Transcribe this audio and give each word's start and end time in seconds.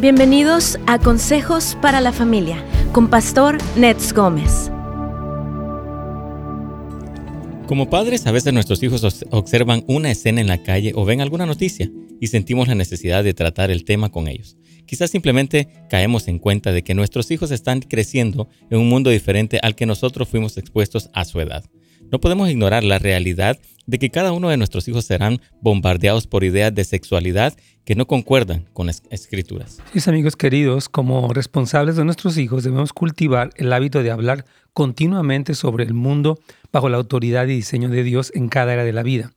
Bienvenidos 0.00 0.78
a 0.86 1.00
Consejos 1.00 1.76
para 1.82 2.00
la 2.00 2.12
Familia 2.12 2.64
con 2.92 3.10
Pastor 3.10 3.58
Nets 3.76 4.12
Gómez. 4.12 4.70
Como 7.66 7.90
padres, 7.90 8.24
a 8.28 8.30
veces 8.30 8.52
nuestros 8.52 8.80
hijos 8.84 9.02
observan 9.32 9.82
una 9.88 10.12
escena 10.12 10.40
en 10.40 10.46
la 10.46 10.62
calle 10.62 10.92
o 10.94 11.04
ven 11.04 11.20
alguna 11.20 11.46
noticia 11.46 11.90
y 12.20 12.28
sentimos 12.28 12.68
la 12.68 12.76
necesidad 12.76 13.24
de 13.24 13.34
tratar 13.34 13.72
el 13.72 13.84
tema 13.84 14.12
con 14.12 14.28
ellos. 14.28 14.56
Quizás 14.86 15.10
simplemente 15.10 15.66
caemos 15.90 16.28
en 16.28 16.38
cuenta 16.38 16.70
de 16.70 16.84
que 16.84 16.94
nuestros 16.94 17.32
hijos 17.32 17.50
están 17.50 17.80
creciendo 17.80 18.48
en 18.70 18.78
un 18.78 18.88
mundo 18.88 19.10
diferente 19.10 19.58
al 19.64 19.74
que 19.74 19.84
nosotros 19.84 20.28
fuimos 20.28 20.58
expuestos 20.58 21.10
a 21.12 21.24
su 21.24 21.40
edad. 21.40 21.64
No 22.10 22.20
podemos 22.20 22.48
ignorar 22.48 22.84
la 22.84 22.98
realidad 22.98 23.58
de 23.86 23.98
que 23.98 24.08
cada 24.08 24.32
uno 24.32 24.48
de 24.48 24.56
nuestros 24.56 24.88
hijos 24.88 25.04
serán 25.04 25.42
bombardeados 25.60 26.26
por 26.26 26.42
ideas 26.42 26.74
de 26.74 26.84
sexualidad 26.84 27.54
que 27.84 27.94
no 27.94 28.06
concuerdan 28.06 28.64
con 28.72 28.86
las 28.86 29.02
escrituras. 29.10 29.78
Sí, 29.92 30.08
amigos 30.08 30.34
queridos, 30.34 30.88
como 30.88 31.34
responsables 31.34 31.96
de 31.96 32.06
nuestros 32.06 32.38
hijos 32.38 32.64
debemos 32.64 32.94
cultivar 32.94 33.50
el 33.56 33.70
hábito 33.74 34.02
de 34.02 34.10
hablar 34.10 34.46
continuamente 34.72 35.54
sobre 35.54 35.84
el 35.84 35.92
mundo 35.92 36.38
bajo 36.72 36.88
la 36.88 36.96
autoridad 36.96 37.46
y 37.46 37.56
diseño 37.56 37.90
de 37.90 38.02
Dios 38.02 38.32
en 38.34 38.48
cada 38.48 38.72
era 38.72 38.84
de 38.84 38.94
la 38.94 39.02
vida. 39.02 39.32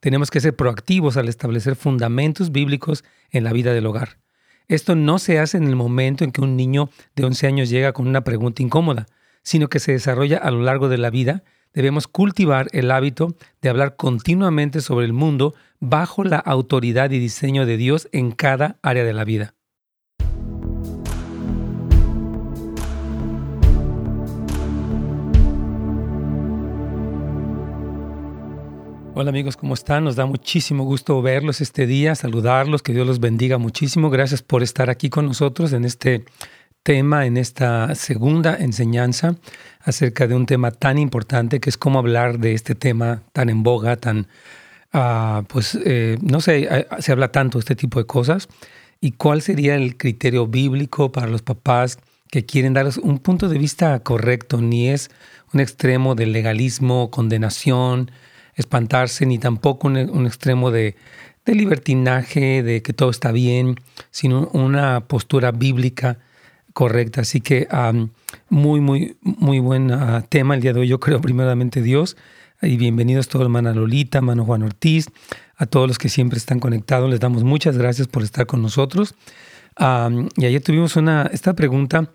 Tenemos 0.00 0.32
que 0.32 0.40
ser 0.40 0.56
proactivos 0.56 1.16
al 1.16 1.28
establecer 1.28 1.76
fundamentos 1.76 2.50
bíblicos 2.50 3.04
en 3.30 3.44
la 3.44 3.52
vida 3.52 3.72
del 3.72 3.86
hogar. 3.86 4.18
Esto 4.66 4.96
no 4.96 5.20
se 5.20 5.38
hace 5.38 5.58
en 5.58 5.68
el 5.68 5.76
momento 5.76 6.24
en 6.24 6.32
que 6.32 6.40
un 6.40 6.56
niño 6.56 6.90
de 7.14 7.24
11 7.24 7.46
años 7.46 7.70
llega 7.70 7.92
con 7.92 8.08
una 8.08 8.24
pregunta 8.24 8.62
incómoda, 8.62 9.06
sino 9.44 9.68
que 9.68 9.78
se 9.78 9.92
desarrolla 9.92 10.38
a 10.38 10.50
lo 10.50 10.62
largo 10.62 10.88
de 10.88 10.98
la 10.98 11.10
vida 11.10 11.44
debemos 11.76 12.08
cultivar 12.08 12.68
el 12.72 12.90
hábito 12.90 13.36
de 13.60 13.68
hablar 13.68 13.96
continuamente 13.96 14.80
sobre 14.80 15.04
el 15.04 15.12
mundo 15.12 15.54
bajo 15.78 16.24
la 16.24 16.38
autoridad 16.38 17.10
y 17.10 17.18
diseño 17.18 17.66
de 17.66 17.76
Dios 17.76 18.08
en 18.12 18.32
cada 18.32 18.78
área 18.82 19.04
de 19.04 19.12
la 19.12 19.24
vida. 19.24 19.52
Hola 29.18 29.30
amigos, 29.30 29.56
¿cómo 29.56 29.74
están? 29.74 30.04
Nos 30.04 30.16
da 30.16 30.24
muchísimo 30.26 30.84
gusto 30.84 31.20
verlos 31.22 31.60
este 31.60 31.86
día, 31.86 32.14
saludarlos, 32.14 32.82
que 32.82 32.92
Dios 32.92 33.06
los 33.06 33.20
bendiga 33.20 33.58
muchísimo. 33.58 34.08
Gracias 34.08 34.42
por 34.42 34.62
estar 34.62 34.88
aquí 34.88 35.10
con 35.10 35.26
nosotros 35.26 35.72
en 35.74 35.84
este 35.84 36.24
tema, 36.82 37.26
en 37.26 37.36
esta 37.36 37.94
segunda 37.94 38.56
enseñanza 38.56 39.36
acerca 39.86 40.26
de 40.26 40.34
un 40.34 40.46
tema 40.46 40.72
tan 40.72 40.98
importante 40.98 41.60
que 41.60 41.70
es 41.70 41.78
cómo 41.78 42.00
hablar 42.00 42.40
de 42.40 42.54
este 42.54 42.74
tema 42.74 43.22
tan 43.32 43.48
en 43.48 43.62
boga, 43.62 43.96
tan, 43.96 44.26
uh, 44.92 45.44
pues, 45.46 45.78
eh, 45.84 46.18
no 46.20 46.40
sé, 46.40 46.66
eh, 46.68 46.86
se 46.98 47.12
habla 47.12 47.30
tanto 47.30 47.58
de 47.58 47.60
este 47.60 47.76
tipo 47.76 48.00
de 48.00 48.06
cosas. 48.06 48.48
¿Y 49.00 49.12
cuál 49.12 49.42
sería 49.42 49.76
el 49.76 49.96
criterio 49.96 50.48
bíblico 50.48 51.12
para 51.12 51.28
los 51.28 51.42
papás 51.42 51.98
que 52.30 52.44
quieren 52.44 52.74
dar 52.74 52.88
un 53.00 53.20
punto 53.20 53.48
de 53.48 53.58
vista 53.58 53.98
correcto? 54.00 54.60
Ni 54.60 54.88
es 54.88 55.08
un 55.54 55.60
extremo 55.60 56.16
de 56.16 56.26
legalismo, 56.26 57.12
condenación, 57.12 58.10
espantarse, 58.56 59.24
ni 59.24 59.38
tampoco 59.38 59.86
un, 59.86 60.26
extremo 60.26 60.72
de 60.72 60.96
libertinaje, 61.44 62.64
de 62.64 62.82
que 62.82 62.92
todo 62.92 63.10
está 63.10 63.30
bien, 63.30 63.76
sino 64.10 64.48
una 64.52 65.06
postura 65.06 65.52
bíblica 65.52 66.18
correcta. 66.76 67.22
Así 67.22 67.40
que 67.40 67.66
muy, 68.50 68.82
muy, 68.82 69.16
muy 69.22 69.60
buen 69.60 69.90
ah, 69.92 70.22
tema 70.28 70.54
el 70.54 70.60
día 70.60 70.74
de 70.74 70.80
hoy. 70.80 70.88
Yo 70.88 71.00
creo 71.00 71.22
primeramente 71.22 71.80
Dios. 71.80 72.18
Y 72.60 72.76
bienvenidos 72.76 73.28
todos, 73.28 73.44
hermana 73.44 73.72
Lolita, 73.72 74.18
hermano 74.18 74.44
Juan 74.44 74.62
Ortiz, 74.62 75.08
a 75.56 75.64
todos 75.64 75.88
los 75.88 75.96
que 75.96 76.10
siempre 76.10 76.36
están 76.36 76.60
conectados. 76.60 77.08
Les 77.08 77.18
damos 77.18 77.44
muchas 77.44 77.78
gracias 77.78 78.08
por 78.08 78.22
estar 78.22 78.44
con 78.44 78.60
nosotros. 78.60 79.14
y 79.78 80.44
ayer 80.44 80.60
tuvimos 80.60 80.96
una, 80.96 81.30
esta 81.32 81.54
pregunta 81.54 82.10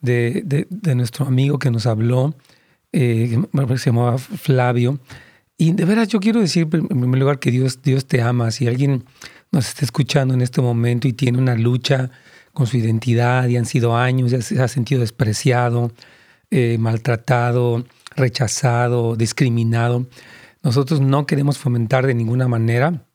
de, 0.00 0.66
de, 0.68 0.94
nuestro 0.96 1.24
amigo 1.24 1.60
que 1.60 1.70
nos 1.70 1.86
habló, 1.86 2.34
eh, 2.92 3.40
que 3.68 3.78
se 3.78 3.90
llamaba 3.90 4.18
Flavio. 4.18 4.98
Y 5.56 5.70
de 5.70 5.84
veras 5.84 6.08
yo 6.08 6.18
quiero 6.18 6.40
decir 6.40 6.66
en 6.72 6.88
primer 6.88 7.20
lugar 7.20 7.38
que 7.38 7.52
Dios, 7.52 7.80
Dios 7.80 8.06
te 8.06 8.20
ama. 8.22 8.50
Si 8.50 8.66
alguien 8.66 9.04
nos 9.52 9.68
está 9.68 9.84
escuchando 9.84 10.34
en 10.34 10.42
este 10.42 10.60
momento 10.60 11.06
y 11.06 11.12
tiene 11.12 11.38
una 11.38 11.54
lucha 11.54 12.10
con 12.52 12.66
su 12.66 12.76
identidad 12.76 13.48
y 13.48 13.56
han 13.56 13.66
sido 13.66 13.96
años, 13.96 14.30
ya 14.30 14.42
se 14.42 14.60
ha 14.60 14.68
sentido 14.68 15.00
despreciado, 15.00 15.92
eh, 16.50 16.78
maltratado, 16.78 17.84
rechazado, 18.16 19.16
discriminado. 19.16 20.06
Nosotros 20.62 21.00
no 21.00 21.26
queremos 21.26 21.58
fomentar 21.58 22.06
de 22.06 22.14
ninguna 22.14 22.48
manera 22.48 23.06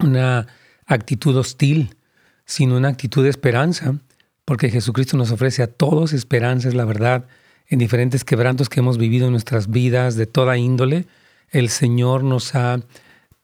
una 0.00 0.46
actitud 0.86 1.36
hostil, 1.36 1.96
sino 2.44 2.76
una 2.76 2.88
actitud 2.88 3.22
de 3.22 3.30
esperanza, 3.30 3.98
porque 4.44 4.70
Jesucristo 4.70 5.16
nos 5.16 5.30
ofrece 5.30 5.62
a 5.62 5.66
todos 5.66 6.12
esperanza, 6.12 6.68
es 6.68 6.74
la 6.74 6.84
verdad, 6.84 7.26
en 7.66 7.78
diferentes 7.78 8.24
quebrantos 8.24 8.68
que 8.68 8.80
hemos 8.80 8.98
vivido 8.98 9.26
en 9.26 9.32
nuestras 9.32 9.70
vidas 9.70 10.16
de 10.16 10.26
toda 10.26 10.58
índole. 10.58 11.06
El 11.50 11.70
Señor 11.70 12.22
nos 12.24 12.54
ha 12.54 12.80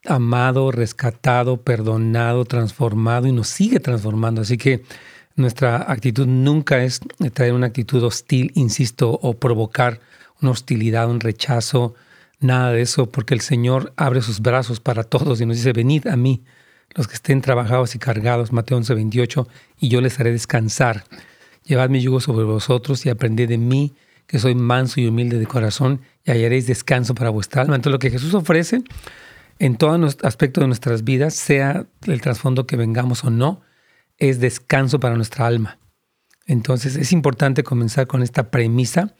amado, 0.05 0.71
rescatado, 0.71 1.57
perdonado, 1.57 2.45
transformado 2.45 3.27
y 3.27 3.31
nos 3.31 3.47
sigue 3.47 3.79
transformando. 3.79 4.41
Así 4.41 4.57
que 4.57 4.83
nuestra 5.35 5.91
actitud 5.91 6.27
nunca 6.27 6.83
es 6.83 7.01
traer 7.33 7.53
una 7.53 7.67
actitud 7.67 8.03
hostil, 8.03 8.51
insisto, 8.55 9.11
o 9.21 9.33
provocar 9.33 9.99
una 10.41 10.51
hostilidad, 10.51 11.09
un 11.09 11.19
rechazo, 11.19 11.95
nada 12.39 12.71
de 12.71 12.81
eso, 12.81 13.09
porque 13.09 13.33
el 13.33 13.41
Señor 13.41 13.93
abre 13.95 14.21
sus 14.21 14.41
brazos 14.41 14.79
para 14.79 15.03
todos 15.03 15.39
y 15.39 15.45
nos 15.45 15.57
dice, 15.57 15.73
venid 15.73 16.07
a 16.07 16.15
mí, 16.15 16.41
los 16.95 17.07
que 17.07 17.13
estén 17.13 17.41
trabajados 17.41 17.95
y 17.95 17.99
cargados, 17.99 18.51
Mateo 18.51 18.77
11, 18.77 18.93
28, 18.95 19.47
y 19.79 19.89
yo 19.89 20.01
les 20.01 20.19
haré 20.19 20.31
descansar. 20.31 21.05
Llevad 21.63 21.89
mi 21.89 22.01
yugo 22.01 22.19
sobre 22.19 22.43
vosotros 22.43 23.05
y 23.05 23.09
aprended 23.09 23.47
de 23.47 23.57
mí, 23.57 23.93
que 24.27 24.39
soy 24.39 24.55
manso 24.55 24.99
y 24.99 25.07
humilde 25.07 25.37
de 25.39 25.45
corazón, 25.45 26.01
y 26.25 26.31
hallaréis 26.31 26.67
descanso 26.67 27.15
para 27.15 27.29
vuestra 27.29 27.61
alma. 27.61 27.75
Entonces 27.75 27.93
lo 27.93 27.99
que 27.99 28.09
Jesús 28.09 28.33
ofrece 28.33 28.83
en 29.61 29.75
todo 29.75 30.07
aspecto 30.23 30.61
de 30.61 30.65
nuestras 30.65 31.03
vidas, 31.03 31.35
sea 31.35 31.85
el 32.07 32.19
trasfondo 32.19 32.65
que 32.65 32.77
vengamos 32.77 33.23
o 33.23 33.29
no, 33.29 33.61
es 34.17 34.39
descanso 34.39 34.99
para 34.99 35.15
nuestra 35.15 35.45
alma. 35.45 35.77
Entonces 36.47 36.95
es 36.95 37.11
importante 37.11 37.63
comenzar 37.63 38.07
con 38.07 38.23
esta 38.23 38.49
premisa 38.49 39.13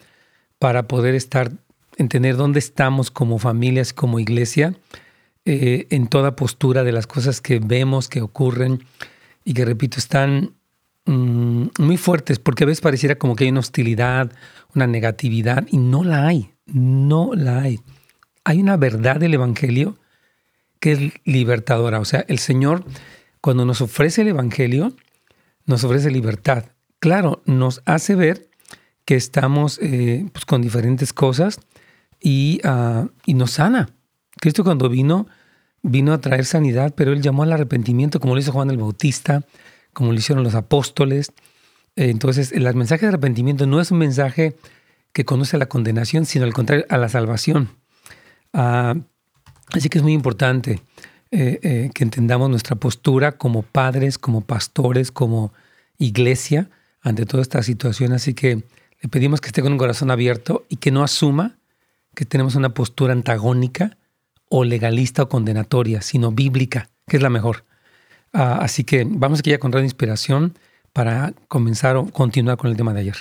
para 0.57 0.87
poder 0.87 1.13
estar, 1.13 1.51
entender 1.95 2.37
dónde 2.37 2.57
estamos 2.57 3.11
como 3.11 3.37
familias, 3.37 3.93
como 3.93 4.19
iglesia, 4.19 4.73
eh, 5.45 5.85
en 5.91 6.07
toda 6.07 6.35
postura 6.35 6.83
de 6.83 6.91
las 6.91 7.05
cosas 7.05 7.39
que 7.39 7.59
vemos, 7.59 8.09
que 8.09 8.23
ocurren 8.23 8.83
y 9.45 9.53
que, 9.53 9.63
repito, 9.63 9.99
están 9.99 10.55
mm, 11.05 11.65
muy 11.77 11.97
fuertes, 11.97 12.39
porque 12.39 12.63
a 12.63 12.67
veces 12.67 12.81
pareciera 12.81 13.19
como 13.19 13.35
que 13.35 13.43
hay 13.43 13.51
una 13.51 13.59
hostilidad, 13.59 14.31
una 14.73 14.87
negatividad, 14.87 15.67
y 15.69 15.77
no 15.77 16.03
la 16.03 16.25
hay, 16.25 16.49
no 16.65 17.29
la 17.35 17.61
hay. 17.61 17.79
Hay 18.43 18.59
una 18.59 18.75
verdad 18.75 19.17
del 19.17 19.35
Evangelio 19.35 19.97
que 20.81 20.91
es 20.91 20.99
libertadora. 21.23 22.01
O 22.01 22.05
sea, 22.05 22.25
el 22.27 22.39
Señor, 22.39 22.83
cuando 23.39 23.63
nos 23.63 23.79
ofrece 23.79 24.23
el 24.23 24.29
Evangelio, 24.29 24.93
nos 25.65 25.85
ofrece 25.85 26.11
libertad. 26.11 26.65
Claro, 26.99 27.41
nos 27.45 27.81
hace 27.85 28.15
ver 28.15 28.49
que 29.05 29.15
estamos 29.15 29.79
eh, 29.81 30.25
pues, 30.33 30.43
con 30.43 30.61
diferentes 30.61 31.13
cosas 31.13 31.59
y, 32.19 32.59
ah, 32.65 33.07
y, 33.25 33.35
nos 33.35 33.51
sana. 33.51 33.89
Cristo 34.39 34.63
cuando 34.63 34.89
vino, 34.89 35.27
vino 35.83 36.13
a 36.13 36.19
traer 36.19 36.45
sanidad, 36.45 36.93
pero 36.95 37.13
Él 37.13 37.21
llamó 37.21 37.43
al 37.43 37.53
arrepentimiento, 37.53 38.19
como 38.19 38.33
lo 38.33 38.41
hizo 38.41 38.51
Juan 38.51 38.71
el 38.71 38.77
Bautista, 38.77 39.45
como 39.93 40.11
lo 40.11 40.17
hicieron 40.17 40.43
los 40.43 40.55
apóstoles. 40.55 41.31
entonces, 41.95 42.51
el 42.53 42.73
mensaje 42.75 43.05
de 43.05 43.09
arrepentimiento 43.09 43.67
no 43.67 43.81
es 43.81 43.91
un 43.91 43.99
mensaje 43.99 44.55
que 45.13 45.25
conoce 45.25 45.57
a 45.57 45.59
la 45.59 45.67
condenación, 45.67 46.25
sino 46.25 46.45
al 46.45 46.53
contrario, 46.53 46.85
a 46.89 46.97
la 46.97 47.09
salvación. 47.09 47.69
Ah, 48.53 48.95
Así 49.71 49.89
que 49.89 49.97
es 49.97 50.03
muy 50.03 50.13
importante 50.13 50.81
eh, 51.31 51.59
eh, 51.61 51.91
que 51.93 52.03
entendamos 52.03 52.49
nuestra 52.49 52.75
postura 52.75 53.33
como 53.33 53.63
padres, 53.63 54.17
como 54.17 54.41
pastores, 54.41 55.11
como 55.11 55.53
iglesia 55.97 56.69
ante 57.01 57.25
toda 57.25 57.41
esta 57.41 57.63
situación. 57.63 58.11
Así 58.13 58.33
que 58.33 58.63
le 59.01 59.09
pedimos 59.09 59.41
que 59.41 59.47
esté 59.47 59.61
con 59.61 59.71
un 59.71 59.77
corazón 59.77 60.11
abierto 60.11 60.65
y 60.69 60.75
que 60.75 60.91
no 60.91 61.03
asuma 61.03 61.57
que 62.15 62.25
tenemos 62.25 62.55
una 62.55 62.73
postura 62.73 63.13
antagónica 63.13 63.97
o 64.49 64.65
legalista 64.65 65.23
o 65.23 65.29
condenatoria, 65.29 66.01
sino 66.01 66.31
bíblica, 66.31 66.89
que 67.07 67.17
es 67.17 67.23
la 67.23 67.29
mejor. 67.29 67.63
Ah, 68.33 68.59
así 68.61 68.83
que 68.83 69.05
vamos 69.07 69.39
aquí 69.39 69.51
a 69.51 69.55
encontrar 69.55 69.83
inspiración 69.83 70.53
para 70.91 71.33
comenzar 71.47 71.95
o 71.95 72.05
continuar 72.07 72.57
con 72.57 72.69
el 72.69 72.77
tema 72.77 72.93
de 72.93 72.99
ayer. 73.01 73.15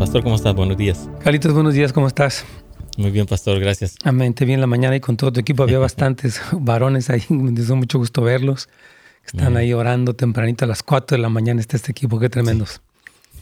Pastor, 0.00 0.22
¿cómo 0.22 0.36
estás? 0.36 0.54
Buenos 0.54 0.78
días. 0.78 1.10
Carlitos, 1.22 1.52
buenos 1.52 1.74
días, 1.74 1.92
¿cómo 1.92 2.06
estás? 2.06 2.46
Muy 2.96 3.10
bien, 3.10 3.26
Pastor, 3.26 3.60
gracias. 3.60 3.96
Amén, 4.02 4.32
te 4.32 4.46
vi 4.46 4.54
en 4.54 4.62
la 4.62 4.66
mañana 4.66 4.96
y 4.96 5.00
con 5.00 5.18
todo 5.18 5.30
tu 5.30 5.40
equipo 5.40 5.62
había 5.62 5.78
bastantes 5.78 6.40
varones 6.52 7.10
ahí, 7.10 7.22
me 7.28 7.50
dio 7.50 7.76
mucho 7.76 7.98
gusto 7.98 8.22
verlos. 8.22 8.70
Están 9.26 9.58
ahí 9.58 9.74
orando 9.74 10.14
tempranito 10.14 10.64
a 10.64 10.68
las 10.68 10.82
4 10.82 11.18
de 11.18 11.20
la 11.20 11.28
mañana, 11.28 11.60
está 11.60 11.76
este 11.76 11.92
equipo, 11.92 12.18
qué 12.18 12.30
tremendos. 12.30 12.80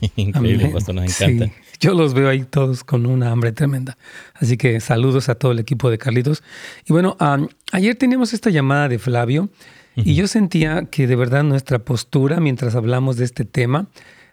Increíble, 0.17 0.71
pastor, 0.71 0.97
nos 0.97 1.21
encanta. 1.21 1.55
yo 1.79 1.95
los 1.95 2.13
veo 2.13 2.29
ahí 2.29 2.43
todos 2.43 2.83
con 2.83 3.07
una 3.07 3.31
hambre 3.31 3.53
tremenda. 3.53 3.97
Así 4.35 4.57
que 4.57 4.81
saludos 4.81 5.29
a 5.29 5.37
todo 5.37 5.53
el 5.53 5.61
equipo 5.61 5.91
de 5.91 5.99
Carlitos. 5.99 6.43
Y 6.89 6.93
bueno, 6.93 7.17
ayer 7.71 7.95
teníamos 7.95 8.33
esta 8.33 8.51
llamada 8.51 8.89
de 8.89 8.99
Flavio 8.99 9.49
y 9.95 10.17
yo 10.17 10.27
sentía 10.27 10.87
que 10.87 11.07
de 11.07 11.15
verdad 11.15 11.45
nuestra 11.45 11.79
postura 11.79 12.41
mientras 12.41 12.75
hablamos 12.75 13.17
de 13.17 13.27
este 13.27 13.45
tema 13.45 13.87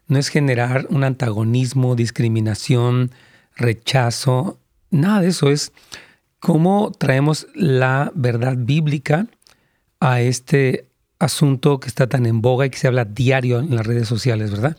no 0.07 0.19
es 0.19 0.29
generar 0.29 0.87
un 0.89 1.03
antagonismo, 1.03 1.95
discriminación, 1.95 3.11
rechazo, 3.55 4.59
nada 4.91 5.21
de 5.21 5.29
eso. 5.29 5.49
Es 5.49 5.71
cómo 6.39 6.91
traemos 6.97 7.47
la 7.55 8.11
verdad 8.15 8.55
bíblica 8.57 9.27
a 9.99 10.21
este 10.21 10.87
asunto 11.19 11.79
que 11.79 11.87
está 11.87 12.07
tan 12.07 12.25
en 12.25 12.41
boga 12.41 12.65
y 12.65 12.69
que 12.69 12.77
se 12.77 12.87
habla 12.87 13.05
diario 13.05 13.59
en 13.59 13.75
las 13.75 13.85
redes 13.85 14.07
sociales, 14.07 14.51
¿verdad? 14.51 14.77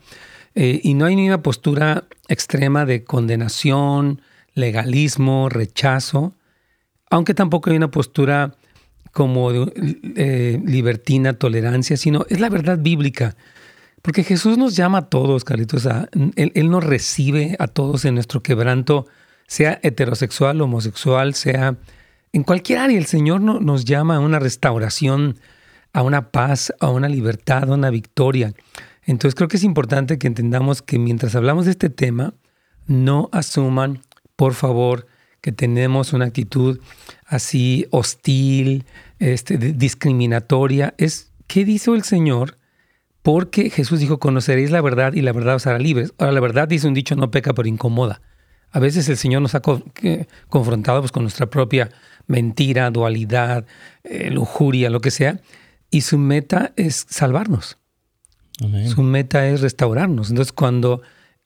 Eh, 0.55 0.79
y 0.83 0.93
no 0.93 1.05
hay 1.05 1.15
ni 1.15 1.27
una 1.27 1.43
postura 1.43 2.05
extrema 2.27 2.85
de 2.85 3.03
condenación, 3.03 4.21
legalismo, 4.53 5.49
rechazo, 5.49 6.33
aunque 7.09 7.33
tampoco 7.33 7.69
hay 7.69 7.77
una 7.77 7.91
postura 7.91 8.55
como 9.11 9.51
eh, 9.51 10.61
libertina, 10.65 11.33
tolerancia, 11.33 11.97
sino 11.97 12.25
es 12.29 12.39
la 12.39 12.49
verdad 12.49 12.77
bíblica. 12.79 13.35
Porque 14.07 14.23
Jesús 14.23 14.57
nos 14.57 14.77
llama 14.77 14.99
a 14.99 15.09
todos, 15.09 15.43
Carlitos, 15.43 15.85
él, 15.85 16.53
él, 16.55 16.69
nos 16.69 16.81
recibe 16.81 17.57
a 17.59 17.67
todos 17.67 18.05
en 18.05 18.13
nuestro 18.13 18.41
quebranto, 18.41 19.05
sea 19.47 19.81
heterosexual, 19.83 20.61
homosexual, 20.61 21.33
sea 21.33 21.75
en 22.31 22.43
cualquier 22.43 22.79
área. 22.79 22.97
El 22.97 23.05
Señor 23.05 23.41
nos 23.41 23.83
llama 23.83 24.15
a 24.15 24.19
una 24.21 24.39
restauración 24.39 25.37
a 25.91 26.03
una 26.03 26.31
paz, 26.31 26.73
a 26.79 26.87
una 26.89 27.09
libertad, 27.09 27.69
a 27.69 27.73
una 27.73 27.89
victoria. 27.89 28.53
Entonces 29.03 29.35
creo 29.35 29.49
que 29.49 29.57
es 29.57 29.65
importante 29.65 30.17
que 30.17 30.27
entendamos 30.27 30.81
que 30.81 30.99
mientras 30.99 31.35
hablamos 31.35 31.65
de 31.65 31.71
este 31.71 31.89
tema, 31.89 32.33
no 32.85 33.27
asuman, 33.33 34.03
por 34.37 34.53
favor, 34.53 35.05
que 35.41 35.51
tenemos 35.51 36.13
una 36.13 36.23
actitud 36.23 36.79
así 37.25 37.87
hostil, 37.91 38.85
este, 39.19 39.57
discriminatoria. 39.57 40.93
Es, 40.97 41.33
¿qué 41.47 41.65
dice 41.65 41.91
el 41.91 42.03
Señor? 42.03 42.56
Porque 43.27 43.69
Jesús 43.69 43.99
dijo, 43.99 44.19
conoceréis 44.19 44.71
la 44.71 44.79
verdad 44.79 45.11
y 45.11 45.21
la 45.21 45.33
verdad 45.33 45.55
os 45.55 45.67
hará 45.67 45.79
libres. 45.79 46.13
Ahora, 46.17 46.31
la 46.31 46.39
verdad, 46.39 46.65
dice 46.69 46.87
un 46.87 46.93
dicho, 46.93 47.13
no 47.17 47.29
peca, 47.29 47.53
pero 47.53 47.67
incomoda. 47.67 48.21
A 48.71 48.79
veces 48.79 49.09
el 49.09 49.17
Señor 49.17 49.41
nos 49.41 49.53
ha 49.53 49.61
confrontado 50.47 51.01
pues, 51.01 51.11
con 51.11 51.23
nuestra 51.23 51.49
propia 51.49 51.89
mentira, 52.25 52.89
dualidad, 52.89 53.65
eh, 54.05 54.29
lujuria, 54.31 54.89
lo 54.89 55.01
que 55.01 55.11
sea 55.11 55.41
y 55.89 56.01
su 56.01 56.17
meta 56.17 56.71
es 56.77 57.05
salvarnos. 57.09 57.77
Su 58.87 59.03
meta 59.03 59.45
es 59.47 59.59
restaurarnos. 59.59 60.29
Entonces, 60.29 60.53
cuando 60.53 61.01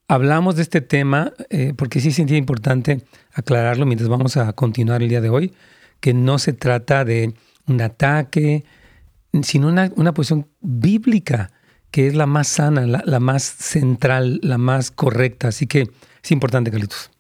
hablamos 0.08 0.58
de 0.58 0.62
este 0.62 0.82
tema, 0.82 1.34
eh, 1.50 1.74
porque 1.76 2.00
sí 2.00 2.12
sentía 2.12 2.38
importante 2.38 3.02
aclararlo 3.34 3.88
mientras 3.88 4.08
vamos 4.08 4.38
a 4.38 4.54
continuar 4.54 5.02
el 5.02 5.10
día 5.10 5.20
de 5.20 5.30
hoy, 5.30 5.54
que 6.00 6.14
no 6.14 6.38
se 6.38 6.54
trata 6.54 7.06
de 7.06 7.34
un 7.66 7.82
ataque, 7.82 8.66
sino 9.42 9.68
una, 9.68 9.92
una 9.96 10.14
posición 10.14 10.48
bíblica, 10.62 11.52
que 11.92 12.08
es 12.08 12.16
la 12.16 12.26
más 12.26 12.48
sana, 12.48 12.88
la, 12.88 13.04
la, 13.06 13.20
más 13.20 13.44
central, 13.44 14.40
la 14.42 14.58
más 14.58 14.92
correcta. 14.92 15.50
Así 15.50 15.68
que 15.68 15.90
es 16.24 16.32
importante, 16.32 16.72
Carlitos. 16.72 17.12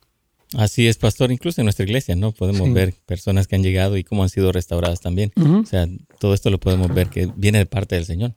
Así 0.53 0.87
es, 0.87 0.97
pastor. 0.97 1.31
Incluso 1.31 1.61
en 1.61 1.65
nuestra 1.65 1.85
iglesia, 1.85 2.15
¿no? 2.15 2.31
Podemos 2.31 2.73
ver 2.73 2.93
personas 3.05 3.47
que 3.47 3.55
han 3.55 3.63
llegado 3.63 3.97
y 3.97 4.03
cómo 4.03 4.23
han 4.23 4.29
sido 4.29 4.51
restauradas 4.51 4.99
también. 4.99 5.31
O 5.37 5.65
sea, 5.65 5.87
todo 6.19 6.33
esto 6.33 6.49
lo 6.49 6.59
podemos 6.59 6.93
ver 6.93 7.07
que 7.07 7.29
viene 7.35 7.59
de 7.59 7.65
parte 7.65 7.95
del 7.95 8.05
Señor. 8.05 8.33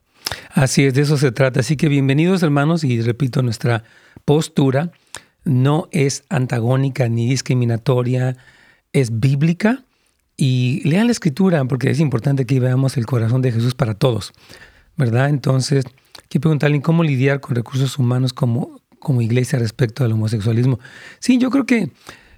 Así 0.51 0.85
es, 0.85 0.95
de 0.95 1.03
eso 1.03 1.17
se 1.17 1.33
trata. 1.33 1.61
Así 1.61 1.77
que 1.77 1.89
bienvenidos, 1.89 2.43
hermanos, 2.43 2.85
y 2.85 3.01
repito, 3.01 3.43
nuestra 3.43 3.85
postura 4.25 4.93
no 5.45 5.89
es 5.91 6.25
antagónica 6.29 7.09
ni 7.09 7.29
discriminatoria, 7.29 8.37
es 8.93 9.21
bíblica. 9.21 9.85
Y 10.37 10.83
lean 10.89 11.07
la 11.07 11.13
escritura, 11.13 11.65
porque 11.65 11.91
es 11.91 12.01
importante 12.01 12.45
que 12.45 12.59
veamos 12.59 12.97
el 12.97 13.07
corazón 13.07 13.41
de 13.41 13.53
Jesús 13.53 13.75
para 13.77 13.95
todos, 13.95 14.33
¿verdad? 14.97 15.29
Entonces, 15.29 15.85
quiero 16.29 16.43
preguntarle 16.43 16.81
cómo 16.81 17.05
lidiar 17.05 17.41
con 17.41 17.55
recursos 17.57 17.99
humanos 17.99 18.33
como 18.33 18.81
como 19.05 19.23
iglesia 19.23 19.61
respecto 19.61 20.05
al 20.05 20.11
homosexualismo. 20.11 20.81
Sí, 21.21 21.39
yo 21.39 21.51
creo 21.51 21.65
que 21.65 21.91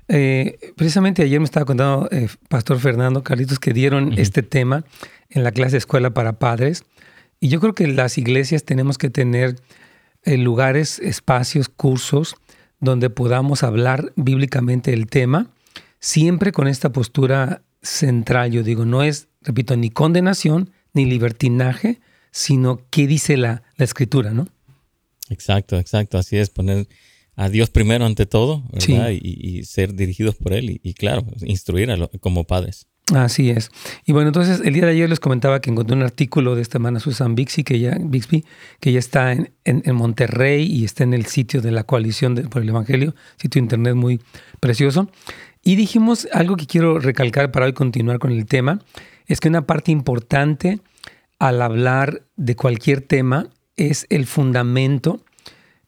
eh, 0.09 0.59
precisamente 0.77 1.23
ayer 1.23 1.41
me 1.41 1.47
estaba 1.47 1.65
contando 1.65 2.09
eh, 2.13 2.29
Pastor 2.51 2.79
Fernando 2.79 3.23
Carlitos 3.23 3.59
que 3.59 3.73
dieron 3.73 4.13
este 4.19 4.43
tema 4.43 4.85
en 5.31 5.43
la 5.43 5.53
clase 5.53 5.73
de 5.73 5.79
escuela 5.79 6.11
para 6.11 6.39
padres. 6.39 6.85
Y 7.41 7.49
yo 7.49 7.61
creo 7.61 7.75
que 7.75 7.87
las 7.87 8.19
iglesias 8.19 8.65
tenemos 8.65 8.99
que 8.99 9.09
tener 9.09 9.57
eh, 10.25 10.37
lugares, 10.37 10.99
espacios, 10.99 11.71
cursos 11.71 12.37
donde 12.79 13.09
podamos 13.09 13.63
hablar 13.63 14.13
bíblicamente 14.17 14.93
el 14.93 15.07
tema, 15.07 15.49
siempre 15.99 16.53
con 16.53 16.69
esta 16.69 16.93
postura 16.93 17.63
central. 17.81 18.51
Yo 18.51 18.63
digo, 18.63 18.85
no 18.85 19.03
es, 19.03 19.29
repito, 19.41 19.77
ni 19.77 19.91
condenación 19.91 20.71
ni 20.93 21.07
libertinaje, 21.07 22.01
sino 22.37 22.83
qué 22.91 23.07
dice 23.07 23.39
la, 23.39 23.63
la 23.77 23.85
escritura, 23.87 24.33
¿no? 24.33 24.47
Exacto, 25.31 25.79
exacto. 25.79 26.19
Así 26.19 26.37
es, 26.37 26.51
poner 26.51 26.87
a 27.35 27.49
Dios 27.49 27.71
primero 27.71 28.05
ante 28.05 28.27
todo, 28.27 28.63
¿verdad? 28.71 29.09
Y, 29.11 29.65
ser 29.65 29.95
dirigidos 29.95 30.35
por 30.35 30.53
Él 30.53 30.79
y, 30.83 30.93
claro, 30.93 31.25
instruir 31.41 31.91
a 31.91 32.09
como 32.21 32.45
padres. 32.45 32.89
Así 33.15 33.49
es. 33.49 33.71
Y 34.05 34.13
bueno, 34.13 34.29
entonces 34.29 34.61
el 34.63 34.75
día 34.75 34.85
de 34.85 34.91
ayer 34.91 35.09
les 35.09 35.19
comentaba 35.19 35.63
que 35.63 35.71
encontré 35.71 35.97
un 35.97 36.03
artículo 36.03 36.57
de 36.57 36.61
esta 36.61 36.77
hermana 36.77 37.01
Susan 37.01 37.35
Bixby, 37.35 37.65
que 37.65 37.79
ya, 37.79 37.97
Bixby, 37.99 38.45
que 38.81 38.93
ya 38.93 38.99
está 38.99 39.33
en, 39.33 39.51
en, 39.65 39.95
Monterrey 39.95 40.67
y 40.71 40.85
está 40.85 41.05
en 41.05 41.15
el 41.15 41.25
sitio 41.25 41.63
de 41.63 41.71
la 41.71 41.85
coalición 41.85 42.35
por 42.51 42.61
el 42.61 42.69
Evangelio, 42.69 43.15
sitio 43.41 43.63
internet 43.63 43.95
muy 43.95 44.21
precioso. 44.61 45.09
Y 45.63 45.77
dijimos 45.77 46.29
algo 46.33 46.57
que 46.57 46.67
quiero 46.67 46.99
recalcar 46.99 47.51
para 47.51 47.65
hoy 47.65 47.73
continuar 47.73 48.19
con 48.19 48.31
el 48.31 48.45
tema, 48.45 48.83
es 49.27 49.41
que 49.41 49.49
una 49.49 49.67
parte 49.67 49.91
importante 49.91 50.81
hablar 51.39 52.23
de 52.37 52.57
cualquier 52.57 53.01
tema 53.01 53.49
es 53.77 54.07
el 54.11 54.27
fundamento 54.27 55.21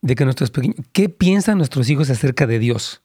de 0.03 0.15
que 0.15 0.25
nuestros 0.25 0.51
pequeños, 0.51 0.77
¿qué 0.93 1.09
piensan 1.09 1.59
nuestros 1.59 1.89
hijos 1.91 2.11
acerca 2.11 2.47
de 2.47 2.59
Dios? 2.59 3.03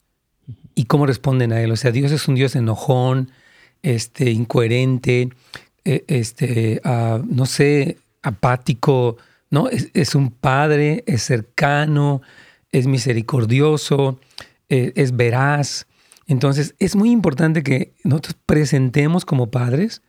Y 0.75 0.85
cómo 0.85 1.05
responden 1.05 1.53
a 1.53 1.61
Él. 1.61 1.71
O 1.71 1.75
sea, 1.75 1.91
Dios 1.91 2.11
es 2.11 2.27
un 2.27 2.35
Dios 2.35 2.55
enojón, 2.55 3.31
este, 3.81 4.31
incoherente, 4.31 5.29
e, 5.85 6.03
este, 6.07 6.81
ah, 6.83 7.21
no 7.25 7.45
sé, 7.45 7.97
apático, 8.21 9.17
¿no? 9.49 9.69
Es, 9.69 10.15
un 10.15 10.31
padre, 10.31 11.03
es 11.07 11.23
cercano, 11.23 12.21
es 12.71 12.87
misericordioso, 12.87 14.19
e, 14.69 14.93
es 14.95 15.15
veraz. 15.15 15.87
Entonces, 16.27 16.75
es 16.79 16.95
muy 16.95 17.11
importante 17.11 17.63
que 17.63 17.93
nosotros 18.03 18.35
presentemos 18.45 19.25
como 19.25 19.51
padres 19.51 20.01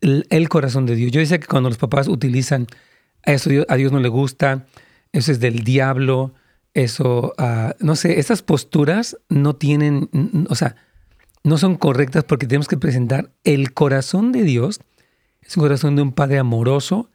el, 0.00 0.48
corazón 0.48 0.86
de 0.86 0.96
Dios. 0.96 1.12
Yo 1.12 1.20
decía 1.20 1.38
que 1.38 1.46
cuando 1.46 1.68
los 1.68 1.78
papás 1.78 2.08
utilizan 2.08 2.66
eso 3.24 3.50
a 3.68 3.76
Dios 3.76 3.92
no 3.92 4.00
le 4.00 4.08
gusta, 4.08 4.66
eso 5.12 5.32
es 5.32 5.40
del 5.40 5.64
diablo, 5.64 6.34
eso, 6.74 7.34
ah, 7.38 7.74
no 7.80 7.96
sé, 7.96 8.18
esas 8.18 8.42
posturas 8.42 9.16
no 9.28 9.56
tienen, 9.56 10.08
o 10.48 10.54
sea, 10.54 10.76
no 11.42 11.58
son 11.58 11.76
correctas 11.76 12.24
porque 12.24 12.46
tenemos 12.46 12.68
que 12.68 12.76
presentar 12.76 13.30
el 13.44 13.72
corazón 13.72 14.32
de 14.32 14.42
Dios, 14.44 14.80
es 15.42 15.56
un 15.56 15.62
corazón 15.62 15.96
de 15.96 16.02
un 16.02 16.12
Padre 16.12 16.38
amoroso, 16.38 17.10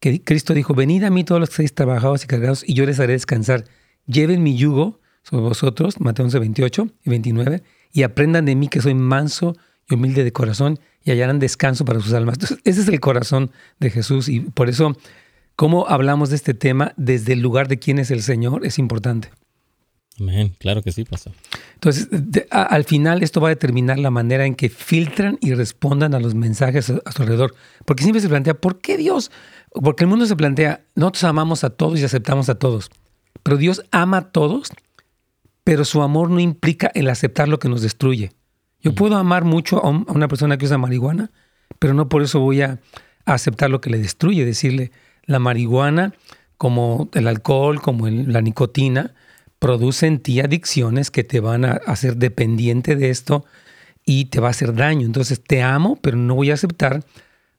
que 0.00 0.22
Cristo 0.22 0.54
dijo, 0.54 0.74
venid 0.74 1.04
a 1.04 1.10
mí 1.10 1.24
todos 1.24 1.40
los 1.40 1.48
que 1.48 1.54
estáis 1.54 1.74
trabajados 1.74 2.24
y 2.24 2.26
cargados 2.26 2.64
y 2.66 2.74
yo 2.74 2.86
les 2.86 3.00
haré 3.00 3.14
descansar. 3.14 3.64
Lleven 4.06 4.42
mi 4.42 4.56
yugo 4.56 5.00
sobre 5.22 5.42
vosotros, 5.42 6.00
Mateo 6.00 6.24
11, 6.24 6.38
28 6.38 6.88
y 7.04 7.10
29, 7.10 7.62
y 7.92 8.02
aprendan 8.02 8.44
de 8.44 8.54
mí 8.54 8.68
que 8.68 8.80
soy 8.80 8.94
manso 8.94 9.56
y 9.88 9.94
humilde 9.94 10.24
de 10.24 10.32
corazón 10.32 10.78
y 11.04 11.10
hallarán 11.10 11.38
descanso 11.38 11.84
para 11.84 12.00
sus 12.00 12.12
almas. 12.12 12.34
Entonces, 12.34 12.58
ese 12.64 12.82
es 12.82 12.88
el 12.88 13.00
corazón 13.00 13.50
de 13.80 13.90
Jesús 13.90 14.28
y 14.28 14.40
por 14.40 14.68
eso 14.68 14.96
cómo 15.56 15.88
hablamos 15.88 16.30
de 16.30 16.36
este 16.36 16.54
tema 16.54 16.92
desde 16.96 17.32
el 17.32 17.40
lugar 17.40 17.68
de 17.68 17.78
quién 17.78 17.98
es 17.98 18.10
el 18.10 18.22
Señor 18.22 18.64
es 18.66 18.78
importante. 18.78 19.30
Amén, 20.20 20.54
claro 20.58 20.82
que 20.82 20.90
sí, 20.90 21.04
pasó. 21.04 21.32
Entonces, 21.74 22.08
al 22.50 22.84
final 22.84 23.22
esto 23.22 23.40
va 23.40 23.48
a 23.48 23.50
determinar 23.50 23.98
la 23.98 24.10
manera 24.10 24.46
en 24.46 24.56
que 24.56 24.68
filtran 24.68 25.38
y 25.40 25.54
respondan 25.54 26.12
a 26.14 26.20
los 26.20 26.34
mensajes 26.34 26.90
a, 26.90 27.12
su 27.12 27.22
alrededor. 27.22 27.54
Porque 27.84 28.02
siempre 28.02 28.20
se 28.20 28.28
plantea, 28.28 28.54
¿por 28.54 28.80
qué 28.80 28.96
Dios? 28.96 29.30
Porque 29.72 30.04
el 30.04 30.08
mundo 30.08 30.26
se 30.26 30.34
plantea, 30.34 30.82
nosotros 30.96 31.24
amamos 31.24 31.62
a 31.62 31.70
todos 31.70 32.00
y 32.00 32.04
aceptamos 32.04 32.48
a 32.48 32.56
todos. 32.56 32.90
Pero 33.44 33.56
Dios 33.56 33.84
ama 33.92 34.18
a 34.18 34.30
todos, 34.30 34.70
pero 35.62 35.84
su 35.84 36.02
amor 36.02 36.30
no 36.30 36.40
implica 36.40 36.90
el 36.94 37.08
aceptar 37.10 37.48
lo 37.48 37.60
que 37.60 37.68
nos 37.68 37.82
destruye. 37.82 38.32
Yo 38.88 38.94
puedo 38.94 39.16
amar 39.16 39.44
mucho 39.44 39.84
a, 39.84 39.90
una 39.90 40.28
persona 40.28 40.56
que 40.56 40.64
usa 40.64 40.78
marihuana, 40.78 41.30
pero 41.78 41.92
no 41.92 42.08
por 42.08 42.22
eso 42.22 42.40
voy 42.40 42.62
a 42.62 42.78
aceptar 43.26 43.68
lo 43.68 43.82
que 43.82 43.90
le 43.90 43.98
destruye, 43.98 44.46
decirle, 44.46 44.92
la 45.26 45.38
marihuana, 45.38 46.14
como 46.56 47.10
el 47.12 47.28
alcohol, 47.28 47.82
como 47.82 48.08
la 48.08 48.40
nicotina, 48.40 49.12
producen 49.58 50.14
en 50.14 50.20
ti 50.20 50.40
adicciones 50.40 51.10
que 51.10 51.22
te 51.22 51.40
van 51.40 51.66
a 51.66 51.72
hacer 51.72 52.16
dependiente 52.16 52.96
de 52.96 53.10
esto 53.10 53.44
y 54.06 54.24
te 54.26 54.40
va 54.40 54.48
a 54.48 54.52
hacer 54.52 54.74
daño. 54.74 55.04
Entonces 55.04 55.42
te 55.42 55.62
amo, 55.62 55.98
pero 56.00 56.16
no 56.16 56.34
voy 56.34 56.50
a 56.50 56.54
aceptar 56.54 57.04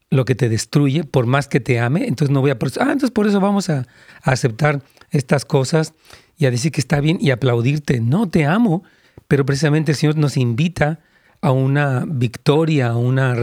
lo 0.10 0.26
que 0.26 0.34
te 0.34 0.50
destruye, 0.50 1.04
por 1.04 1.28
más 1.28 1.48
que 1.48 1.60
te 1.60 1.80
ame, 1.80 2.08
entonces 2.08 2.34
no 2.34 2.42
voy 2.42 2.50
a... 2.50 2.58
Ah, 2.80 2.92
entonces 2.92 3.12
por 3.12 3.28
eso 3.28 3.40
vamos 3.40 3.70
a, 3.70 3.86
aceptar 4.24 4.82
estas 5.12 5.46
cosas 5.46 5.94
y 6.40 6.48
a 6.48 6.52
decir 6.52 6.72
que 6.72 6.82
está 6.82 7.00
bien 7.02 7.20
y 7.22 7.30
aplaudirte. 7.30 8.00
No, 8.00 8.28
te 8.28 8.46
amo, 8.48 8.84
pero 9.28 9.46
precisamente 9.46 9.92
el 9.92 9.98
Señor 9.98 10.18
nos 10.18 10.36
invita 10.36 11.02
a 11.42 11.52
una 11.52 12.06
victoria, 12.08 12.90
a 12.90 12.98
una 12.98 13.36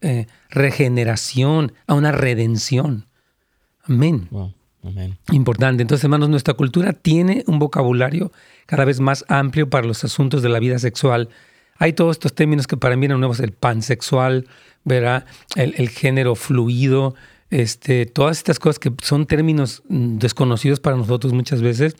eh, 0.00 0.26
regeneración, 0.50 1.72
a 1.86 1.94
una 1.94 2.12
redención. 2.12 3.06
Amén. 3.84 4.28
Importante. 5.32 5.82
Entonces, 5.82 6.04
hermanos, 6.04 6.28
nuestra 6.28 6.54
cultura 6.54 6.92
tiene 6.92 7.44
un 7.46 7.58
vocabulario 7.58 8.32
cada 8.66 8.84
vez 8.84 9.00
más 9.00 9.24
amplio 9.28 9.68
para 9.68 9.86
los 9.86 10.04
asuntos 10.04 10.42
de 10.42 10.48
la 10.48 10.60
vida 10.60 10.78
sexual. 10.78 11.28
Hay 11.76 11.92
todos 11.92 12.16
estos 12.16 12.34
términos 12.34 12.66
que 12.66 12.76
para 12.76 12.96
mí 12.96 13.06
eran 13.06 13.20
nuevos, 13.20 13.40
el 13.40 13.52
pansexual, 13.52 14.46
¿verdad? 14.84 15.24
El, 15.56 15.74
el 15.76 15.88
género 15.88 16.34
fluido, 16.34 17.14
este, 17.50 18.06
todas 18.06 18.38
estas 18.38 18.58
cosas 18.58 18.78
que 18.78 18.92
son 19.02 19.26
términos 19.26 19.82
mm, 19.88 20.18
desconocidos 20.18 20.80
para 20.80 20.96
nosotros 20.96 21.32
muchas 21.32 21.62
veces. 21.62 21.96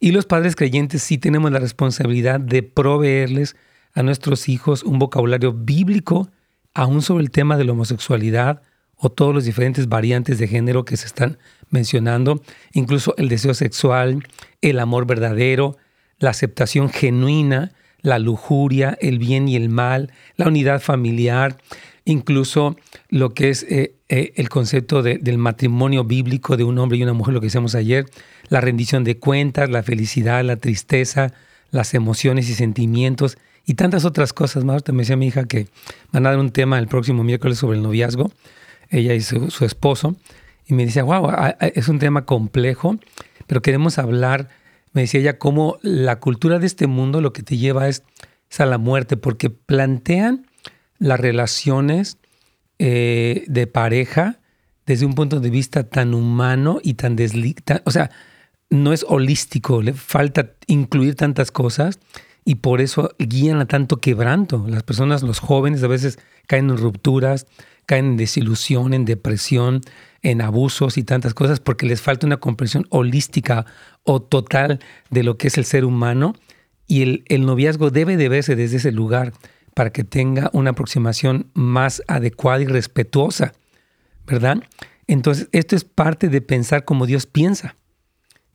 Y 0.00 0.12
los 0.12 0.26
padres 0.26 0.56
creyentes 0.56 1.02
sí 1.02 1.18
tenemos 1.18 1.50
la 1.50 1.58
responsabilidad 1.58 2.38
de 2.40 2.62
proveerles 2.62 3.56
a 3.94 4.02
nuestros 4.02 4.48
hijos 4.48 4.82
un 4.82 4.98
vocabulario 4.98 5.52
bíblico, 5.52 6.28
aún 6.74 7.02
sobre 7.02 7.22
el 7.22 7.30
tema 7.30 7.56
de 7.56 7.64
la 7.64 7.72
homosexualidad 7.72 8.62
o 8.96 9.10
todos 9.10 9.34
los 9.34 9.44
diferentes 9.44 9.88
variantes 9.88 10.38
de 10.38 10.48
género 10.48 10.84
que 10.84 10.96
se 10.96 11.06
están 11.06 11.38
mencionando, 11.70 12.42
incluso 12.72 13.14
el 13.16 13.28
deseo 13.28 13.54
sexual, 13.54 14.26
el 14.60 14.78
amor 14.78 15.06
verdadero, 15.06 15.76
la 16.18 16.30
aceptación 16.30 16.90
genuina, 16.90 17.72
la 18.02 18.18
lujuria, 18.18 18.96
el 19.00 19.18
bien 19.18 19.48
y 19.48 19.56
el 19.56 19.68
mal, 19.68 20.12
la 20.36 20.48
unidad 20.48 20.80
familiar, 20.80 21.58
incluso 22.04 22.76
lo 23.08 23.30
que 23.30 23.50
es 23.50 23.62
eh, 23.64 23.94
eh, 24.08 24.32
el 24.36 24.48
concepto 24.48 25.02
del 25.02 25.38
matrimonio 25.38 26.04
bíblico 26.04 26.56
de 26.56 26.64
un 26.64 26.78
hombre 26.78 26.98
y 26.98 27.02
una 27.02 27.14
mujer, 27.14 27.34
lo 27.34 27.40
que 27.40 27.46
decíamos 27.46 27.74
ayer, 27.74 28.06
la 28.48 28.60
rendición 28.60 29.04
de 29.04 29.18
cuentas, 29.18 29.70
la 29.70 29.82
felicidad, 29.82 30.44
la 30.44 30.56
tristeza, 30.56 31.32
las 31.70 31.94
emociones 31.94 32.48
y 32.50 32.54
sentimientos 32.54 33.38
y 33.66 33.74
tantas 33.74 34.04
otras 34.04 34.32
cosas 34.32 34.64
más. 34.64 34.82
me 34.92 35.02
decía 35.02 35.16
mi 35.16 35.26
hija 35.26 35.44
que 35.44 35.68
van 36.12 36.26
a 36.26 36.30
dar 36.30 36.38
un 36.38 36.50
tema 36.50 36.78
el 36.78 36.88
próximo 36.88 37.24
miércoles 37.24 37.58
sobre 37.58 37.76
el 37.76 37.82
noviazgo, 37.82 38.32
ella 38.90 39.14
y 39.14 39.20
su, 39.20 39.64
esposo, 39.64 40.16
y 40.66 40.74
me 40.74 40.86
decía, 40.86 41.02
wow, 41.02 41.30
es 41.60 41.88
un 41.88 41.98
tema 41.98 42.24
complejo, 42.24 42.96
pero 43.46 43.62
queremos 43.62 43.98
hablar, 43.98 44.48
me 44.92 45.02
decía 45.02 45.20
ella, 45.20 45.38
cómo 45.38 45.78
la 45.82 46.20
cultura 46.20 46.58
de 46.58 46.66
este 46.66 46.86
mundo 46.86 47.20
lo 47.20 47.32
que 47.32 47.42
te 47.42 47.56
lleva 47.56 47.88
es, 47.88 48.02
a 48.56 48.66
la 48.66 48.78
muerte, 48.78 49.16
porque 49.16 49.50
plantean 49.50 50.46
las 51.00 51.18
relaciones 51.18 52.18
eh, 52.78 53.42
de 53.48 53.66
pareja 53.66 54.38
desde 54.86 55.06
un 55.06 55.14
punto 55.14 55.40
de 55.40 55.50
vista 55.50 55.88
tan 55.88 56.14
humano 56.14 56.78
y 56.80 56.94
tan 56.94 57.16
deslicta, 57.16 57.82
o 57.84 57.90
sea, 57.90 58.12
no 58.70 58.92
es 58.92 59.04
holístico, 59.08 59.82
le 59.82 59.92
falta 59.92 60.52
incluir 60.68 61.16
tantas 61.16 61.50
cosas 61.50 61.98
y 62.44 62.56
por 62.56 62.80
eso 62.80 63.10
guían 63.18 63.60
a 63.60 63.66
tanto 63.66 63.98
quebranto. 63.98 64.64
Las 64.68 64.82
personas, 64.82 65.22
los 65.22 65.38
jóvenes 65.38 65.82
a 65.82 65.88
veces 65.88 66.18
caen 66.46 66.70
en 66.70 66.76
rupturas, 66.76 67.46
caen 67.86 68.06
en 68.06 68.16
desilusión, 68.16 68.94
en 68.94 69.04
depresión, 69.04 69.80
en 70.22 70.40
abusos 70.40 70.98
y 70.98 71.04
tantas 71.04 71.34
cosas 71.34 71.60
porque 71.60 71.86
les 71.86 72.02
falta 72.02 72.26
una 72.26 72.38
comprensión 72.38 72.86
holística 72.90 73.66
o 74.04 74.20
total 74.22 74.80
de 75.10 75.22
lo 75.22 75.38
que 75.38 75.48
es 75.48 75.58
el 75.58 75.64
ser 75.64 75.84
humano 75.84 76.34
y 76.86 77.02
el, 77.02 77.24
el 77.28 77.46
noviazgo 77.46 77.90
debe 77.90 78.16
de 78.16 78.28
verse 78.28 78.56
desde 78.56 78.76
ese 78.76 78.92
lugar 78.92 79.32
para 79.74 79.90
que 79.90 80.04
tenga 80.04 80.50
una 80.52 80.70
aproximación 80.70 81.50
más 81.54 82.02
adecuada 82.06 82.62
y 82.62 82.66
respetuosa, 82.66 83.52
¿verdad? 84.26 84.62
Entonces, 85.06 85.48
esto 85.52 85.76
es 85.76 85.84
parte 85.84 86.28
de 86.28 86.40
pensar 86.40 86.84
como 86.84 87.06
Dios 87.06 87.26
piensa. 87.26 87.76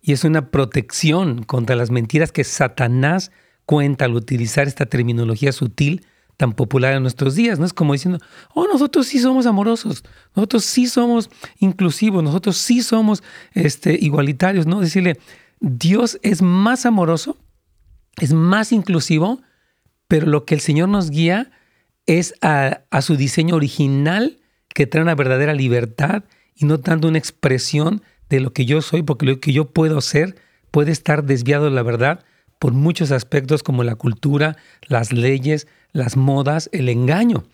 Y 0.01 0.13
es 0.13 0.23
una 0.23 0.49
protección 0.49 1.43
contra 1.43 1.75
las 1.75 1.91
mentiras 1.91 2.31
que 2.31 2.43
Satanás 2.43 3.31
cuenta 3.69 4.05
al 4.05 4.15
utilizar 4.15 4.67
esta 4.67 4.87
terminología 4.87 5.51
sutil 5.51 6.03
tan 6.37 6.53
popular 6.53 6.95
en 6.95 7.03
nuestros 7.03 7.35
días. 7.35 7.59
No 7.59 7.67
es 7.67 7.73
como 7.73 7.93
diciendo, 7.93 8.17
oh, 8.55 8.65
nosotros 8.65 9.05
sí 9.05 9.19
somos 9.19 9.45
amorosos, 9.45 10.03
nosotros 10.35 10.65
sí 10.65 10.87
somos 10.87 11.29
inclusivos, 11.59 12.23
nosotros 12.23 12.57
sí 12.57 12.81
somos 12.81 13.21
este, 13.53 13.95
igualitarios. 14.01 14.65
No, 14.65 14.79
decirle, 14.79 15.19
Dios 15.59 16.17
es 16.23 16.41
más 16.41 16.87
amoroso, 16.87 17.37
es 18.19 18.33
más 18.33 18.71
inclusivo, 18.71 19.39
pero 20.07 20.25
lo 20.25 20.45
que 20.45 20.55
el 20.55 20.61
Señor 20.61 20.89
nos 20.89 21.11
guía 21.11 21.51
es 22.07 22.33
a, 22.41 22.81
su 23.03 23.17
diseño 23.17 23.55
original 23.55 24.39
que 24.69 24.87
trae 24.87 25.03
una 25.03 25.13
verdadera 25.13 25.53
libertad 25.53 26.23
y 26.55 26.65
no 26.65 26.79
tanto 26.79 27.07
una 27.07 27.19
expresión 27.19 28.01
de 28.29 28.39
lo 28.39 28.51
que 28.51 28.65
yo 28.65 28.81
soy, 28.81 29.03
porque 29.03 29.27
lo 29.27 29.39
que 29.39 29.53
yo 29.53 29.65
puedo 29.65 30.01
ser 30.01 30.37
puede 30.71 30.91
estar 30.91 31.23
desviado 31.23 31.65
de 31.65 31.71
la 31.71 31.83
verdad 31.83 32.25
por 32.59 32.73
muchos 32.73 33.11
aspectos 33.11 33.63
como 33.63 33.83
la 33.83 33.95
cultura, 33.95 34.57
las 34.87 35.11
leyes, 35.13 35.67
las 35.91 36.17
modas, 36.17 36.69
el 36.73 36.89
engaño. 36.89 37.45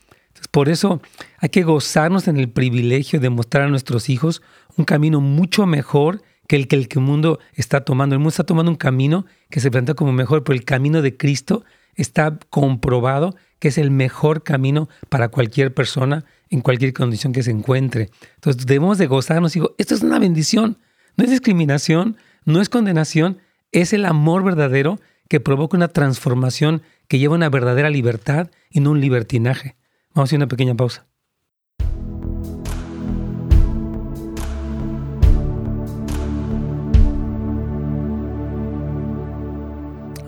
por 0.52 0.68
eso 0.68 1.02
hay 1.40 1.50
que 1.50 1.64
gozarnos 1.64 2.28
en 2.28 2.38
el 2.38 2.50
privilegio 2.50 3.20
de 3.20 3.30
mostrar 3.30 3.64
a 3.64 3.70
nuestros 3.70 4.10
hijos 4.10 4.42
un 4.76 4.86
camino 4.86 5.22
mucho 5.22 5.66
mejor 5.66 6.22
que 6.48 6.58
el 6.58 6.68
que 6.68 6.78
el 6.78 6.88
mundo 7.00 7.40
está 7.54 7.82
tomando. 7.82 8.16
El 8.16 8.20
mundo 8.20 8.30
está 8.30 8.44
tomando 8.44 8.72
un 8.72 8.78
camino 8.78 9.26
que 9.50 9.60
se 9.60 9.72
plantea 9.72 9.96
como 9.96 10.12
mejor, 10.12 10.44
pero 10.44 10.58
el 10.58 10.66
camino 10.66 11.02
de 11.02 11.16
Cristo 11.16 11.64
está 11.96 12.38
comprobado 12.50 13.36
que 13.60 13.70
es 13.70 13.78
el 13.78 13.90
mejor 13.90 14.44
camino 14.44 14.90
para 15.10 15.30
cualquier 15.30 15.74
persona 15.74 16.26
en 16.50 16.62
cualquier 16.62 16.94
condición 16.94 17.34
que 17.34 17.44
se 17.44 17.52
encuentre. 17.52 18.10
Entonces 18.36 18.66
debemos 18.66 18.98
de 18.98 19.08
gozarnos. 19.08 19.54
Digo, 19.54 19.76
esto 19.78 19.96
es 19.96 20.02
una 20.02 20.20
bendición, 20.20 20.78
no 21.16 21.24
es 21.24 21.32
discriminación, 21.32 22.18
no 22.44 22.62
es 22.62 22.70
condenación, 22.70 23.40
es 23.76 23.92
el 23.92 24.06
amor 24.06 24.44
verdadero 24.44 25.02
que 25.28 25.42
provoca 25.42 25.76
una 25.76 25.90
transformación 25.90 26.82
que 27.10 27.20
lleva 27.20 27.34
a 27.34 27.38
una 27.38 27.50
verdadera 27.50 27.90
libertad 27.90 28.50
y 28.70 28.80
no 28.80 28.92
un 28.92 29.02
libertinaje. 29.02 29.76
Vamos 30.14 30.28
a 30.28 30.30
hacer 30.30 30.38
una 30.38 30.48
pequeña 30.48 30.76
pausa. 30.76 31.06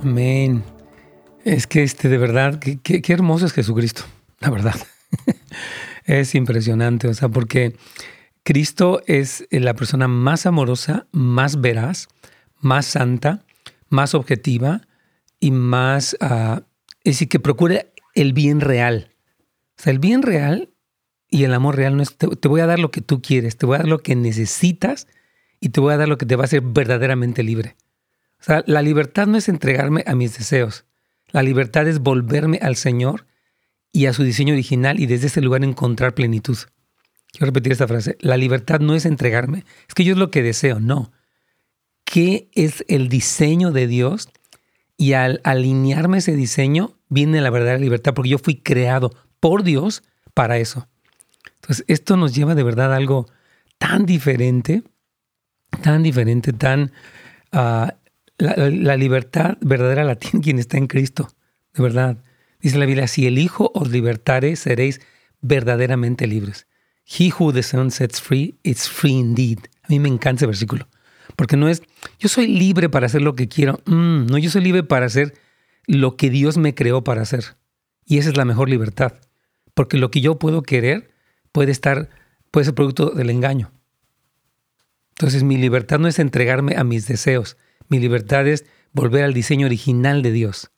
Amén. 0.01 0.63
Es 1.45 1.67
que 1.67 1.83
este, 1.83 2.09
de 2.09 2.17
verdad, 2.17 2.59
qué, 2.59 3.01
hermoso 3.07 3.45
es 3.45 3.53
Jesucristo, 3.53 4.03
la 4.41 4.49
verdad. 4.49 4.75
es 6.05 6.35
impresionante, 6.35 7.07
o 7.07 7.13
sea, 7.13 7.29
porque 7.29 7.77
Cristo 8.43 9.01
es 9.07 9.47
la 9.51 9.73
persona 9.73 10.09
más 10.09 10.45
amorosa, 10.45 11.07
más 11.13 11.61
veraz, 11.61 12.09
más 12.59 12.85
santa, 12.85 13.45
más 13.89 14.13
objetiva 14.13 14.81
y 15.39 15.51
más, 15.51 16.17
uh, 16.21 16.61
es 17.03 17.15
decir, 17.15 17.29
que 17.29 17.39
procura 17.39 17.85
el 18.15 18.33
bien 18.33 18.61
real. 18.61 19.11
O 19.77 19.83
sea, 19.83 19.91
el 19.91 19.99
bien 19.99 20.21
real 20.21 20.69
y 21.29 21.43
el 21.43 21.53
amor 21.53 21.75
real 21.75 21.95
no 21.95 22.03
es, 22.03 22.17
te, 22.17 22.27
te 22.27 22.47
voy 22.47 22.61
a 22.61 22.65
dar 22.65 22.79
lo 22.79 22.91
que 22.91 23.01
tú 23.01 23.21
quieres, 23.21 23.57
te 23.57 23.65
voy 23.65 23.75
a 23.75 23.79
dar 23.79 23.87
lo 23.87 23.99
que 23.99 24.15
necesitas 24.15 25.07
y 25.59 25.69
te 25.69 25.79
voy 25.79 25.93
a 25.93 25.97
dar 25.97 26.07
lo 26.07 26.17
que 26.17 26.25
te 26.25 26.35
va 26.35 26.43
a 26.43 26.45
hacer 26.45 26.61
verdaderamente 26.61 27.43
libre. 27.43 27.75
O 28.39 28.43
sea, 28.43 28.63
la 28.67 28.81
libertad 28.81 29.27
no 29.27 29.37
es 29.37 29.49
entregarme 29.49 30.03
a 30.07 30.15
mis 30.15 30.37
deseos. 30.37 30.85
La 31.31 31.43
libertad 31.43 31.87
es 31.87 31.99
volverme 31.99 32.59
al 32.61 32.75
Señor 32.75 33.25
y 33.91 34.05
a 34.05 34.13
su 34.13 34.23
diseño 34.23 34.53
original 34.53 34.99
y 34.99 35.07
desde 35.07 35.27
ese 35.27 35.41
lugar 35.41 35.63
encontrar 35.63 36.13
plenitud. 36.13 36.57
Quiero 37.31 37.47
repetir 37.47 37.71
esta 37.71 37.87
frase. 37.87 38.17
La 38.21 38.37
libertad 38.37 38.79
no 38.79 38.95
es 38.95 39.05
entregarme. 39.05 39.65
Es 39.87 39.93
que 39.93 40.03
yo 40.03 40.13
es 40.13 40.19
lo 40.19 40.31
que 40.31 40.43
deseo. 40.43 40.79
No. 40.79 41.11
¿Qué 42.09 42.49
es 42.53 42.85
el 42.87 43.09
diseño 43.09 43.73
de 43.73 43.85
Dios? 43.85 44.29
Y 44.95 45.11
al 45.11 45.41
alinearme 45.43 46.19
ese 46.19 46.37
diseño 46.37 46.95
viene 47.09 47.41
la 47.41 47.49
verdadera 47.49 47.79
libertad 47.79 48.13
porque 48.13 48.29
yo 48.29 48.37
fui 48.37 48.55
creado 48.55 49.11
por 49.41 49.63
Dios 49.63 50.03
para 50.33 50.57
eso. 50.57 50.87
Entonces, 51.55 51.83
esto 51.89 52.15
nos 52.15 52.33
lleva 52.33 52.55
de 52.55 52.63
verdad 52.63 52.93
a 52.93 52.95
algo 52.95 53.27
tan 53.77 54.05
diferente, 54.05 54.83
tan 55.81 56.01
diferente, 56.01 56.53
tan 56.53 56.93
uh, 57.51 57.91
la, 58.37 58.95
libertad 58.95 59.57
verdadera 59.59 60.05
la 60.05 60.15
tiene 60.15 60.39
quien 60.41 60.59
está 60.59 60.77
en 60.77 60.87
Cristo, 60.87 61.27
de 61.73 61.83
verdad. 61.83 62.23
Dice 62.61 62.77
la 62.77 62.85
Biblia, 62.85 63.07
si 63.07 63.27
el 63.27 63.37
Hijo 63.37 63.69
os 63.75 63.89
libertare, 63.89 64.55
seréis 64.55 65.01
verdaderamente 65.41 66.25
libres. 66.25 66.67
He 67.05 67.33
who 67.37 67.51
the 67.51 67.63
Son 67.63 67.91
sets 67.91 68.21
free, 68.21 68.57
is 68.63 68.87
free 68.87 69.11
indeed. 69.11 69.59
A 69.83 69.87
mí 69.89 69.99
me 69.99 70.07
encanta 70.07 70.39
ese 70.39 70.47
versículo. 70.47 70.87
Porque 71.37 71.55
no 71.55 71.69
es, 71.69 71.83
yo 72.19 72.27
soy 72.27 72.47
libre 72.47 72.89
para 72.89 73.05
hacer 73.05 73.21
lo 73.21 73.35
que 73.35 73.47
quiero. 73.47 73.79
Mm, 73.85 74.25
no, 74.25 74.37
yo 74.39 74.49
soy 74.49 74.61
libre 74.61 74.83
para 74.83 75.05
hacer 75.05 75.35
lo 75.85 76.17
que 76.17 76.29
Dios 76.29 76.57
me 76.57 76.73
creó 76.73 77.03
para 77.03 77.21
hacer. 77.21 77.55
Y 78.05 78.17
esa 78.17 78.29
es 78.29 78.37
la 78.37 78.43
mejor 78.43 78.69
libertad. 78.69 79.13
Porque 79.75 79.97
lo 79.97 80.09
que 80.09 80.19
yo 80.19 80.39
puedo 80.39 80.63
querer 80.63 81.11
puede 81.51 81.71
estar, 81.71 82.09
puede 82.49 82.65
ser 82.65 82.73
producto 82.73 83.11
del 83.11 83.29
engaño. 83.29 83.71
Entonces 85.11 85.43
mi 85.43 85.57
libertad 85.57 85.99
no 85.99 86.07
es 86.07 86.17
entregarme 86.17 86.75
a 86.75 86.83
mis 86.83 87.07
deseos, 87.07 87.57
mi 87.87 87.99
libertad 87.99 88.47
es 88.47 88.65
volver 88.91 89.23
al 89.23 89.33
diseño 89.33 89.67
original 89.67 90.23
de 90.23 90.31
Dios. 90.31 90.71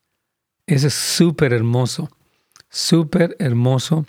Eso 0.67 0.87
es 0.87 0.93
súper 0.93 1.53
hermoso, 1.53 2.09
súper 2.69 3.37
hermoso 3.39 4.05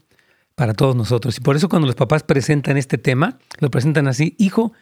para 0.56 0.74
todos 0.74 0.96
nosotros. 0.96 1.38
Y 1.38 1.40
por 1.40 1.54
eso 1.54 1.68
cuando 1.68 1.86
los 1.86 1.94
papás 1.94 2.24
presentan 2.24 2.76
este 2.76 2.98
tema, 2.98 3.38
lo 3.60 3.70
presentan 3.70 4.08
así, 4.08 4.34
hijo, 4.38 4.72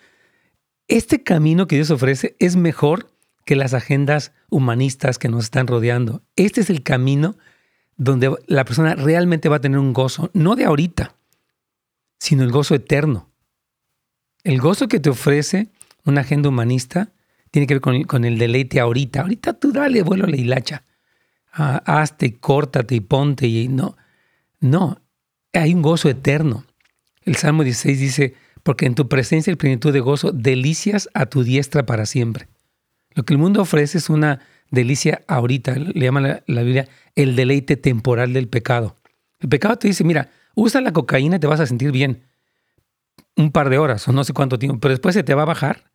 este 0.88 1.22
camino 1.22 1.66
que 1.66 1.76
Dios 1.76 1.90
ofrece 1.90 2.34
es 2.38 2.56
mejor 2.56 3.12
que 3.44 3.56
las 3.56 3.74
agendas 3.74 4.32
humanistas 4.50 5.18
que 5.18 5.28
nos 5.28 5.44
están 5.44 5.66
rodeando. 5.66 6.22
Este 6.36 6.60
es 6.60 6.70
el 6.70 6.82
camino 6.82 7.36
donde 7.96 8.34
la 8.46 8.64
persona 8.64 8.94
realmente 8.94 9.48
va 9.48 9.56
a 9.56 9.60
tener 9.60 9.78
un 9.78 9.92
gozo, 9.92 10.30
no 10.32 10.56
de 10.56 10.64
ahorita, 10.64 11.14
sino 12.18 12.42
el 12.42 12.50
gozo 12.50 12.74
eterno. 12.74 13.30
El 14.44 14.60
gozo 14.60 14.88
que 14.88 15.00
te 15.00 15.10
ofrece 15.10 15.68
una 16.04 16.22
agenda 16.22 16.48
humanista 16.48 17.12
tiene 17.50 17.66
que 17.66 17.74
ver 17.74 18.06
con, 18.06 18.24
el 18.24 18.38
deleite 18.38 18.80
ahorita. 18.80 19.22
Ahorita 19.22 19.54
tú 19.54 19.72
dale 19.72 20.02
vuelo 20.02 20.24
a 20.24 20.28
la 20.28 20.36
hilacha. 20.36 20.84
Ah, 21.52 21.82
hazte, 21.86 22.38
córtate 22.38 22.94
y 22.94 23.00
ponte 23.00 23.46
y 23.46 23.68
no. 23.68 23.96
No, 24.60 25.00
hay 25.52 25.74
un 25.74 25.82
gozo 25.82 26.08
eterno. 26.08 26.64
El 27.22 27.36
Salmo 27.36 27.64
16 27.64 27.98
dice, 27.98 28.34
porque 28.68 28.84
en 28.84 28.94
tu 28.94 29.08
presencia 29.08 29.50
y 29.50 29.56
plenitud 29.56 29.94
de 29.94 30.00
gozo, 30.00 30.30
delicias 30.30 31.08
a 31.14 31.24
tu 31.24 31.42
diestra 31.42 31.86
para 31.86 32.04
siempre. 32.04 32.48
Lo 33.14 33.24
que 33.24 33.32
el 33.32 33.38
mundo 33.38 33.62
ofrece 33.62 33.96
es 33.96 34.10
una 34.10 34.40
delicia 34.70 35.22
ahorita, 35.26 35.74
le 35.76 36.04
llama 36.04 36.20
la, 36.20 36.42
la 36.46 36.62
Biblia 36.62 36.86
el 37.14 37.34
deleite 37.34 37.78
temporal 37.78 38.34
del 38.34 38.46
pecado. 38.46 38.94
El 39.40 39.48
pecado 39.48 39.78
te 39.78 39.88
dice, 39.88 40.04
mira, 40.04 40.28
usa 40.54 40.82
la 40.82 40.92
cocaína 40.92 41.36
y 41.36 41.38
te 41.38 41.46
vas 41.46 41.60
a 41.60 41.66
sentir 41.66 41.92
bien 41.92 42.24
un 43.36 43.52
par 43.52 43.70
de 43.70 43.78
horas 43.78 44.06
o 44.06 44.12
no 44.12 44.22
sé 44.22 44.34
cuánto 44.34 44.58
tiempo, 44.58 44.78
pero 44.80 44.92
después 44.92 45.14
se 45.14 45.22
te 45.22 45.32
va 45.32 45.44
a 45.44 45.46
bajar 45.46 45.90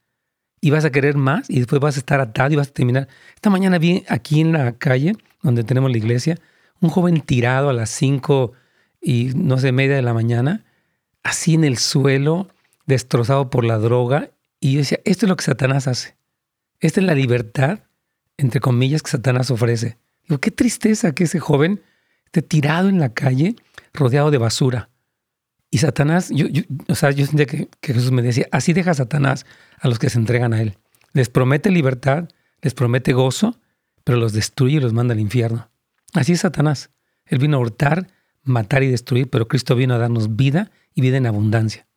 y 0.60 0.72
vas 0.72 0.84
a 0.84 0.92
querer 0.92 1.16
más 1.16 1.52
y 1.52 1.60
después 1.60 1.80
vas 1.80 1.96
a 1.98 2.00
estar 2.00 2.22
atado 2.22 2.54
y 2.54 2.56
vas 2.56 2.70
a 2.70 2.74
terminar. 2.74 3.08
Esta 3.36 3.52
mañana 3.52 3.78
vi 3.78 4.04
aquí 4.10 4.42
en 4.42 4.52
la 4.52 4.80
calle 4.80 5.16
donde 5.44 5.64
tenemos 5.64 5.92
la 5.92 5.98
iglesia 5.98 6.40
un 6.80 6.90
joven 6.90 7.22
tirado 7.22 7.70
a 7.70 7.74
las 7.74 7.92
cinco 7.92 8.54
y 9.00 9.26
no 9.36 9.60
sé, 9.60 9.72
media 9.72 9.96
de 9.96 10.02
la 10.02 10.16
mañana, 10.16 10.66
así 11.22 11.54
en 11.54 11.66
el 11.66 11.78
suelo, 11.78 12.48
destrozado 12.86 13.50
por 13.50 13.64
la 13.64 13.78
droga. 13.78 14.32
Y 14.60 14.74
yo 14.74 14.80
decía, 14.80 15.00
esto 15.06 15.26
es 15.26 15.30
lo 15.30 15.36
que 15.36 15.44
Satanás 15.44 15.88
hace. 15.88 16.16
Esta 16.80 17.00
es 17.00 17.06
la 17.06 17.16
libertad, 17.16 17.80
entre 18.38 18.60
comillas, 18.60 19.02
que 19.02 19.12
Satanás 19.12 19.52
ofrece. 19.52 19.98
Digo, 20.28 20.40
qué 20.40 20.52
tristeza 20.52 21.14
que 21.14 21.26
ese 21.26 21.40
joven 21.40 21.82
esté 22.26 22.42
tirado 22.42 22.90
en 22.90 23.00
la 23.00 23.14
calle, 23.14 23.56
rodeado 23.94 24.32
de 24.32 24.38
basura. 24.38 24.90
Y 25.70 25.80
Satanás, 25.80 26.30
yo, 26.30 26.48
o 26.88 26.96
sea, 26.96 27.12
yo 27.12 27.26
sentía 27.26 27.46
que, 27.46 27.68
que, 27.82 27.94
Jesús 27.94 28.12
me 28.12 28.22
decía, 28.22 28.48
así 28.52 28.74
deja 28.74 28.94
Satanás 28.94 29.46
a 29.80 29.88
los 29.88 30.00
que 30.00 30.10
se 30.10 30.20
entregan 30.20 30.54
a 30.54 30.62
él. 30.62 30.78
Les 31.14 31.30
promete 31.30 31.72
libertad, 31.72 32.30
les 32.62 32.74
promete 32.74 33.14
gozo, 33.14 33.60
pero 34.04 34.18
los 34.18 34.34
destruye 34.34 34.78
y 34.78 34.80
los 34.80 34.94
manda 34.94 35.14
al 35.14 35.20
infierno. 35.20 35.70
Así 36.14 36.34
es 36.34 36.42
Satanás. 36.42 36.92
Él 37.26 37.40
vino 37.40 37.58
a 37.58 37.60
hurtar, 37.60 38.08
matar 38.44 38.84
y 38.84 38.92
destruir, 38.92 39.30
pero 39.30 39.48
Cristo 39.48 39.76
vino 39.76 39.96
a 39.96 39.98
darnos 39.98 40.36
vida 40.36 40.72
y 40.94 41.02
vida 41.02 41.18
en 41.18 41.26
abundancia. 41.26 41.88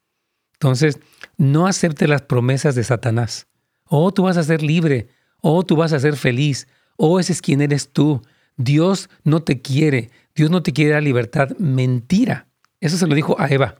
Entonces, 0.56 0.98
no 1.36 1.66
acepte 1.66 2.08
las 2.08 2.22
promesas 2.22 2.74
de 2.74 2.84
Satanás. 2.84 3.46
Oh, 3.84 4.12
tú 4.12 4.24
vas 4.24 4.36
a 4.36 4.42
ser 4.42 4.62
libre. 4.62 5.08
Oh, 5.40 5.62
tú 5.64 5.76
vas 5.76 5.92
a 5.92 6.00
ser 6.00 6.16
feliz. 6.16 6.66
Oh, 6.96 7.20
ese 7.20 7.32
es 7.32 7.42
quien 7.42 7.60
eres 7.60 7.92
tú. 7.92 8.22
Dios 8.56 9.10
no 9.22 9.42
te 9.42 9.60
quiere. 9.60 10.10
Dios 10.34 10.50
no 10.50 10.62
te 10.62 10.72
quiere 10.72 10.92
dar 10.92 11.02
libertad. 11.02 11.50
Mentira. 11.58 12.48
Eso 12.80 12.96
se 12.96 13.06
lo 13.06 13.14
dijo 13.14 13.36
a 13.38 13.48
Eva. 13.48 13.76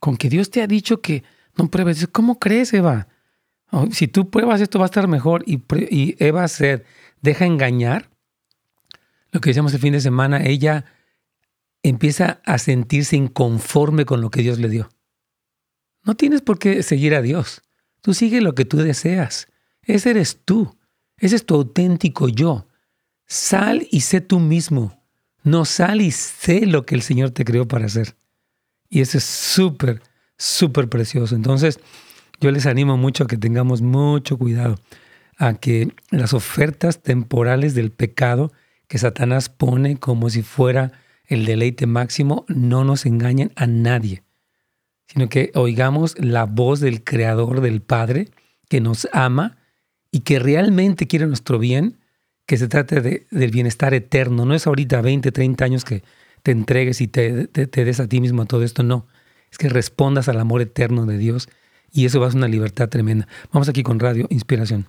Con 0.00 0.16
que 0.16 0.28
Dios 0.28 0.50
te 0.50 0.62
ha 0.62 0.66
dicho 0.66 1.00
que 1.00 1.24
no 1.56 1.70
pruebes. 1.70 2.06
¿Cómo 2.12 2.38
crees, 2.38 2.72
Eva? 2.72 3.08
Oh, 3.72 3.88
si 3.90 4.06
tú 4.06 4.30
pruebas 4.30 4.60
esto 4.60 4.78
va 4.78 4.84
a 4.84 4.86
estar 4.86 5.08
mejor. 5.08 5.44
Y, 5.46 6.14
Eva 6.24 6.46
se 6.48 6.84
deja 7.20 7.46
engañar. 7.46 8.10
Lo 9.32 9.40
que 9.40 9.50
decíamos 9.50 9.74
el 9.74 9.80
fin 9.80 9.92
de 9.92 10.00
semana, 10.00 10.44
ella 10.44 10.84
empieza 11.82 12.40
a 12.44 12.58
sentirse 12.58 13.16
inconforme 13.16 14.04
con 14.04 14.20
lo 14.20 14.30
que 14.30 14.42
Dios 14.42 14.58
le 14.58 14.68
dio. 14.68 14.88
No 16.06 16.14
tienes 16.14 16.40
por 16.40 16.58
qué 16.58 16.82
seguir 16.82 17.14
a 17.14 17.20
Dios. 17.20 17.62
Tú 18.00 18.14
sigue 18.14 18.40
lo 18.40 18.54
que 18.54 18.64
tú 18.64 18.78
deseas. 18.78 19.48
Ese 19.82 20.10
eres 20.10 20.40
tú. 20.44 20.78
Ese 21.18 21.36
es 21.36 21.44
tu 21.44 21.56
auténtico 21.56 22.28
yo. 22.28 22.68
Sal 23.26 23.86
y 23.90 24.00
sé 24.00 24.20
tú 24.20 24.38
mismo. 24.38 25.02
No 25.42 25.64
sal 25.64 26.00
y 26.00 26.12
sé 26.12 26.64
lo 26.64 26.86
que 26.86 26.94
el 26.94 27.02
Señor 27.02 27.32
te 27.32 27.44
creó 27.44 27.66
para 27.66 27.86
hacer. 27.86 28.16
Y 28.88 29.00
eso 29.00 29.18
es 29.18 29.24
súper, 29.24 30.00
súper 30.38 30.88
precioso. 30.88 31.34
Entonces, 31.34 31.80
yo 32.40 32.50
les 32.52 32.66
animo 32.66 32.96
mucho 32.96 33.24
a 33.24 33.26
que 33.26 33.36
tengamos 33.36 33.82
mucho 33.82 34.38
cuidado, 34.38 34.78
a 35.38 35.54
que 35.54 35.92
las 36.10 36.34
ofertas 36.34 37.02
temporales 37.02 37.74
del 37.74 37.90
pecado 37.90 38.52
que 38.86 38.98
Satanás 38.98 39.48
pone 39.48 39.96
como 39.96 40.30
si 40.30 40.42
fuera 40.42 40.92
el 41.24 41.44
deleite 41.44 41.86
máximo 41.86 42.44
no 42.48 42.84
nos 42.84 43.06
engañen 43.06 43.52
a 43.56 43.66
nadie, 43.66 44.22
sino 45.06 45.28
que 45.28 45.50
oigamos 45.54 46.18
la 46.18 46.44
voz 46.44 46.80
del 46.80 47.04
Creador, 47.04 47.60
del 47.60 47.80
Padre, 47.80 48.28
que 48.68 48.80
nos 48.80 49.08
ama 49.12 49.56
y 50.10 50.20
que 50.20 50.38
realmente 50.38 51.06
quiere 51.06 51.26
nuestro 51.26 51.58
bien, 51.58 51.98
que 52.46 52.56
se 52.56 52.68
trate 52.68 53.00
de, 53.00 53.26
del 53.30 53.50
bienestar 53.50 53.94
eterno. 53.94 54.44
No 54.44 54.54
es 54.54 54.66
ahorita 54.66 55.00
20, 55.00 55.32
30 55.32 55.64
años 55.64 55.84
que 55.84 56.02
te 56.42 56.52
entregues 56.52 57.00
y 57.00 57.08
te, 57.08 57.48
des 57.48 58.00
a 58.00 58.08
ti 58.08 58.20
mismo 58.20 58.46
todo 58.46 58.62
esto, 58.62 58.82
no. 58.82 59.06
Es 59.50 59.58
que 59.58 59.68
respondas 59.68 60.28
al 60.28 60.38
amor 60.38 60.60
eterno 60.60 61.06
de 61.06 61.18
Dios 61.18 61.48
y 61.92 62.04
eso 62.06 62.20
va 62.20 62.28
a 62.28 62.30
ser 62.30 62.38
una 62.38 62.48
libertad 62.48 62.88
tremenda. 62.88 63.26
Vamos 63.52 63.68
aquí 63.68 63.82
con 63.82 63.98
Radio 63.98 64.26
Inspiración. 64.30 64.88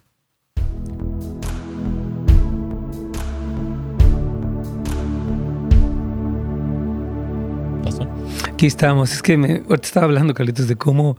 Aquí 8.57 8.65
estamos. 8.65 9.13
Es 9.13 9.21
que 9.21 9.37
me, 9.37 9.61
ahorita 9.69 9.85
estaba 9.85 10.05
hablando, 10.07 10.33
Carlitos, 10.33 10.67
de 10.67 10.75
cómo 10.75 11.15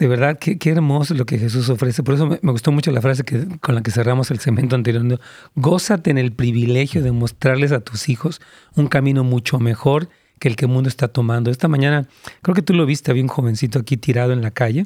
de 0.00 0.08
verdad, 0.08 0.40
qué, 0.40 0.58
hermoso 0.68 1.14
lo 1.14 1.24
que 1.24 1.38
Jesús 1.38 1.68
ofrece. 1.68 2.02
Por 2.02 2.16
eso 2.16 2.26
me, 2.26 2.50
gustó 2.50 2.72
mucho 2.72 2.90
la 2.90 3.00
frase 3.00 3.22
que, 3.22 3.46
con 3.60 3.76
la 3.76 3.82
que 3.84 3.92
cerramos 3.92 4.32
el 4.32 4.40
cemento 4.40 4.74
anterior. 4.74 5.20
Gózate 5.54 6.10
en 6.10 6.18
el 6.18 6.32
privilegio 6.32 7.00
de 7.04 7.12
mostrarles 7.12 7.70
a 7.70 7.78
tus 7.78 8.08
hijos 8.08 8.40
un 8.74 8.88
camino 8.88 9.22
mucho 9.22 9.60
mejor 9.60 10.08
que 10.40 10.48
el 10.48 10.56
que 10.56 10.64
el 10.64 10.72
mundo 10.72 10.88
está 10.88 11.06
tomando. 11.06 11.52
Esta 11.52 11.68
mañana, 11.68 12.08
creo 12.42 12.56
que 12.56 12.62
tú 12.62 12.74
lo 12.74 12.86
viste, 12.86 13.12
había 13.12 13.22
un 13.22 13.28
jovencito 13.28 13.78
aquí 13.78 13.96
tirado 13.96 14.32
en 14.32 14.42
la 14.42 14.50
calle, 14.50 14.84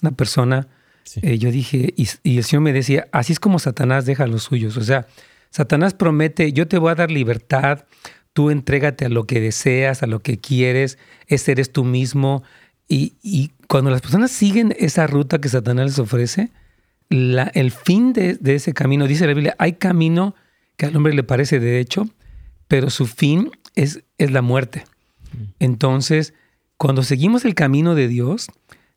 una 0.00 0.12
persona, 0.12 0.68
eh, 1.20 1.36
yo 1.36 1.50
dije, 1.50 1.92
y, 1.98 2.08
y, 2.22 2.38
el 2.38 2.44
Señor 2.44 2.62
me 2.62 2.72
decía, 2.72 3.08
así 3.12 3.34
es 3.34 3.40
como 3.40 3.58
Satanás 3.58 4.06
deja 4.06 4.24
a 4.24 4.26
los 4.26 4.44
suyos. 4.44 4.78
O 4.78 4.82
sea, 4.84 5.06
Satanás 5.50 5.92
promete, 5.92 6.54
yo 6.54 6.66
te 6.66 6.78
voy 6.78 6.92
a 6.92 6.94
dar 6.94 7.10
libertad, 7.10 7.84
tú 8.36 8.50
entrégate 8.50 9.06
a 9.06 9.08
lo 9.08 9.24
que 9.24 9.40
deseas, 9.40 10.02
a 10.02 10.06
lo 10.06 10.20
que 10.20 10.36
quieres, 10.36 10.98
ese 11.26 11.52
eres 11.52 11.72
tú 11.72 11.84
mismo, 11.84 12.42
y, 12.86 13.50
cuando 13.66 13.90
las 13.90 14.02
personas 14.02 14.30
siguen 14.30 14.76
esa 14.78 15.06
ruta 15.06 15.40
que 15.40 15.48
Satanás 15.48 15.86
les 15.86 15.98
ofrece, 15.98 16.50
el 17.08 17.70
fin 17.70 18.12
de, 18.12 18.38
ese 18.44 18.74
camino, 18.74 19.06
dice 19.06 19.26
la 19.26 19.32
Biblia, 19.32 19.56
hay 19.58 19.72
camino 19.72 20.34
que 20.76 20.84
al 20.84 20.94
hombre 20.94 21.14
le 21.14 21.22
parece 21.22 21.60
de 21.60 21.80
hecho, 21.80 22.10
pero 22.68 22.90
su 22.90 23.06
fin 23.06 23.50
es, 23.74 24.04
es 24.18 24.30
la 24.30 24.42
muerte. 24.42 24.84
Mm. 25.32 25.42
Entonces, 25.60 26.34
cuando 26.76 27.04
seguimos 27.04 27.46
el 27.46 27.54
camino 27.54 27.94
de 27.94 28.06
Dios, 28.06 28.48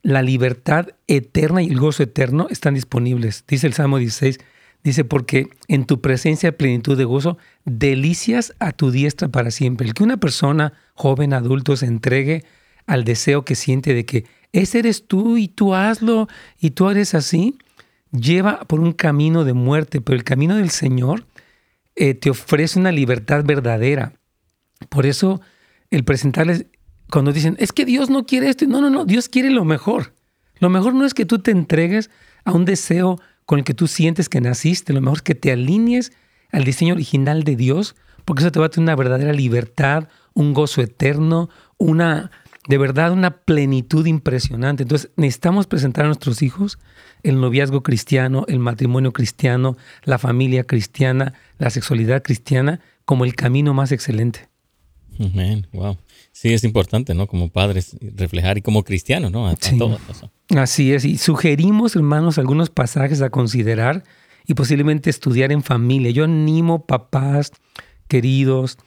la 0.02 0.21
libertad 0.21 0.89
eterna 1.08 1.62
y 1.62 1.69
el 1.69 1.80
gozo 1.80 2.04
eterno 2.04 2.47
están 2.49 2.73
disponibles. 2.73 3.45
Dice 3.47 3.67
el 3.67 3.73
Salmo 3.73 3.99
16, 3.99 4.38
dice, 4.84 5.04
porque 5.04 5.50
en 5.68 5.86
tu 5.86 6.02
presencia 6.02 6.58
plenitud 6.58 6.98
de 6.98 7.06
gozo, 7.06 7.38
delicias 7.65 8.54
a 8.60 8.72
tu 8.72 8.92
diestra 8.92 9.28
para 9.28 9.52
siempre. 9.52 9.88
El 9.88 9.94
que 9.94 10.04
una 10.04 10.18
persona, 10.18 10.74
joven, 10.94 11.34
adulto, 11.34 11.76
se 11.76 11.86
entregue 11.86 12.44
al 12.86 13.04
deseo 13.04 13.46
que 13.46 13.56
siente 13.56 13.94
de 13.94 14.06
que 14.06 14.26
ese 14.52 14.80
eres 14.80 15.08
tú 15.08 15.38
y 15.38 15.48
tú 15.48 15.76
hazlo 15.76 16.28
y 16.60 16.72
tú 16.72 16.89
eres 16.89 17.13
así, 17.13 17.58
lleva 18.12 18.62
por 18.62 18.80
un 18.80 18.94
camino 18.94 19.44
de 19.44 19.54
muerte, 19.54 20.02
pero 20.02 20.18
el 20.18 20.24
camino 20.24 20.56
del 20.56 20.72
Señor 20.72 21.26
eh, 21.96 22.13
te 22.13 22.30
ofrece 22.30 22.80
una 22.80 22.92
libertad 22.92 23.44
verdadera. 23.44 24.13
Por 24.89 25.06
eso 25.06 25.42
el 25.92 26.04
presentarles, 26.04 26.65
cuando 27.12 27.34
dicen, 27.34 27.56
es 27.60 27.72
que 27.72 27.86
Dios 27.86 28.10
no 28.10 28.26
quiere 28.26 28.50
esto, 28.50 28.65
no, 28.65 28.82
no, 28.82 28.89
no, 28.89 29.06
Dios 29.06 29.30
quiere 29.30 29.52
lo 29.52 29.65
mejor. 29.65 30.13
Lo 30.60 30.70
mejor 30.70 30.94
no 30.94 31.06
es 31.06 31.13
que 31.13 31.26
tú 31.26 31.39
te 31.39 31.52
entregues 31.52 32.10
a 32.44 32.54
un 32.54 32.65
deseo 32.65 33.20
con 33.49 33.57
el 33.57 33.65
que 33.65 33.73
tú 33.73 33.88
sientes 33.88 34.29
que 34.29 34.41
naciste, 34.41 34.93
lo 34.93 35.01
mejor 35.01 35.17
es 35.17 35.21
que 35.23 35.33
te 35.33 35.51
alinees 35.51 36.12
al 36.51 36.65
diseño 36.65 36.93
original 36.93 37.43
de 37.43 37.55
Dios, 37.55 37.95
porque 38.23 38.43
eso 38.43 38.51
te 38.51 38.59
va 38.59 38.67
a 38.67 38.69
tener 38.69 38.83
una 38.83 38.95
verdadera 38.95 39.33
libertad, 39.33 40.07
un 40.35 40.53
gozo 40.53 40.83
eterno, 40.83 41.49
una 41.79 42.29
de 42.67 42.77
verdad 42.77 43.12
una 43.12 43.38
plenitud 43.38 44.05
impresionante. 44.05 44.83
Entonces 44.83 45.09
necesitamos 45.15 45.65
presentar 45.65 46.05
a 46.05 46.09
nuestros 46.09 46.43
hijos 46.43 46.77
el 47.23 47.41
noviazgo 47.41 47.81
cristiano, 47.81 48.45
el 48.47 48.59
matrimonio 48.59 49.13
cristiano, 49.13 49.77
la 50.03 50.19
familia 50.19 50.65
cristiana, 50.65 51.33
la 51.57 51.71
sexualidad 51.71 52.21
cristiana 52.21 52.81
como 53.03 53.25
el 53.25 53.33
camino 53.33 53.73
más 53.73 53.91
excelente. 53.91 54.48
Amén, 55.19 55.67
wow. 55.73 55.97
Sí, 56.32 56.53
es 56.53 56.63
importante, 56.63 57.13
¿no? 57.13 57.27
Como 57.27 57.49
padres 57.49 57.97
reflejar 58.01 58.58
y 58.58 58.62
como 58.62 58.84
cristianos, 58.84 59.32
¿no? 59.32 59.47
A, 59.47 59.55
todos. 59.55 59.99
Así 60.55 60.93
es, 60.93 61.03
y 61.05 61.17
sugerimos, 61.17 61.95
hermanos, 61.95 62.38
algunos 62.38 62.69
pasajes 62.69 63.21
a 63.21 63.29
considerar 63.29 64.03
y 64.47 64.53
posiblemente 64.53 65.10
estudiar 65.10 65.51
en 65.51 65.62
familia. 65.62 66.12
Yo 66.12 66.23
animo 66.23 66.86
papás 66.86 67.51
queridos, 68.08 68.77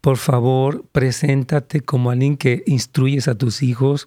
por 0.00 0.16
favor, 0.16 0.86
preséntate 0.90 1.80
como 1.80 2.10
alguien 2.10 2.36
que 2.36 2.62
instruyes 2.66 3.28
a 3.28 3.36
tus 3.36 3.62
hijos 3.62 4.06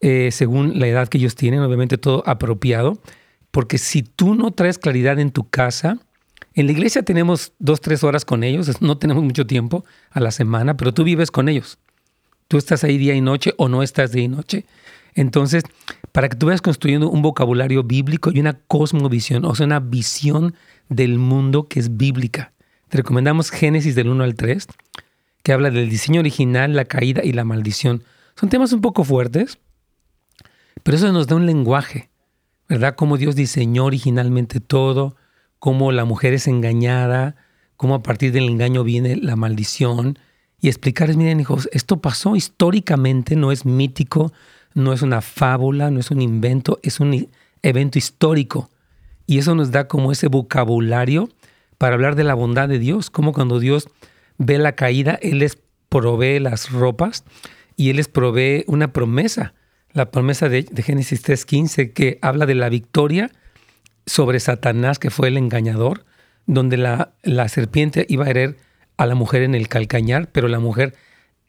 eh, 0.00 0.30
según 0.30 0.78
la 0.78 0.86
edad 0.88 1.08
que 1.08 1.18
ellos 1.18 1.34
tienen, 1.34 1.60
obviamente 1.60 1.98
todo 1.98 2.22
apropiado, 2.26 2.98
Porque 3.50 3.78
si 3.78 4.02
tú 4.02 4.34
no 4.34 4.50
traes 4.50 4.78
claridad 4.78 5.18
en 5.18 5.30
tu 5.30 5.48
casa, 5.48 5.98
en 6.56 6.66
la 6.66 6.72
iglesia 6.72 7.02
tenemos 7.02 7.52
dos, 7.58 7.82
tres 7.82 8.02
horas 8.02 8.24
con 8.24 8.42
ellos, 8.42 8.80
no 8.80 8.96
tenemos 8.96 9.22
mucho 9.22 9.46
tiempo 9.46 9.84
a 10.10 10.20
la 10.20 10.30
semana, 10.30 10.74
pero 10.78 10.94
tú 10.94 11.04
vives 11.04 11.30
con 11.30 11.50
ellos. 11.50 11.78
Tú 12.48 12.56
estás 12.56 12.82
ahí 12.82 12.96
día 12.96 13.14
y 13.14 13.20
noche 13.20 13.52
o 13.58 13.68
no 13.68 13.82
estás 13.82 14.10
día 14.10 14.24
y 14.24 14.28
noche. 14.28 14.64
Entonces, 15.14 15.64
para 16.12 16.30
que 16.30 16.36
tú 16.36 16.46
vayas 16.46 16.62
construyendo 16.62 17.10
un 17.10 17.20
vocabulario 17.20 17.82
bíblico 17.82 18.30
y 18.32 18.40
una 18.40 18.54
cosmovisión, 18.54 19.44
o 19.44 19.54
sea, 19.54 19.66
una 19.66 19.80
visión 19.80 20.54
del 20.88 21.18
mundo 21.18 21.68
que 21.68 21.78
es 21.78 21.98
bíblica. 21.98 22.52
Te 22.88 22.98
recomendamos 22.98 23.50
Génesis 23.50 23.94
del 23.94 24.08
1 24.08 24.24
al 24.24 24.34
3, 24.34 24.66
que 25.42 25.52
habla 25.52 25.70
del 25.70 25.90
diseño 25.90 26.20
original, 26.20 26.74
la 26.74 26.86
caída 26.86 27.22
y 27.22 27.32
la 27.32 27.44
maldición. 27.44 28.02
Son 28.34 28.48
temas 28.48 28.72
un 28.72 28.80
poco 28.80 29.04
fuertes, 29.04 29.58
pero 30.82 30.96
eso 30.96 31.12
nos 31.12 31.26
da 31.26 31.36
un 31.36 31.44
lenguaje, 31.44 32.08
¿verdad? 32.66 32.94
Cómo 32.96 33.18
Dios 33.18 33.36
diseñó 33.36 33.84
originalmente 33.84 34.60
todo, 34.60 35.16
cómo 35.58 35.92
la 35.92 36.04
mujer 36.04 36.34
es 36.34 36.46
engañada, 36.46 37.36
cómo 37.76 37.94
a 37.94 38.02
partir 38.02 38.32
del 38.32 38.48
engaño 38.48 38.84
viene 38.84 39.16
la 39.16 39.36
maldición. 39.36 40.18
Y 40.60 40.68
explicarles, 40.68 41.16
miren 41.16 41.40
hijos, 41.40 41.68
esto 41.72 42.00
pasó 42.00 42.36
históricamente, 42.36 43.36
no 43.36 43.52
es 43.52 43.66
mítico, 43.66 44.32
no 44.74 44.92
es 44.92 45.02
una 45.02 45.20
fábula, 45.20 45.90
no 45.90 46.00
es 46.00 46.10
un 46.10 46.22
invento, 46.22 46.78
es 46.82 47.00
un 47.00 47.28
evento 47.62 47.98
histórico. 47.98 48.70
Y 49.26 49.38
eso 49.38 49.54
nos 49.54 49.70
da 49.70 49.88
como 49.88 50.12
ese 50.12 50.28
vocabulario 50.28 51.28
para 51.78 51.94
hablar 51.94 52.14
de 52.14 52.24
la 52.24 52.34
bondad 52.34 52.68
de 52.68 52.78
Dios, 52.78 53.10
como 53.10 53.32
cuando 53.32 53.58
Dios 53.58 53.88
ve 54.38 54.58
la 54.58 54.72
caída, 54.72 55.18
Él 55.20 55.38
les 55.38 55.58
provee 55.88 56.40
las 56.40 56.70
ropas 56.70 57.24
y 57.76 57.90
Él 57.90 57.96
les 57.96 58.08
provee 58.08 58.64
una 58.66 58.92
promesa, 58.92 59.54
la 59.92 60.10
promesa 60.10 60.48
de, 60.48 60.64
Génesis 60.82 61.26
3.15 61.26 61.92
que 61.92 62.18
habla 62.22 62.46
de 62.46 62.54
la 62.54 62.68
victoria 62.68 63.30
sobre 64.06 64.40
Satanás, 64.40 64.98
que 64.98 65.10
fue 65.10 65.28
el 65.28 65.36
engañador, 65.36 66.04
donde 66.46 66.76
la, 66.76 67.12
la 67.22 67.48
serpiente 67.48 68.06
iba 68.08 68.24
a 68.26 68.30
herir 68.30 68.56
a 68.96 69.06
la 69.06 69.14
mujer 69.14 69.42
en 69.42 69.54
el 69.54 69.68
calcañar, 69.68 70.30
pero 70.30 70.48
la 70.48 70.60
mujer, 70.60 70.94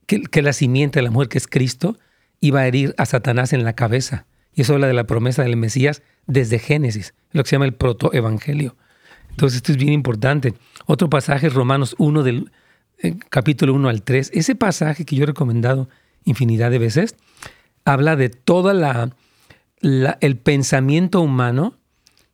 que, 0.05 0.23
que 0.23 0.41
la 0.41 0.53
simiente 0.53 0.99
de 0.99 1.03
la 1.03 1.11
mujer, 1.11 1.29
que 1.29 1.37
es 1.37 1.47
Cristo, 1.47 1.97
iba 2.39 2.61
a 2.61 2.67
herir 2.67 2.93
a 2.97 3.05
Satanás 3.05 3.53
en 3.53 3.63
la 3.63 3.73
cabeza. 3.73 4.25
Y 4.53 4.61
eso 4.61 4.73
habla 4.73 4.87
de 4.87 4.93
la 4.93 5.05
promesa 5.05 5.43
del 5.43 5.55
Mesías 5.55 6.01
desde 6.25 6.59
Génesis, 6.59 7.13
lo 7.31 7.43
que 7.43 7.49
se 7.49 7.55
llama 7.55 7.65
el 7.65 7.73
protoevangelio. 7.73 8.75
Entonces 9.29 9.57
esto 9.57 9.71
es 9.71 9.77
bien 9.77 9.93
importante. 9.93 10.55
Otro 10.87 11.09
pasaje 11.09 11.49
Romanos 11.49 11.95
1 11.99 12.23
del 12.23 12.51
eh, 12.97 13.15
capítulo 13.29 13.73
1 13.75 13.89
al 13.89 14.01
3. 14.01 14.31
Ese 14.33 14.55
pasaje 14.55 15.05
que 15.05 15.15
yo 15.15 15.23
he 15.23 15.27
recomendado 15.27 15.89
infinidad 16.25 16.71
de 16.71 16.79
veces 16.79 17.15
habla 17.85 18.15
de 18.15 18.29
toda 18.29 18.73
la, 18.73 19.15
el 20.19 20.37
pensamiento 20.37 21.21
humano 21.21 21.75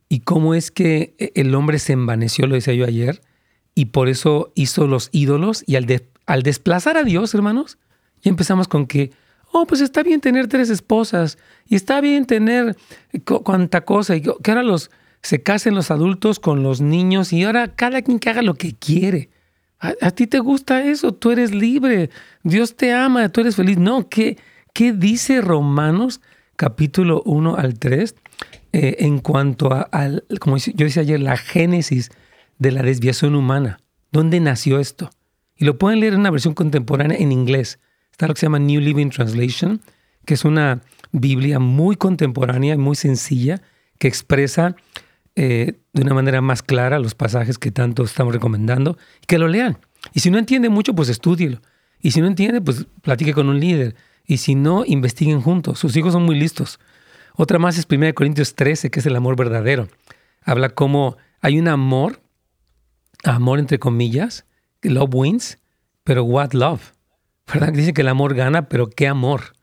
y 0.08 0.20
cómo 0.20 0.54
es 0.54 0.70
que 0.70 1.14
eh, 1.18 1.32
el 1.34 1.54
hombre 1.54 1.78
se 1.78 1.92
envaneció, 1.92 2.46
lo 2.46 2.54
decía 2.54 2.74
yo 2.74 2.84
ayer, 2.84 3.22
y 3.74 3.86
por 3.86 4.08
eso 4.08 4.52
hizo 4.54 4.86
los 4.86 5.08
ídolos 5.12 5.64
y 5.66 5.76
al, 5.76 5.86
al 6.26 6.42
desplazar 6.42 6.96
a 6.96 7.04
Dios, 7.04 7.34
hermanos, 7.34 7.78
ya 8.22 8.30
empezamos 8.30 8.68
con 8.68 8.86
que 8.86 9.10
oh, 9.54 9.66
pues 9.66 9.80
está 9.80 10.02
bien 10.02 10.20
tener 10.20 10.48
tres 10.48 10.68
esposas 10.68 11.38
y 11.66 11.76
está 11.76 12.00
bien 12.00 12.26
tener 12.26 12.76
cuanta 13.24 13.84
cosa 13.84 14.16
y 14.16 14.22
que 14.22 14.50
ahora 14.50 14.64
los 14.64 14.90
se 15.22 15.42
casen 15.42 15.74
los 15.74 15.90
adultos 15.90 16.38
con 16.38 16.62
los 16.62 16.80
niños 16.80 17.32
y 17.32 17.44
ahora 17.44 17.68
cada 17.68 18.02
quien 18.02 18.18
que 18.18 18.28
haga 18.28 18.42
lo 18.42 18.54
que 18.54 18.74
quiere. 18.74 19.30
A, 19.78 20.10
ti 20.12 20.26
te 20.26 20.38
gusta 20.38 20.84
eso, 20.84 21.12
tú 21.12 21.30
eres 21.30 21.54
libre, 21.54 22.08
Dios 22.42 22.74
te 22.74 22.92
ama, 22.92 23.28
tú 23.28 23.42
eres 23.42 23.56
feliz. 23.56 23.76
No, 23.76 24.08
¿qué, 24.08 24.38
qué 24.72 24.92
dice 24.92 25.42
Romanos 25.42 26.22
capítulo 26.56 27.22
1 27.26 27.56
al 27.56 27.78
3 27.78 28.14
eh, 28.76 29.04
en 29.04 29.20
cuanto 29.20 29.72
a, 29.72 29.88
como 30.40 30.56
yo 30.56 30.72
decía 30.74 31.02
ayer, 31.02 31.20
la 31.20 31.36
génesis 31.36 32.10
de 32.58 32.72
la 32.72 32.82
desviación 32.82 33.36
humana? 33.36 33.78
¿Dónde 34.10 34.40
nació 34.40 34.80
esto? 34.80 35.10
Y 35.56 35.64
lo 35.64 35.78
pueden 35.78 36.00
leer 36.00 36.14
en 36.14 36.18
una 36.18 36.32
versión 36.32 36.54
contemporánea 36.54 37.16
en 37.16 37.30
inglés. 37.30 37.78
Está 38.10 38.26
lo 38.26 38.34
que 38.34 38.40
se 38.40 38.46
llama 38.46 38.58
New 38.58 38.80
Living 38.80 39.10
Translation, 39.10 39.80
que 40.26 40.34
es 40.34 40.44
una 40.44 40.82
Biblia 41.12 41.60
muy 41.60 41.94
contemporánea 41.94 42.74
y 42.74 42.78
muy 42.78 42.96
sencilla 42.96 43.62
que 43.98 44.08
expresa 44.08 44.74
eh, 45.36 45.74
de 45.92 46.02
una 46.02 46.14
manera 46.14 46.40
más 46.40 46.64
clara 46.64 46.98
los 46.98 47.14
pasajes 47.14 47.58
que 47.58 47.70
tanto 47.70 48.02
estamos 48.02 48.34
recomendando, 48.34 48.98
que 49.28 49.38
lo 49.38 49.46
lean. 49.46 49.78
Y 50.14 50.18
si 50.18 50.32
no 50.32 50.38
entiende 50.38 50.68
mucho, 50.68 50.96
pues 50.96 51.08
estúdielo. 51.08 51.60
Y 52.00 52.10
si 52.10 52.20
no 52.20 52.26
entiende, 52.26 52.60
pues 52.60 52.88
platique 53.02 53.34
con 53.34 53.48
un 53.48 53.60
líder. 53.60 53.94
Y 54.26 54.38
si 54.38 54.56
no, 54.56 54.84
investiguen 54.84 55.42
juntos. 55.42 55.78
Sus 55.78 55.96
hijos 55.96 56.12
son 56.12 56.24
muy 56.24 56.36
listos. 56.36 56.80
Otra 57.36 57.58
más 57.58 57.78
es 57.78 57.86
1 57.90 58.14
Corintios 58.14 58.54
13, 58.54 58.90
que 58.90 59.00
es 59.00 59.06
el 59.06 59.16
amor 59.16 59.36
verdadero. 59.36 59.88
Habla 60.42 60.70
como 60.70 61.16
hay 61.40 61.58
un 61.58 61.68
amor, 61.68 62.22
amor 63.24 63.58
entre 63.58 63.78
comillas, 63.78 64.46
love 64.82 65.14
wins, 65.14 65.58
pero 66.04 66.24
what 66.24 66.52
love? 66.52 66.92
¿verdad? 67.52 67.72
Dice 67.72 67.92
que 67.92 68.02
el 68.02 68.08
amor 68.08 68.34
gana, 68.34 68.68
pero 68.68 68.88
¿qué 68.88 69.08
amor? 69.08 69.54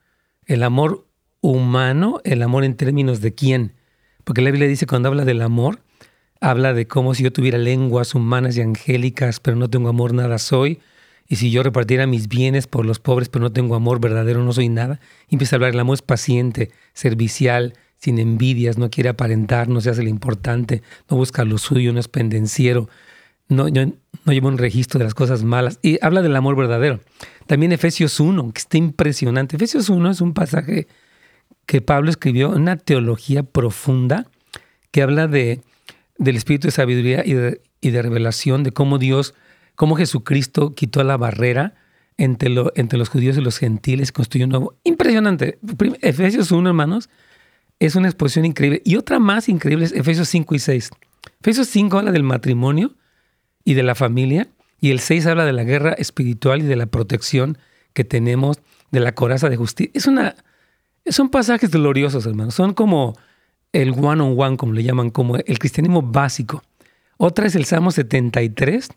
El 0.46 0.64
amor 0.64 1.08
humano, 1.42 2.20
el 2.24 2.42
amor 2.42 2.64
en 2.64 2.76
términos 2.76 3.22
de 3.22 3.34
quién. 3.34 3.76
Porque 4.24 4.42
la 4.42 4.52
Biblia 4.52 4.68
dice 4.68 4.86
cuando 4.86 5.10
habla 5.10 5.26
del 5.26 5.42
amor, 5.42 5.82
habla 6.40 6.74
de 6.74 6.88
como 6.88 7.16
si 7.16 7.24
yo 7.24 7.32
tuviera 7.32 7.58
lenguas 7.58 8.14
humanas 8.16 8.58
y 8.58 8.62
angélicas, 8.62 9.40
pero 9.40 9.58
no 9.58 9.70
tengo 9.70 9.90
amor, 9.90 10.14
nada 10.14 10.38
soy. 10.38 10.80
Y 11.32 11.38
si 11.38 11.50
yo 11.50 11.64
repartiera 11.64 12.08
mis 12.08 12.28
bienes 12.28 12.68
por 12.68 12.86
los 12.86 13.00
pobres, 13.00 13.30
pero 13.30 13.42
no 13.42 13.54
tengo 13.54 13.76
amor 13.76 14.02
verdadero, 14.02 14.44
no 14.44 14.52
soy 14.52 14.68
nada. 14.68 15.00
Y 15.30 15.36
empieza 15.36 15.56
a 15.56 15.58
hablar, 15.58 15.74
el 15.74 15.80
amor 15.80 15.94
es 15.94 16.02
paciente, 16.02 16.72
servicial, 16.92 17.74
sin 17.96 18.20
envidias, 18.20 18.78
no 18.78 18.90
quiere 18.90 19.08
aparentar, 19.08 19.70
no 19.70 19.80
se 19.80 19.90
hace 19.90 20.04
lo 20.04 20.10
importante, 20.10 20.84
no 21.10 21.16
busca 21.16 21.46
lo 21.46 21.58
suyo, 21.58 21.94
no 21.94 22.02
es 22.02 22.10
pendenciero, 22.10 22.90
no, 23.48 23.68
no 23.70 24.34
lleva 24.34 24.50
un 24.50 24.58
registro 24.58 24.98
de 24.98 25.06
las 25.06 25.14
cosas 25.14 25.42
malas. 25.44 25.80
Y 25.82 26.00
habla 26.02 26.22
del 26.22 26.36
amor 26.36 26.58
verdadero. 26.58 27.00
También 27.48 27.72
Efesios 27.72 28.20
1, 28.20 28.52
que 28.52 28.60
está 28.60 28.78
impresionante. 28.78 29.56
Efesios 29.56 29.88
1 29.88 30.12
es 30.12 30.20
un 30.20 30.34
pasaje 30.34 30.88
que 31.66 31.80
Pablo 31.80 32.10
escribió, 32.10 32.50
una 32.50 32.76
teología 32.76 33.44
profunda 33.44 34.28
que 34.92 35.02
habla 35.02 35.28
de, 35.28 35.62
del 36.18 36.36
espíritu 36.36 36.68
de 36.68 36.72
sabiduría 36.72 37.24
y 37.26 37.36
de, 37.36 37.62
y 37.80 37.92
de 37.92 38.02
revelación, 38.02 38.64
de 38.64 38.74
cómo 38.74 38.98
Dios, 38.98 39.34
cómo 39.82 39.96
Jesucristo 39.96 40.76
quitó 40.76 41.04
la 41.04 41.18
barrera 41.18 41.74
entre, 42.16 42.50
lo, 42.50 42.72
entre 42.76 43.00
los 43.00 43.10
judíos 43.10 43.36
y 43.36 43.42
los 43.42 43.58
gentiles, 43.58 44.12
construyó 44.12 44.46
un 44.46 44.52
nuevo. 44.52 44.76
Impresionante. 44.84 45.58
Efesios 46.02 46.52
1, 46.52 46.70
hermanos, 46.70 47.10
es 47.80 47.96
una 47.96 48.08
exposición 48.08 48.46
increíble. 48.46 48.84
Y 48.86 48.98
otra 48.98 49.18
más 49.18 49.50
increíble 49.50 49.86
es 49.86 49.92
Efesios 49.92 50.30
5 50.30 50.54
y 50.54 50.60
6. 50.60 50.92
Efesios 51.40 51.68
5 51.70 51.98
habla 51.98 52.12
del 52.12 52.22
matrimonio 52.22 52.94
y 53.66 53.74
de 53.74 53.82
la 53.82 53.96
familia. 53.96 54.50
Y 54.80 54.92
el 54.92 55.00
6 55.00 55.26
habla 55.26 55.46
de 55.46 55.54
la 55.54 55.64
guerra 55.64 55.94
espiritual 55.94 56.60
y 56.62 56.66
de 56.66 56.76
la 56.76 56.86
protección 56.86 57.58
que 57.94 58.04
tenemos 58.04 58.60
de 58.92 59.00
la 59.00 59.16
coraza 59.16 59.50
de 59.50 59.58
justicia. 59.58 59.92
Es 59.96 60.06
una, 60.06 60.36
son 61.08 61.30
pasajes 61.30 61.72
gloriosos, 61.72 62.28
hermanos. 62.28 62.54
Son 62.54 62.76
como 62.76 63.18
el 63.74 63.94
one 63.94 64.22
on 64.22 64.40
one, 64.40 64.58
como 64.58 64.74
le 64.74 64.84
llaman, 64.84 65.10
como 65.10 65.38
el 65.38 65.58
cristianismo 65.58 66.04
básico. 66.04 66.62
Otra 67.18 67.48
es 67.48 67.56
el 67.56 67.66
Salmo 67.66 67.90
73 67.90 68.88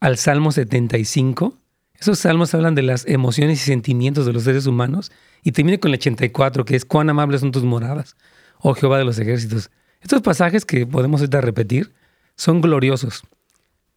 al 0.00 0.16
Salmo 0.16 0.52
75. 0.52 1.56
Esos 1.98 2.18
salmos 2.18 2.54
hablan 2.54 2.74
de 2.74 2.82
las 2.82 3.06
emociones 3.06 3.62
y 3.62 3.64
sentimientos 3.64 4.26
de 4.26 4.32
los 4.32 4.44
seres 4.44 4.66
humanos. 4.66 5.10
Y 5.42 5.52
termina 5.52 5.78
con 5.78 5.90
el 5.90 5.98
84, 5.98 6.64
que 6.64 6.76
es 6.76 6.84
cuán 6.84 7.08
amables 7.08 7.40
son 7.40 7.52
tus 7.52 7.64
moradas, 7.64 8.16
oh 8.58 8.74
Jehová 8.74 8.98
de 8.98 9.04
los 9.04 9.18
ejércitos. 9.18 9.70
Estos 10.00 10.22
pasajes 10.22 10.64
que 10.64 10.86
podemos 10.86 11.20
ahorita 11.20 11.40
repetir 11.40 11.92
son 12.36 12.60
gloriosos. 12.60 13.22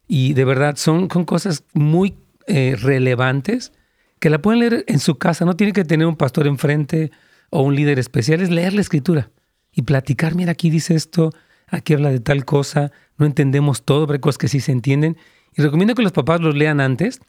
Y 0.07 0.33
de 0.33 0.45
verdad 0.45 0.75
son, 0.75 1.07
con 1.07 1.25
cosas 1.25 1.63
muy 1.73 2.15
eh, 2.47 2.75
relevantes 2.79 3.71
que 4.19 4.29
la 4.29 4.41
pueden 4.41 4.59
leer 4.59 4.85
en 4.87 4.99
su 4.99 5.17
casa. 5.17 5.45
No 5.45 5.55
tiene 5.55 5.73
que 5.73 5.85
tener 5.85 6.07
un 6.07 6.15
pastor 6.15 6.47
enfrente 6.47 7.11
o 7.49 7.61
un 7.61 7.75
líder 7.75 7.99
especial. 7.99 8.41
Es 8.41 8.49
leer 8.49 8.73
la 8.73 8.81
escritura 8.81 9.29
y 9.71 9.83
platicar. 9.83 10.35
Mira, 10.35 10.53
aquí 10.53 10.69
dice 10.69 10.95
esto, 10.95 11.31
aquí 11.67 11.93
habla 11.93 12.09
de 12.09 12.19
tal 12.19 12.45
cosa. 12.45 12.91
No 13.17 13.25
entendemos 13.25 13.83
todo, 13.83 14.07
pero 14.07 14.15
hay 14.15 14.21
cosas 14.21 14.37
que 14.37 14.47
sí 14.47 14.61
se 14.61 14.71
entienden. 14.71 15.17
Recomiendo 15.63 15.95
que 15.95 16.01
los 16.01 16.11
papás 16.11 16.41
los 16.41 16.55
lean 16.55 16.79
antes. 16.79 17.19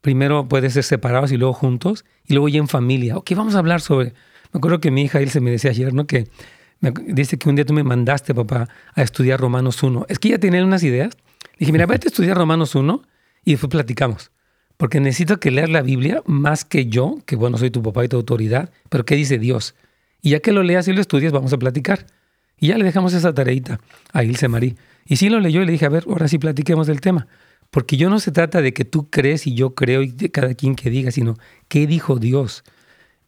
Primero 0.00 0.48
puede 0.48 0.70
ser 0.70 0.84
separados 0.84 1.32
y 1.32 1.36
luego 1.36 1.54
juntos. 1.54 2.04
Y 2.26 2.34
luego 2.34 2.48
ya 2.48 2.58
en 2.58 2.68
familia. 2.68 3.16
Ok, 3.16 3.32
vamos 3.34 3.54
a 3.54 3.58
hablar 3.58 3.80
sobre... 3.80 4.12
Me 4.52 4.58
acuerdo 4.58 4.80
que 4.80 4.90
mi 4.90 5.02
hija 5.02 5.20
él 5.20 5.30
se 5.30 5.40
me 5.40 5.50
decía 5.50 5.70
ayer, 5.70 5.92
¿no? 5.92 6.06
Que 6.06 6.28
me, 6.80 6.92
dice 7.08 7.38
que 7.38 7.48
un 7.48 7.56
día 7.56 7.64
tú 7.64 7.72
me 7.72 7.82
mandaste, 7.82 8.34
papá, 8.34 8.68
a 8.94 9.02
estudiar 9.02 9.40
Romanos 9.40 9.82
1. 9.82 10.06
Es 10.08 10.18
que 10.18 10.28
ya 10.28 10.38
tienen 10.38 10.64
unas 10.64 10.84
ideas 10.84 11.16
Dije, 11.58 11.72
mira, 11.72 11.86
vete 11.86 12.08
a 12.08 12.10
estudiar 12.10 12.36
Romanos 12.36 12.74
1 12.74 13.02
y 13.44 13.52
después 13.52 13.70
platicamos. 13.70 14.30
Porque 14.76 15.00
necesito 15.00 15.38
que 15.38 15.50
leas 15.50 15.70
la 15.70 15.82
Biblia 15.82 16.22
más 16.26 16.64
que 16.64 16.86
yo, 16.86 17.18
que 17.26 17.36
bueno, 17.36 17.58
soy 17.58 17.70
tu 17.70 17.82
papá 17.82 18.04
y 18.04 18.08
tu 18.08 18.16
autoridad, 18.16 18.70
pero 18.88 19.04
¿qué 19.04 19.14
dice 19.14 19.38
Dios? 19.38 19.74
Y 20.20 20.30
ya 20.30 20.40
que 20.40 20.52
lo 20.52 20.62
leas 20.62 20.88
y 20.88 20.92
lo 20.92 21.00
estudias, 21.00 21.32
vamos 21.32 21.52
a 21.52 21.58
platicar. 21.58 22.06
Y 22.58 22.68
ya 22.68 22.78
le 22.78 22.84
dejamos 22.84 23.12
esa 23.14 23.32
tareita 23.32 23.80
a 24.12 24.24
Ilse 24.24 24.48
Marí. 24.48 24.76
Y 25.06 25.16
sí 25.16 25.28
lo 25.28 25.38
leyó 25.38 25.62
y 25.62 25.66
le 25.66 25.72
dije, 25.72 25.86
a 25.86 25.90
ver, 25.90 26.04
ahora 26.08 26.28
sí 26.28 26.38
platiquemos 26.38 26.86
del 26.86 27.00
tema. 27.00 27.28
Porque 27.74 27.96
yo 27.96 28.08
no 28.08 28.20
se 28.20 28.30
trata 28.30 28.62
de 28.62 28.72
que 28.72 28.84
tú 28.84 29.10
crees 29.10 29.48
y 29.48 29.54
yo 29.56 29.74
creo 29.74 30.02
y 30.02 30.12
de 30.12 30.30
cada 30.30 30.54
quien 30.54 30.76
que 30.76 30.90
diga, 30.90 31.10
sino 31.10 31.36
qué 31.66 31.88
dijo 31.88 32.20
Dios. 32.20 32.62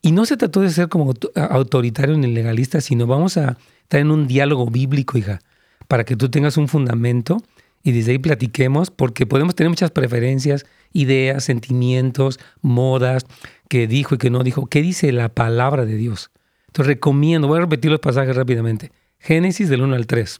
Y 0.02 0.12
no 0.12 0.24
se 0.24 0.36
trató 0.36 0.60
de 0.60 0.70
ser 0.70 0.88
como 0.88 1.14
autoritario 1.34 2.16
ni 2.16 2.28
legalista, 2.28 2.80
sino 2.80 3.08
vamos 3.08 3.38
a 3.38 3.58
está 3.82 3.98
en 3.98 4.12
un 4.12 4.28
diálogo 4.28 4.66
bíblico, 4.66 5.18
hija, 5.18 5.40
para 5.88 6.04
que 6.04 6.14
tú 6.14 6.28
tengas 6.28 6.58
un 6.58 6.68
fundamento 6.68 7.42
y 7.82 7.90
desde 7.90 8.12
ahí 8.12 8.18
platiquemos, 8.20 8.92
porque 8.92 9.26
podemos 9.26 9.56
tener 9.56 9.68
muchas 9.68 9.90
preferencias, 9.90 10.64
ideas, 10.92 11.42
sentimientos, 11.42 12.38
modas, 12.62 13.26
que 13.68 13.88
dijo 13.88 14.14
y 14.14 14.18
que 14.18 14.30
no 14.30 14.44
dijo. 14.44 14.66
¿Qué 14.66 14.80
dice 14.80 15.10
la 15.10 15.28
palabra 15.28 15.86
de 15.86 15.96
Dios? 15.96 16.30
Entonces 16.68 16.94
recomiendo, 16.94 17.48
voy 17.48 17.58
a 17.58 17.62
repetir 17.62 17.90
los 17.90 17.98
pasajes 17.98 18.36
rápidamente. 18.36 18.92
Génesis 19.18 19.68
del 19.68 19.82
1 19.82 19.96
al 19.96 20.06
3, 20.06 20.38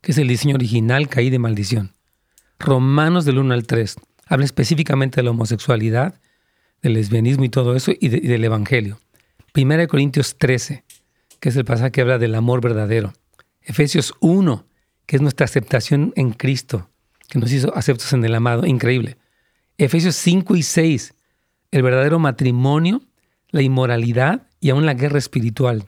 que 0.00 0.10
es 0.10 0.18
el 0.18 0.26
diseño 0.26 0.56
original, 0.56 1.08
caí 1.08 1.30
de 1.30 1.38
maldición. 1.38 1.92
Romanos 2.62 3.24
del 3.24 3.38
1 3.38 3.54
al 3.54 3.66
3, 3.66 3.96
habla 4.26 4.44
específicamente 4.44 5.16
de 5.16 5.24
la 5.24 5.32
homosexualidad, 5.32 6.14
del 6.80 6.94
lesbianismo 6.94 7.44
y 7.44 7.48
todo 7.48 7.74
eso, 7.74 7.92
y, 7.98 8.08
del 8.08 8.44
Evangelio. 8.44 9.00
Primera 9.52 9.82
de 9.82 9.88
Corintios 9.88 10.38
13, 10.38 10.84
que 11.40 11.48
es 11.48 11.56
el 11.56 11.64
pasaje 11.64 11.90
que 11.90 12.00
habla 12.02 12.18
del 12.18 12.36
amor 12.36 12.60
verdadero. 12.60 13.12
Efesios 13.62 14.14
1, 14.20 14.64
que 15.06 15.16
es 15.16 15.22
nuestra 15.22 15.44
aceptación 15.44 16.12
en 16.14 16.30
Cristo, 16.30 16.88
que 17.28 17.40
nos 17.40 17.52
hizo 17.52 17.76
aceptos 17.76 18.12
en 18.12 18.24
el 18.24 18.34
amado, 18.34 18.64
increíble. 18.64 19.16
Efesios 19.76 20.14
5 20.16 20.54
y 20.54 20.62
6, 20.62 21.14
el 21.72 21.82
verdadero 21.82 22.20
matrimonio, 22.20 23.02
la 23.50 23.62
inmoralidad 23.62 24.46
y 24.60 24.70
aún 24.70 24.86
la 24.86 24.94
guerra 24.94 25.18
espiritual. 25.18 25.86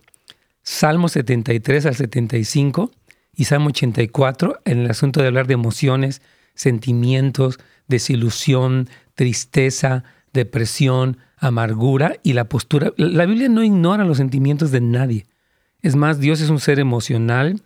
Salmo 0.64 1.08
73 1.08 1.87
al 1.87 1.94
75 1.94 2.90
y 3.37 3.44
Salmo 3.44 3.68
84 3.68 4.60
en 4.64 4.80
el 4.80 4.90
asunto 4.90 5.20
de 5.20 5.28
hablar 5.28 5.46
de 5.46 5.54
emociones, 5.54 6.20
sentimientos, 6.54 7.58
desilusión, 7.88 8.88
tristeza, 9.14 10.04
depresión, 10.32 11.18
amargura 11.38 12.16
y 12.22 12.32
la 12.32 12.44
postura. 12.48 12.92
La 12.96 13.26
Biblia 13.26 13.48
no 13.48 13.62
ignora 13.62 14.04
los 14.04 14.16
sentimientos 14.16 14.70
de 14.70 14.80
nadie. 14.80 15.26
Es 15.82 15.96
más, 15.96 16.18
Dios 16.18 16.40
es 16.40 16.50
un 16.50 16.60
ser 16.60 16.78
emocional, 16.78 17.60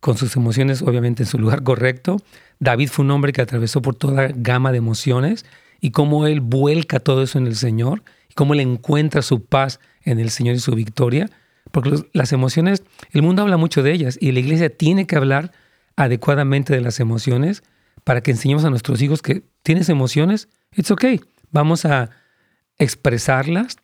con 0.00 0.16
sus 0.16 0.36
emociones 0.36 0.82
obviamente 0.82 1.22
en 1.22 1.26
su 1.26 1.38
lugar 1.38 1.62
correcto. 1.62 2.18
David 2.60 2.90
fue 2.90 3.04
un 3.04 3.10
hombre 3.10 3.32
que 3.32 3.42
atravesó 3.42 3.82
por 3.82 3.94
toda 3.96 4.28
gama 4.34 4.72
de 4.72 4.78
emociones 4.78 5.44
y 5.80 5.90
cómo 5.90 6.26
él 6.26 6.40
vuelca 6.40 7.00
todo 7.00 7.22
eso 7.22 7.38
en 7.38 7.46
el 7.46 7.56
Señor 7.56 8.02
y 8.30 8.34
cómo 8.34 8.54
él 8.54 8.60
encuentra 8.60 9.22
su 9.22 9.44
paz 9.44 9.80
en 10.02 10.20
el 10.20 10.30
Señor 10.30 10.54
y 10.54 10.60
su 10.60 10.74
victoria. 10.74 11.30
Porque 11.72 12.04
las 12.12 12.32
emociones, 12.32 12.84
el 13.10 13.22
mundo 13.22 13.42
habla 13.42 13.56
mucho 13.56 13.82
de 13.82 13.92
ellas 13.92 14.16
y 14.20 14.32
la 14.32 14.40
iglesia 14.40 14.70
tiene 14.70 15.06
que 15.06 15.16
hablar 15.16 15.52
adecuadamente 15.96 16.74
de 16.74 16.82
las 16.82 17.00
emociones 17.00 17.62
para 18.06 18.20
que 18.20 18.30
enseñemos 18.30 18.64
a 18.64 18.70
nuestros 18.70 19.02
hijos 19.02 19.20
que 19.20 19.42
tienes 19.64 19.88
emociones, 19.88 20.48
it's 20.76 20.92
okay. 20.92 21.20
Vamos 21.50 21.84
a 21.84 22.10
expresarlas 22.78 23.78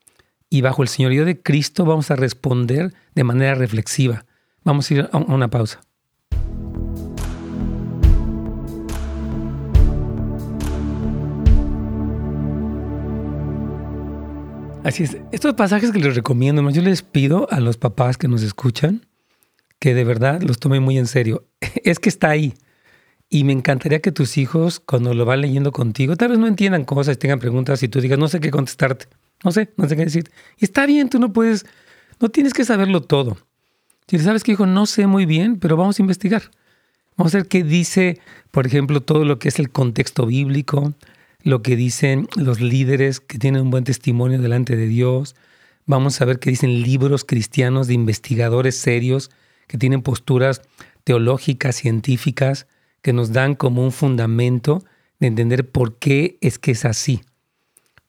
y 0.48 0.60
bajo 0.60 0.84
el 0.84 0.88
señorío 0.88 1.24
de 1.24 1.42
Cristo 1.42 1.84
vamos 1.84 2.12
a 2.12 2.14
responder 2.14 2.94
de 3.16 3.24
manera 3.24 3.56
reflexiva. 3.56 4.24
Vamos 4.62 4.88
a 4.88 4.94
ir 4.94 5.08
a 5.10 5.18
una 5.18 5.50
pausa. 5.50 5.80
Así 14.84 15.02
es. 15.02 15.16
Estos 15.32 15.54
pasajes 15.54 15.90
que 15.90 15.98
les 15.98 16.14
recomiendo, 16.14 16.70
yo 16.70 16.82
les 16.82 17.02
pido 17.02 17.48
a 17.50 17.58
los 17.58 17.76
papás 17.76 18.18
que 18.18 18.28
nos 18.28 18.44
escuchan 18.44 19.04
que 19.80 19.94
de 19.94 20.04
verdad 20.04 20.42
los 20.42 20.60
tomen 20.60 20.80
muy 20.80 20.96
en 20.96 21.08
serio. 21.08 21.48
Es 21.82 21.98
que 21.98 22.08
está 22.08 22.30
ahí. 22.30 22.54
Y 23.34 23.44
me 23.44 23.54
encantaría 23.54 24.00
que 24.00 24.12
tus 24.12 24.36
hijos, 24.36 24.78
cuando 24.78 25.14
lo 25.14 25.24
van 25.24 25.40
leyendo 25.40 25.72
contigo, 25.72 26.16
tal 26.16 26.28
vez 26.28 26.38
no 26.38 26.46
entiendan 26.46 26.84
cosas, 26.84 27.18
tengan 27.18 27.38
preguntas 27.38 27.82
y 27.82 27.88
tú 27.88 28.02
digas, 28.02 28.18
no 28.18 28.28
sé 28.28 28.40
qué 28.40 28.50
contestarte. 28.50 29.06
No 29.42 29.50
sé, 29.52 29.70
no 29.78 29.88
sé 29.88 29.96
qué 29.96 30.04
decir. 30.04 30.30
Y 30.58 30.66
está 30.66 30.84
bien, 30.84 31.08
tú 31.08 31.18
no 31.18 31.32
puedes, 31.32 31.64
no 32.20 32.28
tienes 32.28 32.52
que 32.52 32.62
saberlo 32.66 33.00
todo. 33.00 33.38
Si 34.06 34.18
sabes 34.18 34.44
que 34.44 34.52
hijo, 34.52 34.66
no 34.66 34.84
sé 34.84 35.06
muy 35.06 35.24
bien, 35.24 35.58
pero 35.58 35.78
vamos 35.78 35.98
a 35.98 36.02
investigar. 36.02 36.50
Vamos 37.16 37.34
a 37.34 37.38
ver 37.38 37.48
qué 37.48 37.64
dice, 37.64 38.20
por 38.50 38.66
ejemplo, 38.66 39.00
todo 39.00 39.24
lo 39.24 39.38
que 39.38 39.48
es 39.48 39.58
el 39.58 39.70
contexto 39.70 40.26
bíblico, 40.26 40.92
lo 41.42 41.62
que 41.62 41.74
dicen 41.74 42.28
los 42.36 42.60
líderes 42.60 43.20
que 43.20 43.38
tienen 43.38 43.62
un 43.62 43.70
buen 43.70 43.84
testimonio 43.84 44.42
delante 44.42 44.76
de 44.76 44.88
Dios. 44.88 45.36
Vamos 45.86 46.20
a 46.20 46.26
ver 46.26 46.38
qué 46.38 46.50
dicen 46.50 46.82
libros 46.82 47.24
cristianos 47.24 47.86
de 47.86 47.94
investigadores 47.94 48.76
serios 48.76 49.30
que 49.68 49.78
tienen 49.78 50.02
posturas 50.02 50.60
teológicas, 51.04 51.76
científicas, 51.76 52.66
que 53.02 53.12
nos 53.12 53.32
dan 53.32 53.54
como 53.54 53.82
un 53.82 53.92
fundamento 53.92 54.84
de 55.18 55.26
entender 55.26 55.68
por 55.68 55.98
qué 55.98 56.38
es 56.40 56.58
que 56.58 56.70
es 56.70 56.84
así, 56.84 57.22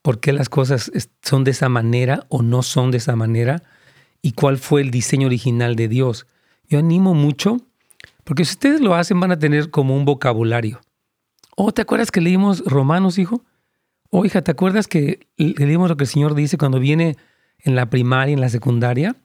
por 0.01 0.19
qué 0.19 0.33
las 0.33 0.49
cosas 0.49 0.91
son 1.21 1.43
de 1.43 1.51
esa 1.51 1.69
manera 1.69 2.25
o 2.29 2.41
no 2.41 2.63
son 2.63 2.91
de 2.91 2.97
esa 2.97 3.15
manera 3.15 3.63
y 4.21 4.31
cuál 4.31 4.57
fue 4.57 4.81
el 4.81 4.91
diseño 4.91 5.27
original 5.27 5.75
de 5.75 5.87
Dios. 5.87 6.27
Yo 6.69 6.79
animo 6.79 7.13
mucho, 7.13 7.57
porque 8.23 8.45
si 8.45 8.53
ustedes 8.53 8.81
lo 8.81 8.95
hacen 8.95 9.19
van 9.19 9.31
a 9.31 9.39
tener 9.39 9.69
como 9.69 9.95
un 9.95 10.05
vocabulario. 10.05 10.79
Oh, 11.55 11.71
¿te 11.71 11.81
acuerdas 11.81 12.09
que 12.09 12.21
leímos 12.21 12.63
Romanos, 12.65 13.19
hijo? 13.19 13.43
Oh, 14.09 14.25
hija, 14.25 14.41
¿te 14.41 14.51
acuerdas 14.51 14.87
que 14.87 15.27
leímos 15.37 15.89
lo 15.89 15.97
que 15.97 16.05
el 16.05 16.09
Señor 16.09 16.35
dice 16.35 16.57
cuando 16.57 16.79
viene 16.79 17.17
en 17.59 17.75
la 17.75 17.89
primaria, 17.89 18.33
en 18.33 18.41
la 18.41 18.49
secundaria, 18.49 19.15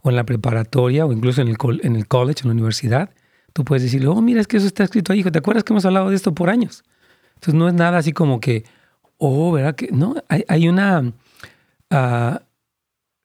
o 0.00 0.10
en 0.10 0.16
la 0.16 0.24
preparatoria, 0.24 1.06
o 1.06 1.12
incluso 1.12 1.40
en 1.40 1.48
el, 1.48 1.56
en 1.82 1.96
el 1.96 2.06
college, 2.06 2.42
en 2.42 2.48
la 2.48 2.52
universidad? 2.52 3.10
Tú 3.54 3.64
puedes 3.64 3.82
decirle, 3.82 4.08
oh, 4.08 4.20
mira, 4.20 4.42
es 4.42 4.46
que 4.46 4.58
eso 4.58 4.66
está 4.66 4.84
escrito 4.84 5.12
ahí, 5.12 5.20
hijo. 5.20 5.32
¿Te 5.32 5.38
acuerdas 5.38 5.64
que 5.64 5.72
hemos 5.72 5.86
hablado 5.86 6.10
de 6.10 6.16
esto 6.16 6.34
por 6.34 6.50
años? 6.50 6.84
Entonces 7.36 7.54
no 7.54 7.68
es 7.68 7.74
nada 7.74 7.96
así 7.96 8.12
como 8.12 8.38
que, 8.38 8.64
oh, 9.16 9.50
¿verdad? 9.50 9.74
Que 9.74 9.88
no, 9.90 10.16
hay, 10.28 10.68
una, 10.68 11.00
uh, 11.00 12.36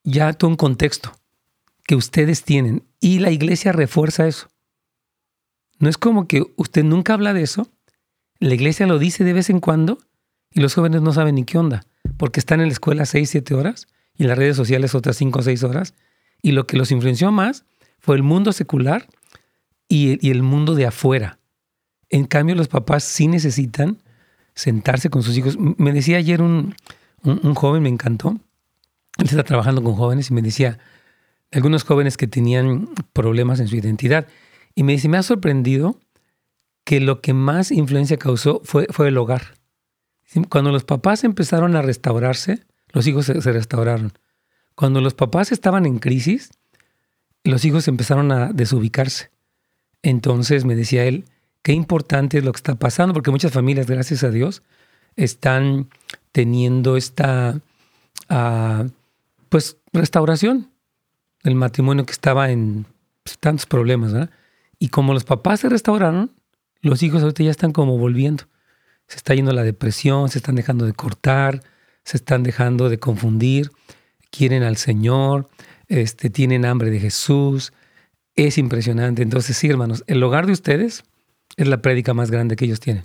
ya 0.03 0.33
todo 0.33 0.49
un 0.49 0.55
contexto 0.55 1.11
que 1.85 1.95
ustedes 1.95 2.43
tienen 2.43 2.83
y 3.01 3.19
la 3.19 3.31
iglesia 3.31 3.73
refuerza 3.73 4.25
eso. 4.27 4.47
No 5.79 5.89
es 5.89 5.97
como 5.97 6.27
que 6.27 6.45
usted 6.55 6.85
nunca 6.85 7.13
habla 7.13 7.33
de 7.33 7.41
eso 7.41 7.69
la 8.39 8.53
iglesia 8.53 8.87
lo 8.87 8.99
dice 8.99 9.25
de 9.25 9.33
vez 9.33 9.49
en 9.49 9.59
cuando 9.59 9.99
y 10.51 10.61
los 10.61 10.73
jóvenes 10.73 11.01
no 11.01 11.11
saben 11.11 11.35
ni 11.35 11.43
qué 11.43 11.57
onda, 11.57 11.83
porque 12.15 12.39
están 12.39 12.61
en 12.61 12.67
la 12.67 12.73
escuela 12.73 13.05
6, 13.05 13.29
7 13.29 13.53
horas 13.53 13.87
y 14.15 14.23
en 14.23 14.29
las 14.29 14.37
redes 14.37 14.55
sociales 14.55 14.95
otras 14.95 15.17
5 15.17 15.39
o 15.39 15.41
6 15.41 15.63
horas. 15.63 15.93
Y 16.41 16.53
lo 16.53 16.65
que 16.65 16.77
los 16.77 16.91
influenció 16.91 17.33
más 17.33 17.65
fue 17.99 18.15
el 18.15 18.23
mundo 18.23 18.53
secular 18.53 19.07
y, 19.89 20.29
el 20.29 20.43
mundo 20.43 20.75
de 20.75 20.85
afuera. 20.85 21.39
En 22.09 22.25
cambio, 22.25 22.55
los 22.55 22.69
papás 22.69 23.03
sí 23.03 23.27
necesitan 23.27 24.01
sentarse 24.53 25.09
con 25.09 25.23
sus 25.23 25.37
hijos. 25.37 25.57
Me 25.59 25.91
decía 25.91 26.17
ayer 26.17 26.41
un, 26.41 26.75
un, 27.23 27.55
joven, 27.55 27.83
me 27.83 27.89
encantó, 27.89 28.39
él 29.17 29.25
está 29.25 29.43
trabajando 29.43 29.83
con 29.83 29.95
jóvenes 29.95 30.29
y 30.29 30.33
me 30.33 30.41
decía, 30.41 30.79
algunos 31.51 31.83
jóvenes 31.83 32.15
que 32.15 32.27
tenían 32.27 32.89
problemas 33.11 33.59
en 33.59 33.67
su 33.67 33.75
identidad. 33.75 34.27
Y 34.75 34.83
me 34.83 34.93
dice, 34.93 35.09
me 35.09 35.17
ha 35.17 35.23
sorprendido 35.23 35.99
que 36.85 36.99
lo 36.99 37.21
que 37.21 37.33
más 37.33 37.71
influencia 37.71 38.17
causó 38.17 38.61
fue, 38.63 38.87
fue 38.91 39.09
el 39.09 39.17
hogar. 39.17 39.59
Cuando 40.49 40.71
los 40.71 40.83
papás 40.83 41.23
empezaron 41.23 41.75
a 41.75 41.81
restaurarse, 41.81 42.63
los 42.91 43.07
hijos 43.07 43.25
se, 43.25 43.33
restauraron. 43.33 44.13
Cuando 44.75 45.01
los 45.01 45.13
papás 45.13 45.51
estaban 45.51 45.85
en 45.85 45.99
crisis, 45.99 46.51
los 47.43 47.65
hijos 47.65 47.87
empezaron 47.87 48.31
a 48.31 48.53
desubicarse. 48.53 49.31
Entonces 50.03 50.65
me 50.65 50.75
decía 50.75 51.05
él, 51.05 51.25
qué 51.61 51.73
importante 51.73 52.37
es 52.37 52.43
lo 52.43 52.51
que 52.51 52.57
está 52.57 52.75
pasando, 52.75 53.13
porque 53.13 53.31
muchas 53.31 53.51
familias, 53.51 53.87
gracias 53.87 54.23
a 54.23 54.29
Dios, 54.29 54.63
están 55.15 55.89
teniendo 56.31 56.97
esta 56.97 57.59
ah, 58.29 58.85
pues 59.49 59.77
restauración 59.91 60.69
del 61.43 61.55
matrimonio 61.55 62.05
que 62.05 62.11
estaba 62.11 62.51
en 62.51 62.85
pues, 63.23 63.37
tantos 63.39 63.65
problemas. 63.65 64.29
Y 64.77 64.89
como 64.89 65.13
los 65.13 65.23
papás 65.23 65.61
se 65.61 65.69
restauraron, 65.69 66.31
los 66.81 67.03
hijos 67.03 67.21
ahorita 67.21 67.43
ya 67.43 67.51
están 67.51 67.71
como 67.71 67.97
volviendo. 67.97 68.45
Se 69.07 69.17
está 69.17 69.33
yendo 69.33 69.51
la 69.51 69.63
depresión, 69.63 70.29
se 70.29 70.37
están 70.37 70.55
dejando 70.55 70.85
de 70.85 70.93
cortar, 70.93 71.61
se 72.03 72.17
están 72.17 72.43
dejando 72.43 72.89
de 72.89 72.99
confundir, 72.99 73.71
quieren 74.29 74.63
al 74.63 74.77
Señor, 74.77 75.49
este, 75.87 76.29
tienen 76.29 76.65
hambre 76.65 76.91
de 76.91 76.99
Jesús. 76.99 77.73
Es 78.45 78.57
impresionante. 78.57 79.21
Entonces, 79.21 79.57
sí, 79.57 79.67
hermanos, 79.67 80.05
el 80.07 80.23
hogar 80.23 80.45
de 80.45 80.53
ustedes 80.53 81.03
es 81.57 81.67
la 81.67 81.81
prédica 81.81 82.13
más 82.13 82.31
grande 82.31 82.55
que 82.55 82.63
ellos 82.63 82.79
tienen. 82.79 83.03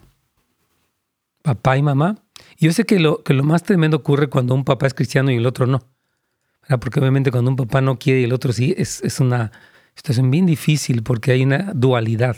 Papá 1.42 1.76
y 1.76 1.82
mamá. 1.82 2.18
Yo 2.56 2.72
sé 2.72 2.84
que 2.84 3.00
lo, 3.00 3.24
que 3.24 3.34
lo 3.34 3.42
más 3.42 3.64
tremendo 3.64 3.96
ocurre 3.96 4.28
cuando 4.28 4.54
un 4.54 4.62
papá 4.62 4.86
es 4.86 4.94
cristiano 4.94 5.32
y 5.32 5.36
el 5.36 5.46
otro 5.46 5.66
no. 5.66 5.80
Porque 6.80 7.00
obviamente 7.00 7.32
cuando 7.32 7.50
un 7.50 7.56
papá 7.56 7.80
no 7.80 7.98
quiere 7.98 8.20
y 8.20 8.24
el 8.24 8.32
otro 8.32 8.52
sí, 8.52 8.76
es, 8.78 9.02
es 9.02 9.18
una 9.18 9.50
situación 9.96 10.30
bien 10.30 10.46
difícil 10.46 11.02
porque 11.02 11.32
hay 11.32 11.42
una 11.42 11.72
dualidad. 11.74 12.36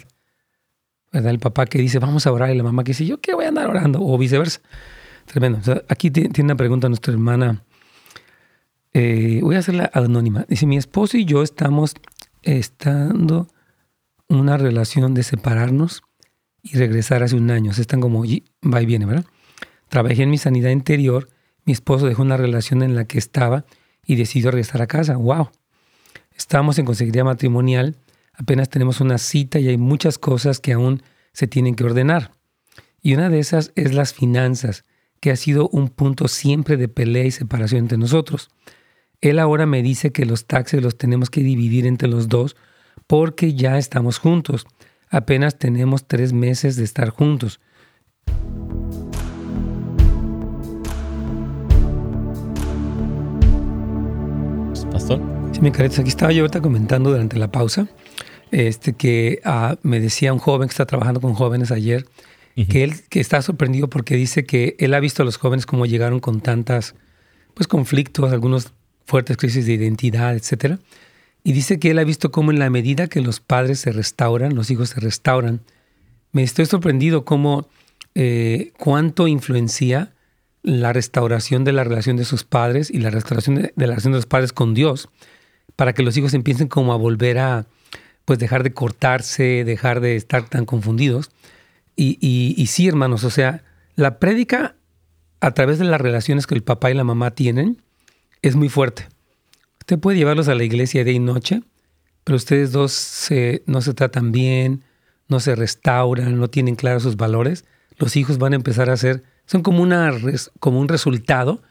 El 1.13 1.39
papá 1.39 1.67
que 1.67 1.79
dice, 1.79 1.99
vamos 1.99 2.27
a 2.27 2.33
orar, 2.33 2.51
y 2.51 2.57
la 2.57 2.63
mamá 2.63 2.83
que 2.83 2.93
dice, 2.93 3.05
yo 3.05 3.21
qué 3.21 3.35
voy 3.35 3.45
a 3.45 3.49
andar 3.49 3.69
orando, 3.69 4.01
o 4.03 4.17
viceversa. 4.17 4.61
Tremendo. 5.27 5.61
aquí 5.89 6.11
tiene 6.11 6.33
una 6.45 6.57
pregunta 6.57 6.89
nuestra 6.89 7.13
hermana. 7.13 7.63
Eh, 8.95 9.41
voy 9.43 9.57
a 9.57 9.59
hacerla 9.59 9.91
anónima. 9.93 10.47
Dice, 10.49 10.65
mi 10.65 10.79
esposo 10.79 11.19
y 11.19 11.27
yo 11.27 11.43
estamos 11.43 11.95
estando 12.47 13.49
una 14.29 14.57
relación 14.57 15.15
de 15.15 15.23
separarnos 15.23 16.03
y 16.63 16.77
regresar 16.77 17.23
hace 17.23 17.37
un 17.37 17.51
año. 17.51 17.73
Se 17.73 17.83
están 17.83 18.01
como, 18.01 18.23
va 18.23 18.83
y 18.83 18.87
viene, 18.87 19.07
¿verdad? 19.07 19.27
Trabajé 19.89 20.23
en 20.23 20.31
mi 20.31 20.39
sanidad 20.39 20.71
interior. 20.71 21.29
Mi 21.65 21.73
esposo 21.73 22.07
dejó 22.07 22.23
una 22.23 22.37
relación 22.37 22.83
en 22.83 22.95
la 22.95 23.05
que 23.05 23.19
estaba 23.19 23.65
y 24.05 24.17
decidió 24.17 24.51
regresar 24.51 24.83
a 24.83 24.87
casa. 24.87 25.17
¡Wow! 25.17 25.51
Estamos 26.37 26.79
en 26.79 26.85
consejería 26.85 27.25
matrimonial, 27.25 27.97
apenas 28.35 28.69
tenemos 28.69 29.01
una 29.01 29.19
cita 29.19 29.59
y 29.59 29.69
hay 29.69 29.79
muchas 29.79 30.19
cosas 30.19 30.61
que 30.61 30.75
aún 30.75 31.03
se 31.33 31.47
tienen 31.47 31.75
que 31.75 31.85
ordenar. 31.85 32.33
Y 33.01 33.15
una 33.15 33.31
de 33.31 33.39
esas 33.39 33.73
es 33.75 33.95
las 33.95 34.13
finanzas, 34.13 34.85
que 35.21 35.31
ha 35.31 35.37
sido 35.37 35.69
un 35.71 35.89
punto 35.89 36.29
siempre 36.29 36.77
de 36.77 36.89
pelea 36.89 37.25
y 37.25 37.31
separación 37.31 37.81
entre 37.81 37.99
nosotros. 37.99 38.51
Él 39.21 39.39
ahora 39.39 39.67
me 39.67 39.83
dice 39.83 40.13
que 40.13 40.27
los 40.27 40.47
taxes 40.47 40.83
los 40.83 40.99
tenemos 40.99 41.31
que 41.31 41.43
dividir 41.43 41.87
entre 41.87 42.09
los 42.09 42.29
dos 42.29 42.57
porque 43.07 43.55
ya 43.55 43.79
estamos 43.79 44.19
juntos. 44.19 44.67
Apenas 45.09 45.59
tenemos 45.59 46.07
tres 46.07 46.33
meses 46.33 46.77
de 46.77 46.85
estar 46.85 47.11
juntos. 47.11 47.61
Pastor. 54.91 55.21
Sí, 55.53 55.61
mi 55.61 55.71
careta, 55.71 56.01
aquí 56.01 56.09
estaba 56.09 56.33
yo 56.33 56.43
ahorita 56.43 56.61
comentando 56.61 57.11
durante 57.11 57.37
la 57.37 57.51
pausa 57.51 57.89
este, 58.51 58.95
que 58.95 59.41
ah, 59.45 59.77
me 59.83 60.01
decía 60.01 60.33
un 60.33 60.39
joven 60.39 60.69
que 60.69 60.73
está 60.73 60.87
trabajando 60.87 61.21
con 61.21 61.35
jóvenes 61.35 61.71
ayer, 61.71 62.07
que 62.71 62.85
él 62.85 62.95
que 63.11 63.21
está 63.21 63.43
sorprendido 63.43 63.91
porque 63.91 64.17
dice 64.17 64.47
que 64.47 64.77
él 64.79 64.95
ha 64.95 65.01
visto 65.01 65.23
a 65.23 65.27
los 65.27 65.37
jóvenes 65.37 65.67
cómo 65.67 65.85
llegaron 65.85 66.21
con 66.21 66.41
tantas 66.41 66.95
pues, 67.53 67.69
conflictos, 67.69 68.33
algunos 68.33 68.73
fuertes 69.07 69.37
crisis 69.37 69.67
de 69.67 69.75
identidad, 69.75 70.35
etcétera. 70.35 70.79
Y 71.43 71.53
dice 71.53 71.79
que 71.79 71.91
él 71.91 71.99
ha 71.99 72.05
visto 72.05 72.31
cómo 72.31 72.51
en 72.51 72.59
la 72.59 72.71
medida 72.71 73.07
que 73.07 73.21
los 73.21 73.41
padres 73.41 73.81
se 73.81 73.93
restauran, 73.93 74.55
los 74.55 74.71
hijos 74.71 74.91
se 74.91 75.01
restauran. 75.01 75.61
Me 76.33 76.43
estoy 76.43 76.67
sorprendido 76.67 77.25
cómo 77.25 77.69
eh, 78.15 78.73
cuánto 78.79 79.29
influencia 79.29 80.13
la 80.63 80.93
restauración 80.93 81.63
de 81.63 81.73
la 81.73 81.85
relación 81.85 82.17
de 82.17 82.25
sus 82.25 82.43
padres 82.43 82.91
y 82.91 82.99
la 82.99 83.11
restauración 83.11 83.55
de, 83.55 83.73
la 83.77 83.87
relación 83.87 84.13
de 84.13 84.19
los 84.19 84.27
padres 84.27 84.53
con 84.53 84.75
Dios 84.75 85.09
para 85.77 85.93
que 85.93 86.03
los 86.03 86.17
hijos 86.17 86.35
empiecen 86.35 86.67
como 86.67 86.93
a 86.93 86.97
volver 86.97 87.39
a 87.39 87.67
pues 88.25 88.41
dejar 88.41 88.65
de 88.65 88.73
cortarse, 88.73 89.65
dejar 89.65 90.01
de 90.01 90.17
estar 90.17 90.49
tan 90.49 90.65
confundidos. 90.65 91.31
Y, 91.95 92.19
y, 92.21 92.67
sí, 92.67 92.89
hermanos, 92.89 93.23
o 93.23 93.31
sea, 93.31 93.63
la 93.95 94.19
prédica 94.19 94.75
a 95.41 95.53
través 95.53 95.79
de 95.79 95.85
las 95.85 96.01
relaciones 96.01 96.47
que 96.47 96.57
el 96.57 96.63
papá 96.63 96.91
y 96.91 96.95
la 96.95 97.05
mamá 97.05 97.31
tienen 97.31 97.81
es 98.49 98.57
muy 98.57 98.69
fuerte. 98.69 99.09
Usted 99.81 99.99
puede 99.99 100.19
llevarlos 100.19 100.49
a 100.49 100.55
la 100.55 100.65
iglesia 100.65 101.05
día 101.05 101.15
y 101.15 101.19
noche, 101.19 101.63
pero 102.25 102.37
ustedes 102.37 102.73
dos 102.73 103.29
no 103.67 103.81
se 103.81 103.95
tratan 103.95 104.33
bien, 104.33 104.83
no 105.29 105.41
se 105.41 105.55
restauran, 105.55 106.39
no 106.39 106.49
tienen 106.49 106.77
claros 106.77 107.03
sus 107.03 107.17
valores. 107.17 107.65
Los 107.99 108.17
hijos 108.17 108.39
van 108.39 108.53
a 108.53 108.57
empezar 108.57 108.91
a 108.91 108.97
ser 108.97 109.23
son 109.47 109.63
como, 109.63 109.83
una, 109.83 110.13
un 110.63 110.89
resultado 110.89 111.63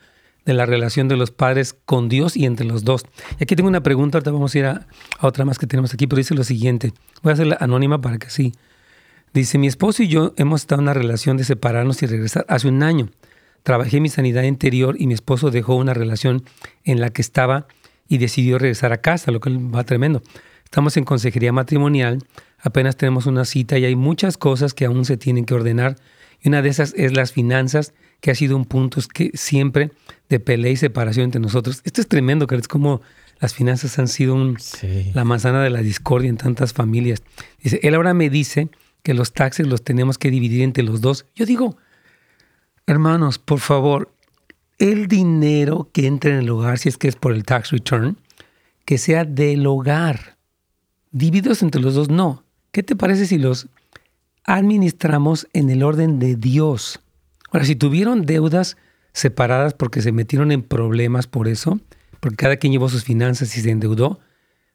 de 0.46 0.54
la 0.54 0.66
relación 0.66 1.08
de 1.08 1.18
los 1.18 1.32
padres 1.32 1.76
con 1.86 2.08
Dios 2.08 2.38
y 2.38 2.46
entre 2.46 2.66
los 2.66 2.84
dos. 2.84 3.06
Y 3.40 3.44
aquí 3.44 3.56
tengo 3.56 3.68
una 3.68 3.84
pregunta, 3.84 4.18
ahorita 4.18 4.32
vamos 4.32 4.56
a 4.56 4.58
ir 4.58 4.66
a, 4.66 4.88
otra 5.22 5.44
más 5.44 5.60
que 5.60 5.68
tenemos 5.68 5.94
aquí, 5.94 6.08
pero 6.08 6.18
dice 6.18 6.36
lo 6.36 6.44
siguiente. 6.44 6.94
Voy 7.22 7.32
a 7.32 7.34
hacerla 7.34 7.58
anónima 7.60 8.00
para 8.00 8.18
que 8.18 8.30
sí. 8.30 8.54
Dice, 9.34 9.58
mi 9.58 9.68
esposo 9.68 10.04
y 10.04 10.08
yo 10.08 10.34
hemos 10.38 10.62
estado 10.62 10.80
en 10.80 10.86
una 10.86 10.94
relación 10.94 11.36
de 11.36 11.44
separarnos 11.44 12.02
y 12.02 12.06
regresar 12.06 12.46
hace 12.48 12.70
un 12.70 12.82
año. 12.84 13.10
Trabajé 13.66 14.00
mi 14.00 14.10
sanidad 14.10 14.44
interior 14.44 14.96
y 15.00 15.08
mi 15.08 15.16
esposo 15.16 15.50
dejó 15.50 15.74
una 15.74 15.96
relación 15.96 16.44
en 16.84 17.02
la 17.02 17.10
que 17.10 17.24
estaba 17.24 17.66
y 18.08 18.20
decidió 18.20 18.60
regresar 18.60 18.94
a 18.94 19.02
casa, 19.02 19.32
lo 19.32 19.40
que 19.40 19.50
va 19.50 19.84
tremendo. 19.84 20.22
Estamos 20.64 20.98
en 20.98 21.04
consejería 21.04 21.52
matrimonial, 21.52 22.20
apenas 22.60 22.96
tenemos 22.96 23.26
una 23.26 23.44
cita 23.44 23.80
y 23.80 23.86
hay 23.86 23.96
muchas 23.96 24.38
cosas 24.38 24.76
que 24.76 24.86
aún 24.86 25.04
se 25.04 25.18
tienen 25.18 25.46
que 25.46 25.56
ordenar 25.56 25.96
y 26.44 26.50
una 26.50 26.62
de 26.62 26.70
esas 26.70 26.94
es 26.96 27.14
las 27.14 27.32
finanzas, 27.32 27.96
que 28.22 28.30
ha 28.30 28.36
sido 28.36 28.56
un 28.56 28.66
punto 28.66 29.02
que 29.12 29.32
siempre 29.34 29.90
de 30.30 30.40
pelea 30.40 30.72
y 30.72 30.78
separación 30.78 31.24
entre 31.24 31.42
nosotros. 31.42 31.82
Esto 31.86 32.02
es 32.02 32.08
tremendo, 32.08 32.46
que 32.46 32.58
es 32.58 32.68
como 32.68 33.02
las 33.40 33.56
finanzas 33.56 33.98
han 33.98 34.08
sido 34.08 34.38
la 35.16 35.24
manzana 35.24 35.64
de 35.64 35.72
la 35.72 35.82
discordia 35.82 36.30
en 36.30 36.38
tantas 36.38 36.72
familias. 36.72 37.24
Dice, 37.64 37.80
él 37.82 37.96
ahora 37.96 38.14
me 38.14 38.30
dice 38.30 38.70
que 39.02 39.16
los 39.16 39.34
taxes 39.34 39.66
los 39.66 39.84
tenemos 39.84 40.20
que 40.20 40.30
dividir 40.30 40.62
entre 40.62 40.84
los 40.84 41.02
dos. 41.02 41.26
Yo 41.34 41.48
digo, 41.48 41.78
hermanos, 42.88 43.40
por 43.40 43.60
favor, 43.60 44.12
el 44.78 45.08
dinero 45.08 45.90
que 45.94 46.08
entre 46.08 46.32
en 46.32 46.40
el 46.40 46.50
hogar, 46.50 46.78
si 46.78 46.90
es 46.90 46.98
que 46.98 47.08
es 47.08 47.16
por 47.16 47.34
el 47.34 47.44
tax 47.44 47.72
return, 47.72 48.18
que 48.86 48.98
sea 48.98 49.26
del 49.26 49.66
hogar. 49.66 50.38
Divididos 51.12 51.64
entre 51.64 51.82
los 51.82 51.96
dos, 51.96 52.10
no. 52.10 52.44
¿Qué 52.72 52.84
te 52.84 52.96
parece 52.96 53.26
si 53.26 53.38
los 53.38 53.70
administramos 54.46 55.48
en 55.54 55.70
el 55.70 55.84
orden 55.84 56.20
de 56.20 56.36
Dios. 56.36 57.00
Ahora, 57.52 57.66
si 57.66 57.76
tuvieron 57.76 58.26
deudas 58.26 58.78
separadas 59.12 59.74
porque 59.74 60.02
se 60.02 60.12
metieron 60.12 60.52
en 60.52 60.62
problemas 60.62 61.28
por 61.28 61.48
eso, 61.48 61.80
porque 62.20 62.38
cada 62.38 62.58
quien 62.58 62.72
llevó 62.72 62.90
sus 62.90 63.04
finanzas 63.04 63.56
y 63.58 63.62
se 63.62 63.72
endeudó, 63.72 64.20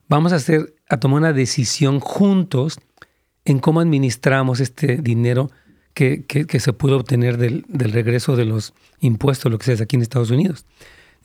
vamos 0.08 0.32
a 0.32 0.36
hacer, 0.36 0.74
a 0.88 0.98
tomar 0.98 1.18
una 1.18 1.32
decisión 1.32 2.00
juntos 2.00 2.80
en 3.44 3.58
cómo 3.58 3.80
administramos 3.80 4.60
este 4.60 4.96
dinero 4.96 5.50
que, 5.94 6.24
se 6.58 6.72
pudo 6.72 6.96
obtener 6.96 7.36
del, 7.36 7.64
regreso 7.68 8.36
de 8.36 8.44
los 8.44 8.74
impuestos, 9.00 9.50
lo 9.50 9.58
que 9.58 9.64
sea, 9.64 9.82
aquí 9.82 9.96
en 9.96 10.02
Estados 10.02 10.30
Unidos. 10.30 10.64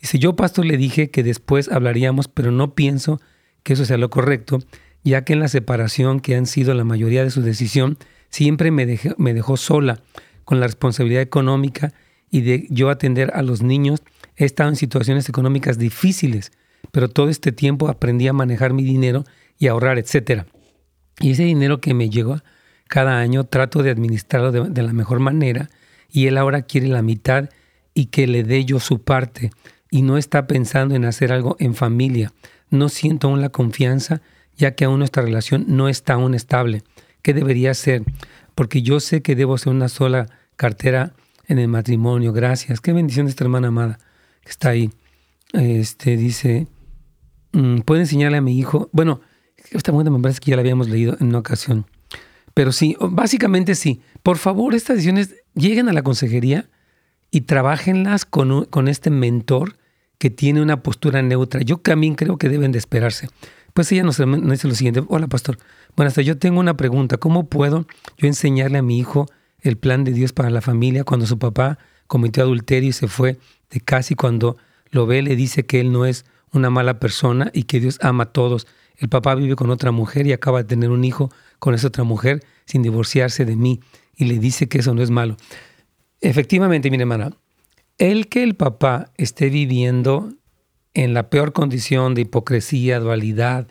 Dice, 0.00 0.18
yo, 0.18 0.36
pastor, 0.36 0.66
le 0.66 0.76
dije 0.76 1.10
que 1.10 1.22
después 1.22 1.70
hablaríamos, 1.70 2.28
pero 2.28 2.50
no 2.50 2.74
pienso 2.74 3.20
que 3.62 3.72
eso 3.72 3.84
sea 3.84 3.96
lo 3.96 4.10
correcto, 4.10 4.58
ya 5.02 5.24
que 5.24 5.32
en 5.32 5.40
la 5.40 5.48
separación 5.48 6.20
que 6.20 6.36
han 6.36 6.46
sido 6.46 6.74
la 6.74 6.84
mayoría 6.84 7.24
de 7.24 7.30
su 7.30 7.42
decisión, 7.42 7.98
Siempre 8.30 8.70
me 8.70 8.86
dejó, 8.86 9.14
me 9.18 9.34
dejó 9.34 9.56
sola 9.56 10.02
con 10.44 10.60
la 10.60 10.66
responsabilidad 10.66 11.22
económica 11.22 11.92
y 12.30 12.42
de 12.42 12.66
yo 12.70 12.90
atender 12.90 13.32
a 13.34 13.42
los 13.42 13.62
niños. 13.62 14.02
He 14.36 14.44
estado 14.44 14.68
en 14.68 14.76
situaciones 14.76 15.28
económicas 15.28 15.78
difíciles, 15.78 16.52
pero 16.92 17.08
todo 17.08 17.28
este 17.28 17.52
tiempo 17.52 17.88
aprendí 17.88 18.28
a 18.28 18.32
manejar 18.32 18.72
mi 18.72 18.84
dinero 18.84 19.24
y 19.58 19.68
ahorrar, 19.68 19.98
etc. 19.98 20.44
Y 21.20 21.30
ese 21.30 21.44
dinero 21.44 21.80
que 21.80 21.94
me 21.94 22.10
llegó 22.10 22.42
cada 22.88 23.18
año 23.18 23.44
trato 23.44 23.82
de 23.82 23.90
administrarlo 23.90 24.52
de, 24.52 24.82
la 24.82 24.92
mejor 24.92 25.20
manera 25.20 25.68
y 26.10 26.26
él 26.26 26.38
ahora 26.38 26.62
quiere 26.62 26.88
la 26.88 27.02
mitad 27.02 27.50
y 27.94 28.06
que 28.06 28.26
le 28.26 28.42
dé 28.42 28.64
yo 28.64 28.80
su 28.80 29.02
parte 29.02 29.50
y 29.90 30.02
no 30.02 30.18
está 30.18 30.46
pensando 30.46 30.94
en 30.94 31.04
hacer 31.04 31.32
algo 31.32 31.56
en 31.58 31.74
familia. 31.74 32.32
No 32.70 32.88
siento 32.88 33.28
aún 33.28 33.40
la 33.40 33.48
confianza 33.48 34.22
ya 34.56 34.74
que 34.74 34.84
aún 34.84 34.98
nuestra 34.98 35.22
relación 35.22 35.64
no 35.68 35.88
está 35.88 36.14
aún 36.14 36.34
estable 36.34 36.82
qué 37.22 37.34
debería 37.34 37.74
ser, 37.74 38.04
porque 38.54 38.82
yo 38.82 39.00
sé 39.00 39.20
que 39.20 39.34
debo 39.34 39.58
ser 39.58 39.72
una 39.72 39.88
sola 39.88 40.26
cartera 40.54 41.12
en 41.48 41.58
el 41.58 41.66
matrimonio. 41.66 42.32
Gracias. 42.32 42.80
Qué 42.80 42.92
bendición 42.92 43.26
de 43.26 43.30
esta 43.30 43.42
hermana 43.42 43.68
amada 43.68 43.98
que 44.44 44.50
está 44.50 44.70
ahí. 44.70 44.90
Este 45.52 46.16
dice, 46.16 46.68
mm, 47.52 47.80
puede 47.80 48.02
enseñarle 48.02 48.38
a 48.38 48.42
mi 48.42 48.56
hijo. 48.58 48.88
Bueno, 48.92 49.20
esta 49.72 49.90
mujer 49.90 50.10
me 50.10 50.20
parece 50.20 50.40
que 50.40 50.50
ya 50.52 50.56
la 50.56 50.60
habíamos 50.60 50.88
leído 50.88 51.16
en 51.18 51.28
una 51.28 51.38
ocasión. 51.38 51.86
Pero 52.56 52.72
sí, 52.72 52.96
básicamente 52.98 53.74
sí. 53.74 54.00
Por 54.22 54.38
favor, 54.38 54.74
estas 54.74 54.96
decisiones 54.96 55.34
lleguen 55.52 55.90
a 55.90 55.92
la 55.92 56.02
consejería 56.02 56.70
y 57.30 57.42
trabajenlas 57.42 58.24
con, 58.24 58.64
con 58.64 58.88
este 58.88 59.10
mentor 59.10 59.76
que 60.16 60.30
tiene 60.30 60.62
una 60.62 60.82
postura 60.82 61.20
neutra. 61.20 61.60
Yo 61.60 61.76
también 61.76 62.14
creo 62.14 62.38
que 62.38 62.48
deben 62.48 62.72
de 62.72 62.78
esperarse. 62.78 63.28
Pues 63.74 63.92
ella 63.92 64.04
nos, 64.04 64.16
dice 64.16 64.68
lo 64.68 64.74
siguiente, 64.74 65.04
hola 65.08 65.26
pastor, 65.26 65.58
bueno, 65.96 66.08
hasta 66.08 66.22
yo 66.22 66.38
tengo 66.38 66.58
una 66.58 66.78
pregunta, 66.78 67.18
¿cómo 67.18 67.46
puedo 67.46 67.86
yo 68.16 68.26
enseñarle 68.26 68.78
a 68.78 68.82
mi 68.82 68.98
hijo 68.98 69.26
el 69.60 69.76
plan 69.76 70.04
de 70.04 70.12
Dios 70.12 70.32
para 70.32 70.48
la 70.48 70.62
familia 70.62 71.04
cuando 71.04 71.26
su 71.26 71.38
papá 71.38 71.76
cometió 72.06 72.42
adulterio 72.42 72.88
y 72.88 72.94
se 72.94 73.06
fue 73.06 73.38
de 73.68 73.80
casa 73.80 74.14
y 74.14 74.16
cuando 74.16 74.56
lo 74.88 75.04
ve 75.04 75.20
le 75.20 75.36
dice 75.36 75.66
que 75.66 75.78
él 75.78 75.92
no 75.92 76.06
es 76.06 76.24
una 76.52 76.70
mala 76.70 77.00
persona 77.00 77.50
y 77.52 77.64
que 77.64 77.80
Dios 77.80 77.98
ama 78.00 78.24
a 78.24 78.32
todos? 78.32 78.66
El 78.96 79.10
papá 79.10 79.34
vive 79.34 79.56
con 79.56 79.68
otra 79.68 79.90
mujer 79.90 80.26
y 80.26 80.32
acaba 80.32 80.62
de 80.62 80.64
tener 80.64 80.88
un 80.88 81.04
hijo 81.04 81.30
con 81.58 81.74
esa 81.74 81.88
otra 81.88 82.04
mujer 82.04 82.44
sin 82.64 82.82
divorciarse 82.82 83.44
de 83.44 83.56
mí 83.56 83.80
y 84.16 84.24
le 84.26 84.38
dice 84.38 84.68
que 84.68 84.78
eso 84.78 84.94
no 84.94 85.02
es 85.02 85.10
malo. 85.10 85.36
Efectivamente, 86.20 86.90
mi 86.90 86.98
hermana, 86.98 87.32
el 87.98 88.28
que 88.28 88.42
el 88.42 88.54
papá 88.54 89.10
esté 89.16 89.50
viviendo 89.50 90.32
en 90.94 91.14
la 91.14 91.28
peor 91.28 91.52
condición 91.52 92.14
de 92.14 92.22
hipocresía, 92.22 93.00
dualidad, 93.00 93.68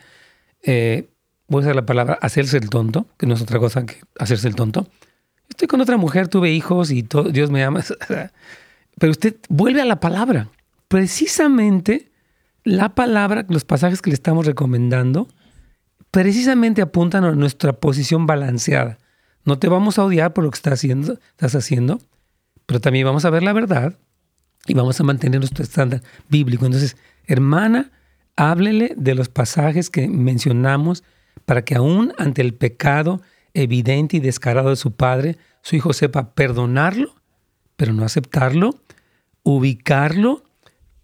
eh, 0.62 1.10
voy 1.48 1.62
a 1.62 1.65
usar 1.65 1.76
la 1.76 1.86
palabra 1.86 2.17
hacerse 2.21 2.58
el 2.58 2.69
tonto, 2.69 3.08
que 3.17 3.25
no 3.25 3.33
es 3.33 3.42
otra 3.42 3.60
cosa 3.60 3.86
que 3.86 3.96
hacerse 4.19 4.48
el 4.48 4.56
tonto. 4.56 4.88
Estoy 5.50 5.67
con 5.67 5.81
otra 5.81 5.98
mujer, 5.98 6.27
tuve 6.27 6.52
hijos 6.52 6.92
y 6.92 7.04
todo, 7.04 7.29
Dios 7.29 7.52
me 7.52 7.63
ama. 7.63 7.83
Pero 9.00 9.12
usted 9.12 9.36
vuelve 9.50 9.81
a 9.81 9.86
la 9.86 10.00
palabra. 10.00 10.50
Precisamente 10.88 12.12
la 12.63 12.96
palabra, 12.96 13.46
los 13.50 13.63
pasajes 13.63 14.02
que 14.02 14.10
le 14.10 14.15
estamos 14.15 14.46
recomendando, 14.46 15.27
precisamente 16.15 16.81
apuntan 16.81 17.25
a 17.25 17.33
nuestra 17.33 17.73
posición 17.73 18.25
balanceada. 18.25 18.99
No 19.43 19.59
te 19.59 19.67
vamos 19.67 19.99
a 19.99 20.05
odiar 20.05 20.31
por 20.31 20.45
lo 20.45 20.49
que 20.49 20.55
estás 20.55 20.75
haciendo, 20.75 21.19
estás 21.31 21.55
haciendo, 21.55 21.99
pero 22.65 22.79
también 22.79 23.05
vamos 23.05 23.25
a 23.25 23.29
ver 23.29 23.43
la 23.43 23.51
verdad 23.51 23.97
y 24.65 24.73
vamos 24.75 24.97
a 24.97 25.03
mantener 25.03 25.41
nuestro 25.41 25.65
estándar 25.65 26.01
bíblico. 26.29 26.65
Entonces, 26.65 26.95
hermana, 27.25 27.91
háblele 28.37 28.93
de 28.95 29.13
los 29.13 29.27
pasajes 29.27 29.89
que 29.89 30.07
mencionamos 30.07 31.03
para 31.45 31.65
que 31.65 31.75
aún 31.75 32.13
ante 32.17 32.41
el 32.41 32.53
pecado 32.53 33.21
evidente 33.53 34.15
y 34.15 34.21
descarado 34.21 34.69
de 34.69 34.77
su 34.77 34.93
padre, 34.93 35.37
su 35.63 35.75
hijo 35.75 35.91
sepa 35.91 36.33
perdonarlo, 36.33 37.13
pero 37.75 37.91
no 37.91 38.05
aceptarlo, 38.05 38.79
ubicarlo, 39.43 40.45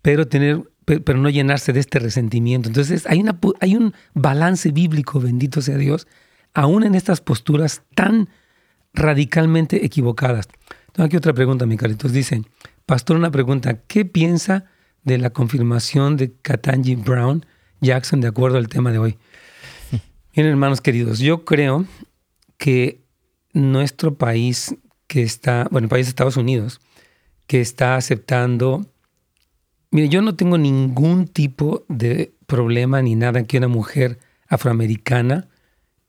pero 0.02 0.30
tener 0.30 0.71
pero 1.00 1.20
no 1.20 1.30
llenarse 1.30 1.74
de 1.74 1.80
este 1.80 2.00
resentimiento. 2.00 2.70
Entonces 2.70 3.06
hay, 3.08 3.20
una, 3.20 3.40
hay 3.60 3.76
un 3.76 3.94
balance 4.14 4.72
bíblico, 4.72 5.20
bendito 5.20 5.62
sea 5.62 5.78
Dios, 5.78 6.08
aún 6.54 6.84
en 6.84 6.96
estas 6.96 7.22
posturas 7.22 7.84
tan 7.96 8.30
radicalmente 8.94 9.86
equivocadas. 9.86 10.48
Tengo 10.92 11.08
aquí 11.08 11.18
otra 11.18 11.34
pregunta, 11.34 11.66
mi 11.66 11.78
Carlitos. 11.78 12.12
Dice, 12.12 12.42
Pastor, 12.86 13.16
una 13.16 13.32
pregunta. 13.32 13.82
¿Qué 13.88 14.06
piensa 14.06 14.66
de 15.04 15.18
la 15.18 15.30
confirmación 15.30 16.18
de 16.18 16.34
Katanji 16.42 16.96
Brown 16.96 17.46
Jackson 17.80 18.22
de 18.22 18.28
acuerdo 18.28 18.58
al 18.58 18.68
tema 18.68 18.92
de 18.92 18.98
hoy? 18.98 19.18
Miren, 20.36 20.52
hermanos 20.52 20.82
queridos, 20.82 21.20
yo 21.20 21.46
creo 21.46 21.86
que 22.58 23.06
nuestro 23.54 24.16
país 24.16 24.76
que 25.08 25.24
está, 25.24 25.68
bueno, 25.72 25.86
el 25.86 25.90
país 25.90 26.06
de 26.06 26.10
Estados 26.10 26.38
Unidos, 26.38 26.80
que 27.48 27.62
está 27.62 27.96
aceptando 27.96 28.92
Mire, 29.92 30.08
yo 30.08 30.22
no 30.22 30.36
tengo 30.36 30.58
ningún 30.58 31.28
tipo 31.28 31.86
de 31.90 32.34
problema 32.48 33.02
ni 33.02 33.16
nada 33.16 33.44
que 33.44 33.58
una 33.58 33.68
mujer 33.68 34.20
afroamericana 34.48 35.50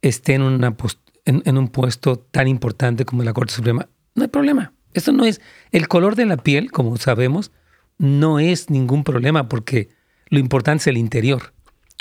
esté 0.03 0.35
en, 0.35 0.43
una 0.43 0.77
en, 1.25 1.59
un 1.59 1.69
puesto 1.69 2.17
tan 2.17 2.47
importante 2.47 3.05
como 3.05 3.25
la 3.25 3.33
Corte 3.33 3.53
Suprema. 3.53 3.89
No 4.15 4.23
hay 4.23 4.29
problema. 4.29 4.73
Esto 4.95 5.13
no 5.13 5.25
es. 5.25 5.41
El 5.73 5.89
color 5.89 6.15
de 6.15 6.27
la 6.27 6.37
piel, 6.37 6.71
como 6.71 6.97
sabemos, 6.97 7.51
no 7.99 8.39
es 8.39 8.71
ningún 8.71 9.03
problema 9.03 9.49
porque 9.49 9.89
lo 10.29 10.39
importante 10.39 10.83
es 10.83 10.87
el 10.87 10.97
interior. 10.97 11.53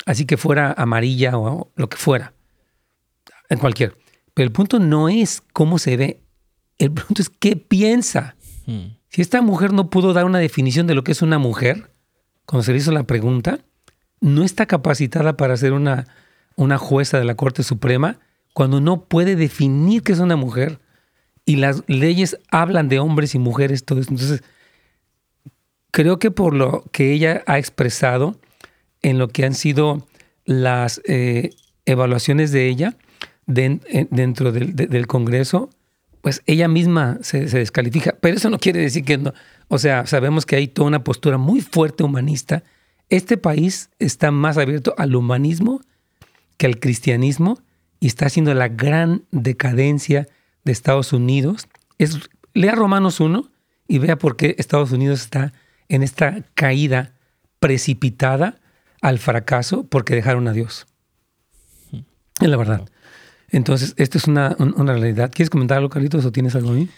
Así 0.06 0.24
que 0.24 0.36
fuera 0.36 0.72
amarilla 0.76 1.36
o 1.36 1.72
lo 1.74 1.88
que 1.88 1.96
fuera. 1.96 2.32
En 3.48 3.58
cualquier. 3.58 3.96
Pero 4.34 4.46
el 4.46 4.52
punto 4.52 4.78
no 4.78 5.08
es 5.08 5.42
cómo 5.52 5.78
se 5.78 5.96
ve. 5.96 6.20
El 6.78 6.92
punto 6.92 7.22
es 7.22 7.28
qué 7.28 7.56
piensa. 7.56 8.36
Hmm. 8.66 8.96
Si 9.08 9.22
esta 9.22 9.42
mujer 9.42 9.72
no 9.72 9.90
pudo 9.90 10.12
dar 10.12 10.24
una 10.24 10.38
definición 10.38 10.86
de 10.86 10.94
lo 10.94 11.04
que 11.04 11.12
es 11.12 11.22
una 11.22 11.38
mujer, 11.38 11.90
cuando 12.46 12.62
se 12.64 12.72
le 12.72 12.78
hizo 12.78 12.92
la 12.92 13.04
pregunta, 13.04 13.58
no 14.20 14.44
está 14.44 14.66
capacitada 14.66 15.36
para 15.36 15.56
ser 15.56 15.72
una, 15.72 16.06
una 16.56 16.78
jueza 16.78 17.18
de 17.18 17.24
la 17.24 17.34
Corte 17.34 17.62
Suprema 17.62 18.18
cuando 18.52 18.80
no 18.80 19.04
puede 19.04 19.36
definir 19.36 20.02
qué 20.02 20.12
es 20.12 20.18
una 20.18 20.36
mujer 20.36 20.80
y 21.44 21.56
las 21.56 21.82
leyes 21.88 22.38
hablan 22.50 22.88
de 22.88 22.98
hombres 22.98 23.34
y 23.34 23.38
mujeres, 23.38 23.84
todo 23.84 24.00
eso. 24.00 24.10
Entonces, 24.10 24.42
creo 25.90 26.18
que 26.18 26.30
por 26.30 26.54
lo 26.54 26.84
que 26.92 27.12
ella 27.12 27.42
ha 27.46 27.58
expresado 27.58 28.38
en 29.02 29.18
lo 29.18 29.28
que 29.28 29.44
han 29.44 29.54
sido 29.54 30.06
las 30.44 31.00
eh, 31.04 31.50
evaluaciones 31.86 32.52
de 32.52 32.68
ella 32.68 32.96
dentro 33.46 34.52
del 34.52 35.06
Congreso, 35.06 35.70
pues 36.22 36.42
ella 36.46 36.68
misma 36.68 37.18
se, 37.20 37.44
descalifica. 37.44 38.16
Pero 38.20 38.36
eso 38.36 38.48
no 38.48 38.58
quiere 38.58 38.80
decir 38.80 39.04
que 39.04 39.18
no. 39.18 39.34
O 39.68 39.78
sea, 39.78 40.06
sabemos 40.06 40.46
que 40.46 40.56
hay 40.56 40.68
toda 40.68 40.88
una 40.88 41.04
postura 41.04 41.36
muy 41.36 41.60
fuerte 41.60 42.04
humanista. 42.04 42.62
Este 43.10 43.36
país 43.36 43.90
está 43.98 44.30
más 44.30 44.56
abierto 44.56 44.94
al 44.96 45.14
humanismo 45.14 45.82
que 46.56 46.66
al 46.66 46.78
cristianismo 46.78 47.60
y 48.00 48.06
está 48.06 48.26
haciendo 48.26 48.54
la 48.54 48.68
gran 48.68 49.24
decadencia 49.32 50.28
de 50.64 50.72
Estados 50.72 51.12
Unidos. 51.12 51.68
Es, 51.98 52.30
lea 52.54 52.74
Romanos 52.74 53.20
1 53.20 53.50
y 53.88 53.98
vea 53.98 54.16
por 54.16 54.36
qué 54.36 54.54
Estados 54.58 54.92
Unidos 54.92 55.22
está 55.22 55.52
en 55.88 56.04
esta 56.04 56.44
caída 56.54 57.14
precipitada 57.58 58.60
al 59.00 59.18
fracaso 59.18 59.84
porque 59.84 60.14
dejaron 60.14 60.46
a 60.46 60.52
Dios. 60.52 60.86
Es 62.40 62.48
la 62.48 62.56
verdad. 62.56 62.88
Entonces, 63.52 63.94
esto 63.98 64.16
es 64.18 64.26
una, 64.26 64.56
realidad. 64.58 65.30
¿Quieres 65.32 65.50
comentar 65.50 65.76
algo, 65.76 65.90
Carlitos, 65.90 66.24
o 66.24 66.32
tienes 66.32 66.54
algo 66.56 66.72
ahí? 66.72 66.88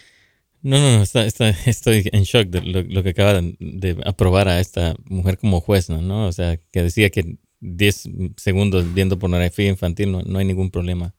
No, 0.62 0.78
no, 0.78 0.98
no, 0.98 1.02
estoy 1.02 2.08
en 2.12 2.22
shock 2.22 2.46
de 2.46 2.62
lo, 2.62 3.02
que 3.02 3.10
acaba 3.10 3.40
de, 3.42 4.00
aprobar 4.06 4.48
a 4.48 4.60
esta 4.60 4.94
mujer 5.04 5.36
como 5.36 5.60
juez, 5.60 5.90
¿no? 5.90 6.26
O 6.26 6.32
sea, 6.32 6.56
que 6.56 6.82
decía 6.82 7.10
que 7.10 7.36
10 7.60 8.08
segundos 8.36 8.94
viendo 8.94 9.18
pornografía 9.18 9.68
infantil 9.68 10.12
no, 10.12 10.22
no 10.22 10.38
hay 10.38 10.44
ningún 10.44 10.70
problema. 10.70 11.12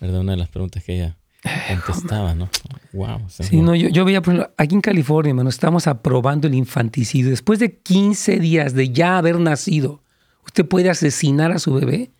¿Verdad? 0.00 0.20
Una 0.20 0.32
de 0.32 0.38
las 0.38 0.48
preguntas 0.48 0.82
que 0.82 0.94
ella 0.94 1.16
contestaba, 1.68 2.34
¿no? 2.34 2.48
Wow. 2.92 3.26
sí, 3.28 3.60
no, 3.60 3.74
yo, 3.74 3.88
yo 3.88 4.04
veía, 4.04 4.22
por 4.22 4.34
ejemplo, 4.34 4.54
aquí 4.56 4.74
en 4.74 4.80
California, 4.80 5.30
hermano, 5.30 5.50
estamos 5.50 5.86
aprobando 5.86 6.46
el 6.46 6.54
infanticidio. 6.54 7.30
Después 7.30 7.58
de 7.58 7.78
15 7.78 8.38
días 8.38 8.74
de 8.74 8.90
ya 8.90 9.18
haber 9.18 9.38
nacido, 9.38 10.02
usted 10.46 10.66
puede 10.66 10.88
asesinar 10.88 11.52
a 11.52 11.58
su 11.58 11.74
bebé 11.74 12.10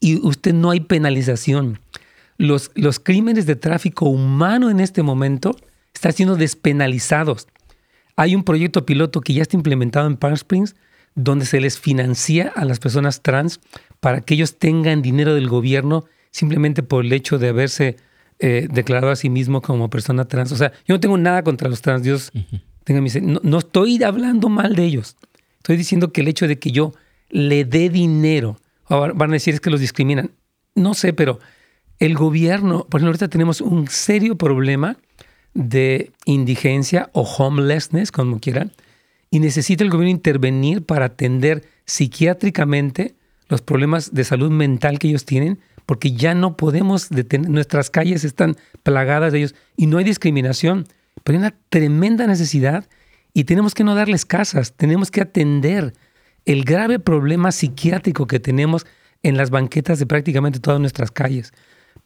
y 0.00 0.16
usted 0.26 0.54
no 0.54 0.70
hay 0.70 0.80
penalización. 0.80 1.80
Los, 2.36 2.70
los 2.74 3.00
crímenes 3.00 3.46
de 3.46 3.56
tráfico 3.56 4.06
humano 4.06 4.70
en 4.70 4.80
este 4.80 5.02
momento 5.02 5.56
están 5.94 6.12
siendo 6.12 6.36
despenalizados. 6.36 7.48
Hay 8.16 8.34
un 8.34 8.44
proyecto 8.44 8.86
piloto 8.86 9.20
que 9.20 9.34
ya 9.34 9.42
está 9.42 9.56
implementado 9.56 10.06
en 10.06 10.16
Palm 10.16 10.34
Springs 10.34 10.76
donde 11.14 11.46
se 11.46 11.60
les 11.60 11.78
financia 11.78 12.52
a 12.54 12.64
las 12.64 12.78
personas 12.78 13.22
trans 13.22 13.60
para 13.98 14.20
que 14.20 14.34
ellos 14.34 14.58
tengan 14.58 15.02
dinero 15.02 15.34
del 15.34 15.48
gobierno 15.48 16.04
simplemente 16.30 16.84
por 16.84 17.04
el 17.04 17.12
hecho 17.12 17.38
de 17.38 17.48
haberse 17.48 17.96
eh, 18.38 18.68
declarado 18.70 19.10
a 19.10 19.16
sí 19.16 19.28
mismo 19.28 19.60
como 19.60 19.90
persona 19.90 20.26
trans. 20.26 20.52
O 20.52 20.56
sea, 20.56 20.72
yo 20.86 20.94
no 20.94 21.00
tengo 21.00 21.18
nada 21.18 21.42
contra 21.42 21.68
los 21.68 21.82
trans, 21.82 22.04
Dios 22.04 22.30
tenga 22.84 23.00
no, 23.20 23.40
no 23.42 23.58
estoy 23.58 24.02
hablando 24.02 24.48
mal 24.48 24.76
de 24.76 24.84
ellos. 24.84 25.16
Estoy 25.56 25.76
diciendo 25.76 26.12
que 26.12 26.20
el 26.20 26.28
hecho 26.28 26.46
de 26.46 26.58
que 26.58 26.70
yo 26.70 26.92
le 27.30 27.64
dé 27.64 27.90
dinero 27.90 28.56
van 28.88 29.30
a 29.30 29.32
decir 29.32 29.54
es 29.54 29.60
que 29.60 29.70
los 29.70 29.80
discriminan. 29.80 30.32
No 30.74 30.94
sé, 30.94 31.12
pero 31.12 31.40
el 31.98 32.14
gobierno, 32.14 32.86
por 32.88 33.00
ejemplo, 33.00 33.08
ahorita 33.08 33.28
tenemos 33.28 33.60
un 33.60 33.88
serio 33.88 34.36
problema 34.36 34.96
de 35.54 36.12
indigencia 36.24 37.10
o 37.12 37.22
homelessness, 37.22 38.12
como 38.12 38.38
quieran, 38.38 38.72
y 39.30 39.40
necesita 39.40 39.84
el 39.84 39.90
gobierno 39.90 40.10
intervenir 40.10 40.84
para 40.84 41.06
atender 41.06 41.64
psiquiátricamente 41.84 43.16
los 43.48 43.62
problemas 43.62 44.14
de 44.14 44.24
salud 44.24 44.50
mental 44.50 44.98
que 44.98 45.08
ellos 45.08 45.24
tienen, 45.24 45.58
porque 45.86 46.12
ya 46.12 46.34
no 46.34 46.56
podemos 46.56 47.08
detener, 47.08 47.50
nuestras 47.50 47.90
calles 47.90 48.24
están 48.24 48.56
plagadas 48.82 49.32
de 49.32 49.38
ellos 49.38 49.54
y 49.76 49.86
no 49.86 49.98
hay 49.98 50.04
discriminación, 50.04 50.86
pero 51.24 51.38
hay 51.38 51.44
una 51.44 51.54
tremenda 51.70 52.26
necesidad 52.26 52.86
y 53.32 53.44
tenemos 53.44 53.74
que 53.74 53.84
no 53.84 53.94
darles 53.94 54.24
casas, 54.24 54.74
tenemos 54.74 55.10
que 55.10 55.22
atender 55.22 55.94
el 56.48 56.64
grave 56.64 56.98
problema 56.98 57.52
psiquiátrico 57.52 58.26
que 58.26 58.40
tenemos 58.40 58.86
en 59.22 59.36
las 59.36 59.50
banquetas 59.50 59.98
de 59.98 60.06
prácticamente 60.06 60.60
todas 60.60 60.80
nuestras 60.80 61.10
calles 61.10 61.52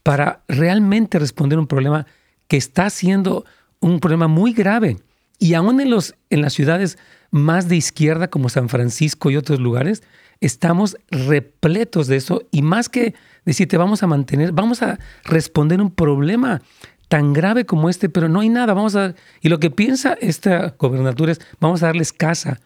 para 0.02 0.42
realmente 0.48 1.20
responder 1.20 1.60
un 1.60 1.68
problema 1.68 2.06
que 2.48 2.56
está 2.56 2.90
siendo 2.90 3.44
un 3.78 4.00
problema 4.00 4.26
muy 4.26 4.52
grave. 4.52 4.96
Y 5.38 5.54
aún 5.54 5.80
en, 5.80 5.90
los, 5.90 6.16
en 6.28 6.42
las 6.42 6.54
ciudades 6.54 6.98
más 7.30 7.68
de 7.68 7.76
izquierda 7.76 8.30
como 8.30 8.48
San 8.48 8.68
Francisco 8.68 9.30
y 9.30 9.36
otros 9.36 9.60
lugares, 9.60 10.02
estamos 10.40 10.96
repletos 11.08 12.08
de 12.08 12.16
eso. 12.16 12.42
Y 12.50 12.62
más 12.62 12.88
que 12.88 13.14
decirte 13.44 13.76
vamos 13.76 14.02
a 14.02 14.08
mantener, 14.08 14.50
vamos 14.50 14.82
a 14.82 14.98
responder 15.22 15.80
un 15.80 15.92
problema 15.92 16.62
tan 17.06 17.32
grave 17.32 17.64
como 17.64 17.88
este, 17.88 18.08
pero 18.08 18.28
no 18.28 18.40
hay 18.40 18.48
nada, 18.48 18.74
vamos 18.74 18.96
a... 18.96 19.14
Y 19.40 19.50
lo 19.50 19.60
que 19.60 19.70
piensa 19.70 20.14
esta 20.20 20.74
gobernatura 20.76 21.30
es, 21.30 21.40
vamos 21.60 21.84
a 21.84 21.86
darles 21.86 22.12
casa, 22.12 22.58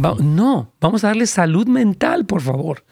no, 0.00 0.72
vamos 0.80 1.04
a 1.04 1.08
darle 1.08 1.26
salud 1.26 1.66
mental, 1.66 2.26
por 2.26 2.40
favor. 2.40 2.84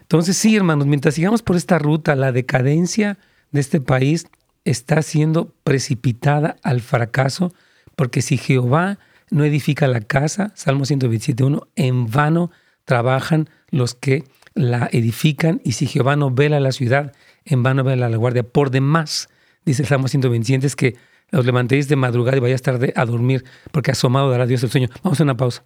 Entonces, 0.00 0.36
sí, 0.36 0.56
hermanos, 0.56 0.86
mientras 0.86 1.14
sigamos 1.14 1.42
por 1.42 1.56
esta 1.56 1.78
ruta, 1.78 2.16
la 2.16 2.32
decadencia 2.32 3.18
de 3.50 3.60
este 3.60 3.80
país 3.80 4.26
está 4.64 5.02
siendo 5.02 5.54
precipitada 5.64 6.56
al 6.62 6.80
fracaso, 6.80 7.52
porque 7.96 8.22
si 8.22 8.38
Jehová 8.38 8.98
no 9.30 9.44
edifica 9.44 9.86
la 9.86 10.00
casa, 10.00 10.52
Salmo 10.54 10.84
127.1, 10.84 11.66
en 11.76 12.10
vano 12.10 12.50
trabajan 12.84 13.50
los 13.70 13.94
que 13.94 14.24
la 14.54 14.88
edifican, 14.92 15.60
y 15.64 15.72
si 15.72 15.86
Jehová 15.86 16.16
no 16.16 16.30
vela 16.30 16.58
la 16.60 16.72
ciudad, 16.72 17.12
en 17.44 17.62
vano 17.62 17.84
vela 17.84 18.08
la 18.08 18.16
guardia. 18.16 18.42
Por 18.42 18.70
demás, 18.70 19.28
dice 19.64 19.82
el 19.82 19.88
Salmo 19.88 20.08
127, 20.08 20.66
es 20.66 20.76
que 20.76 20.96
os 21.32 21.44
levantéis 21.44 21.88
de 21.88 21.96
madrugada 21.96 22.38
y 22.38 22.40
vayáis 22.40 22.62
tarde 22.62 22.92
a 22.96 23.04
dormir, 23.04 23.44
porque 23.72 23.90
asomado 23.90 24.30
dará 24.30 24.46
Dios 24.46 24.62
el 24.62 24.70
sueño. 24.70 24.88
Vamos 25.02 25.20
a 25.20 25.24
una 25.24 25.36
pausa. 25.36 25.64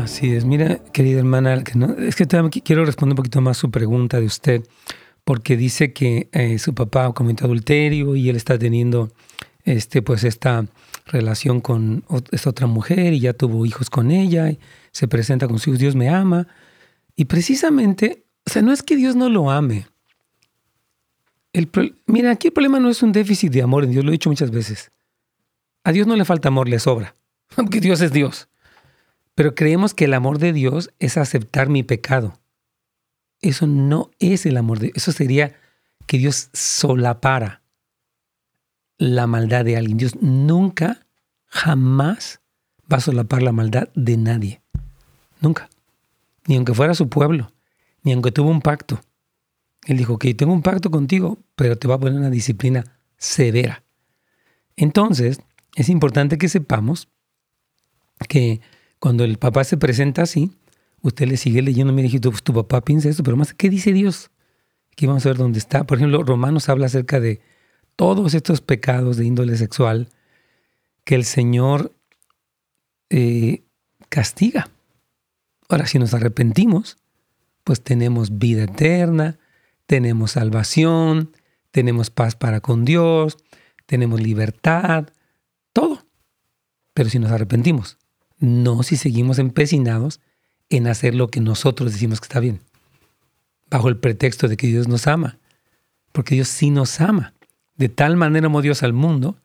Así 0.00 0.32
es. 0.32 0.46
Mira, 0.46 0.78
querida 0.92 1.18
hermana, 1.18 1.54
es 1.54 2.16
que 2.16 2.26
quiero 2.64 2.86
responder 2.86 3.12
un 3.12 3.16
poquito 3.16 3.40
más 3.42 3.58
su 3.58 3.70
pregunta 3.70 4.18
de 4.18 4.24
usted, 4.24 4.62
porque 5.24 5.58
dice 5.58 5.92
que 5.92 6.30
eh, 6.32 6.58
su 6.58 6.74
papá 6.74 7.12
cometió 7.12 7.44
adulterio 7.44 8.16
y 8.16 8.30
él 8.30 8.36
está 8.36 8.58
teniendo 8.58 9.10
este, 9.64 10.00
pues 10.00 10.24
esta 10.24 10.66
relación 11.04 11.60
con 11.60 12.04
esta 12.30 12.50
otra 12.50 12.66
mujer 12.66 13.12
y 13.12 13.20
ya 13.20 13.34
tuvo 13.34 13.66
hijos 13.66 13.90
con 13.90 14.10
ella 14.10 14.50
y 14.50 14.58
se 14.90 15.06
presenta 15.06 15.48
con 15.48 15.58
sus 15.58 15.78
Dios 15.78 15.94
me 15.94 16.08
ama. 16.08 16.48
Y 17.14 17.26
precisamente, 17.26 18.24
o 18.46 18.50
sea, 18.50 18.62
no 18.62 18.72
es 18.72 18.82
que 18.82 18.96
Dios 18.96 19.16
no 19.16 19.28
lo 19.28 19.50
ame. 19.50 19.86
Mira, 22.06 22.30
aquí 22.30 22.48
el 22.48 22.54
problema 22.54 22.80
no 22.80 22.88
es 22.88 23.02
un 23.02 23.12
déficit 23.12 23.52
de 23.52 23.60
amor 23.60 23.84
en 23.84 23.90
Dios, 23.90 24.04
lo 24.04 24.10
he 24.10 24.12
dicho 24.12 24.30
muchas 24.30 24.50
veces. 24.50 24.92
A 25.84 25.92
Dios 25.92 26.06
no 26.06 26.16
le 26.16 26.24
falta 26.24 26.48
amor, 26.48 26.70
le 26.70 26.78
sobra, 26.78 27.16
porque 27.54 27.80
Dios 27.80 28.00
es 28.00 28.12
Dios. 28.12 28.49
Pero 29.34 29.54
creemos 29.54 29.94
que 29.94 30.04
el 30.04 30.14
amor 30.14 30.38
de 30.38 30.52
Dios 30.52 30.90
es 30.98 31.16
aceptar 31.16 31.68
mi 31.68 31.82
pecado. 31.82 32.38
Eso 33.40 33.66
no 33.66 34.10
es 34.18 34.44
el 34.46 34.56
amor 34.56 34.78
de 34.78 34.86
Dios. 34.86 34.96
Eso 34.98 35.12
sería 35.12 35.56
que 36.06 36.18
Dios 36.18 36.50
solapara. 36.52 37.62
la 38.98 39.26
maldad 39.26 39.64
de 39.64 39.78
alguien. 39.78 39.96
Dios 39.96 40.16
nunca, 40.20 41.06
jamás 41.46 42.40
va 42.92 42.98
a 42.98 43.00
solapar 43.00 43.42
la 43.42 43.52
maldad 43.52 43.88
de 43.94 44.16
nadie. 44.18 44.60
Nunca. 45.40 45.70
Ni 46.46 46.56
aunque 46.56 46.74
fuera 46.74 46.94
su 46.94 47.08
pueblo, 47.08 47.50
ni 48.02 48.12
aunque 48.12 48.32
tuvo 48.32 48.50
un 48.50 48.60
pacto. 48.60 49.00
Él 49.86 49.96
dijo, 49.96 50.18
que 50.18 50.34
tengo 50.34 50.52
un 50.52 50.62
pacto 50.62 50.90
contigo, 50.90 51.38
pero 51.56 51.78
te 51.78 51.88
va 51.88 51.94
a 51.94 51.98
poner 51.98 52.18
una 52.18 52.30
disciplina 52.30 52.84
severa. 53.16 53.82
Entonces, 54.76 55.40
es 55.76 55.88
importante 55.88 56.38
que 56.38 56.48
sepamos 56.48 57.08
que 58.28 58.60
cuando 59.00 59.24
el 59.24 59.38
papá 59.38 59.64
se 59.64 59.76
presenta 59.76 60.22
así, 60.22 60.52
usted 61.00 61.26
le 61.26 61.36
sigue 61.36 61.62
leyendo, 61.62 61.92
mire, 61.92 62.20
pues 62.20 62.42
tu 62.42 62.52
papá 62.52 62.82
piensa 62.82 63.08
esto, 63.08 63.22
pero 63.22 63.36
más, 63.36 63.54
¿qué 63.54 63.70
dice 63.70 63.92
Dios? 63.92 64.30
Aquí 64.92 65.06
vamos 65.06 65.24
a 65.24 65.30
ver 65.30 65.38
dónde 65.38 65.58
está. 65.58 65.84
Por 65.84 65.98
ejemplo, 65.98 66.22
Romanos 66.22 66.68
habla 66.68 66.86
acerca 66.86 67.18
de 67.18 67.40
todos 67.96 68.34
estos 68.34 68.60
pecados 68.60 69.16
de 69.16 69.24
índole 69.24 69.56
sexual 69.56 70.08
que 71.04 71.14
el 71.14 71.24
Señor 71.24 71.92
eh, 73.08 73.64
castiga. 74.10 74.68
Ahora, 75.68 75.86
si 75.86 75.98
nos 75.98 76.12
arrepentimos, 76.12 76.98
pues 77.64 77.82
tenemos 77.82 78.38
vida 78.38 78.64
eterna, 78.64 79.38
tenemos 79.86 80.32
salvación, 80.32 81.32
tenemos 81.70 82.10
paz 82.10 82.36
para 82.36 82.60
con 82.60 82.84
Dios, 82.84 83.38
tenemos 83.86 84.20
libertad, 84.20 85.08
todo. 85.72 86.04
Pero 86.92 87.08
si 87.08 87.18
nos 87.18 87.30
arrepentimos, 87.30 87.96
no 88.40 88.82
si 88.82 88.96
seguimos 88.96 89.38
empecinados 89.38 90.20
en 90.70 90.86
hacer 90.86 91.14
lo 91.14 91.28
que 91.28 91.40
nosotros 91.40 91.92
decimos 91.92 92.20
que 92.20 92.24
está 92.24 92.40
bien, 92.40 92.60
bajo 93.70 93.88
el 93.88 93.96
pretexto 93.96 94.48
de 94.48 94.56
que 94.56 94.66
Dios 94.66 94.88
nos 94.88 95.06
ama, 95.06 95.38
porque 96.12 96.34
Dios 96.34 96.48
sí 96.48 96.70
nos 96.70 97.00
ama. 97.00 97.34
De 97.76 97.88
tal 97.88 98.16
manera 98.16 98.46
amó 98.46 98.62
Dios 98.62 98.82
al 98.82 98.92
mundo 98.92 99.36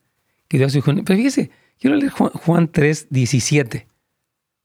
que 0.47 0.57
Dios 0.57 0.73
dijo, 0.73 0.91
pero 1.05 1.17
fíjese, 1.17 1.51
quiero 1.79 1.95
leer 1.95 2.11
Juan 2.11 2.69
3, 2.71 3.07
17, 3.09 3.87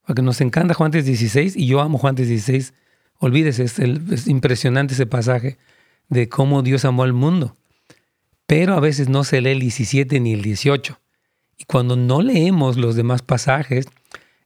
porque 0.05 0.21
nos 0.21 0.41
encanta 0.41 0.73
Juan 0.73 0.91
3, 0.91 1.05
16 1.05 1.55
y 1.55 1.67
yo 1.67 1.81
amo 1.81 1.97
Juan 1.97 2.15
3, 2.15 2.27
16. 2.27 2.73
Olvídese, 3.19 3.63
es, 3.63 3.79
es 3.79 4.27
impresionante 4.27 4.93
ese 4.93 5.05
pasaje 5.05 5.57
de 6.09 6.27
cómo 6.27 6.63
Dios 6.63 6.85
amó 6.85 7.03
al 7.03 7.13
mundo. 7.13 7.55
Pero 8.45 8.73
a 8.73 8.79
veces 8.79 9.09
no 9.09 9.23
se 9.23 9.41
lee 9.41 9.51
el 9.51 9.59
17 9.59 10.19
ni 10.19 10.33
el 10.33 10.41
18. 10.41 10.99
Y 11.57 11.65
cuando 11.65 11.95
no 11.95 12.21
leemos 12.21 12.77
los 12.77 12.95
demás 12.95 13.21
pasajes, 13.21 13.87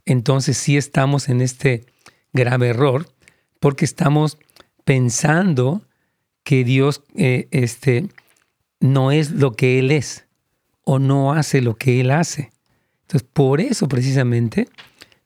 entonces 0.05 0.57
sí 0.57 0.77
estamos 0.77 1.29
en 1.29 1.41
este 1.41 1.85
grave 2.33 2.69
error 2.69 3.07
porque 3.59 3.85
estamos 3.85 4.37
pensando 4.83 5.81
que 6.43 6.63
Dios 6.63 7.01
eh, 7.15 7.47
este, 7.51 8.07
no 8.79 9.11
es 9.11 9.31
lo 9.31 9.53
que 9.53 9.79
Él 9.79 9.91
es 9.91 10.25
o 10.83 10.99
no 10.99 11.33
hace 11.33 11.61
lo 11.61 11.75
que 11.75 11.99
Él 11.99 12.11
hace. 12.11 12.51
Entonces, 13.01 13.27
por 13.33 13.59
eso 13.59 13.87
precisamente 13.87 14.69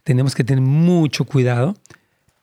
tenemos 0.03 0.33
que 0.33 0.43
tener 0.43 0.63
mucho 0.63 1.25
cuidado 1.25 1.75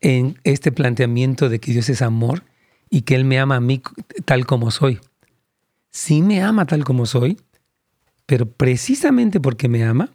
en 0.00 0.38
este 0.44 0.72
planteamiento 0.72 1.48
de 1.48 1.58
que 1.58 1.72
Dios 1.72 1.88
es 1.88 2.02
amor 2.02 2.44
y 2.90 3.02
que 3.02 3.14
Él 3.14 3.24
me 3.24 3.38
ama 3.38 3.56
a 3.56 3.60
mí 3.60 3.82
tal 4.24 4.46
como 4.46 4.70
soy. 4.70 5.00
Sí 5.90 6.20
me 6.20 6.42
ama 6.42 6.66
tal 6.66 6.84
como 6.84 7.06
soy, 7.06 7.38
pero 8.26 8.46
precisamente 8.46 9.40
porque 9.40 9.68
me 9.68 9.84
ama, 9.84 10.12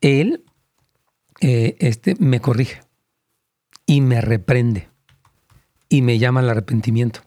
Él 0.00 0.44
eh, 1.40 1.76
este, 1.80 2.14
me 2.18 2.40
corrige 2.40 2.80
y 3.86 4.00
me 4.00 4.20
reprende 4.20 4.88
y 5.88 6.02
me 6.02 6.18
llama 6.18 6.40
al 6.40 6.50
arrepentimiento. 6.50 7.20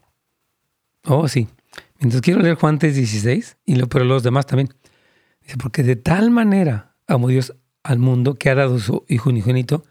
Oh, 1.05 1.28
sí. 1.28 1.47
Entonces 1.95 2.22
quiero 2.22 2.41
leer 2.41 2.55
Juan 2.55 2.80
3:16, 2.80 3.57
y 3.66 3.76
lo, 3.76 3.88
pero 3.88 4.05
los 4.05 4.24
demás 4.24 4.45
también. 4.45 4.70
Dice, 5.41 5.57
porque 5.57 5.84
de 5.84 5.95
tal 5.95 6.32
manera 6.32 6.95
amó 7.07 7.28
Dios 7.28 7.53
al 7.84 7.99
mundo 7.99 8.36
que 8.36 8.49
ha 8.49 8.55
dado 8.55 8.80
su 8.80 9.03
Hijo 9.09 9.30
unigénito 9.30 9.84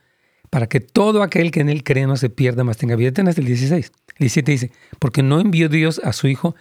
para 0.51 0.67
que 0.67 0.81
todo 0.81 1.23
aquel 1.23 1.51
que 1.51 1.61
en 1.61 1.69
él 1.69 1.83
cree 1.83 2.07
no 2.07 2.17
se 2.17 2.29
pierda, 2.29 2.65
más 2.65 2.77
tenga 2.77 2.97
vida 2.97 3.09
eterna. 3.09 3.31
Hasta 3.31 3.41
el 3.41 3.47
16. 3.47 3.93
El 4.09 4.19
17 4.19 4.53
dice, 4.53 4.73
porque 4.99 5.23
no 5.23 5.41
envió 5.41 5.69
Dios 5.69 6.01
a 6.05 6.13
su 6.13 6.29
Hijo, 6.29 6.55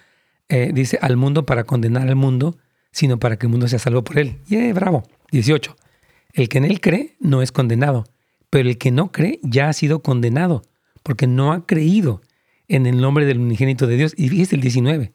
eh, 0.48 0.72
dice, 0.74 0.98
al 1.02 1.18
mundo 1.18 1.46
para 1.46 1.66
condenar 1.66 2.08
al 2.08 2.16
mundo, 2.16 2.58
sino 2.92 3.20
para 3.20 3.38
que 3.38 3.48
el 3.48 3.52
mundo 3.52 3.68
sea 3.68 3.80
salvo 3.80 4.04
por 4.04 4.18
él. 4.20 4.38
¡Yeah, 4.48 4.74
bravo! 4.74 5.04
18. 5.32 5.76
El 6.34 6.50
que 6.50 6.58
en 6.60 6.66
él 6.66 6.82
cree 6.82 7.16
no 7.20 7.42
es 7.42 7.52
condenado, 7.52 8.06
pero 8.50 8.70
el 8.70 8.78
que 8.78 8.92
no 8.92 9.12
cree 9.12 9.40
ya 9.44 9.70
ha 9.70 9.74
sido 9.74 10.02
condenado, 10.02 10.62
porque 11.04 11.28
no 11.28 11.52
ha 11.52 11.66
creído 11.66 12.22
en 12.68 12.86
el 12.86 13.02
nombre 13.02 13.26
del 13.26 13.40
unigénito 13.40 13.88
de 13.88 13.98
Dios. 13.98 14.14
Y 14.18 14.30
fíjese 14.30 14.56
el 14.56 14.62
19. 14.62 15.14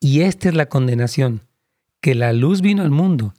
Y 0.00 0.20
esta 0.22 0.48
es 0.48 0.54
la 0.54 0.68
condenación, 0.68 1.42
que 2.00 2.14
la 2.14 2.32
luz 2.32 2.60
vino 2.60 2.82
al 2.82 2.90
mundo 2.90 3.34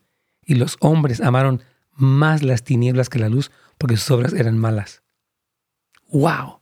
y 0.46 0.56
los 0.56 0.78
hombres 0.80 1.22
amaron 1.22 1.62
más 1.94 2.44
las 2.44 2.64
tinieblas 2.64 3.10
que 3.10 3.20
la 3.20 3.30
luz 3.30 3.52
porque 3.78 3.98
sus 3.98 4.12
obras 4.12 4.34
eran 4.34 4.58
malas. 4.58 5.04
¡Wow! 6.12 6.60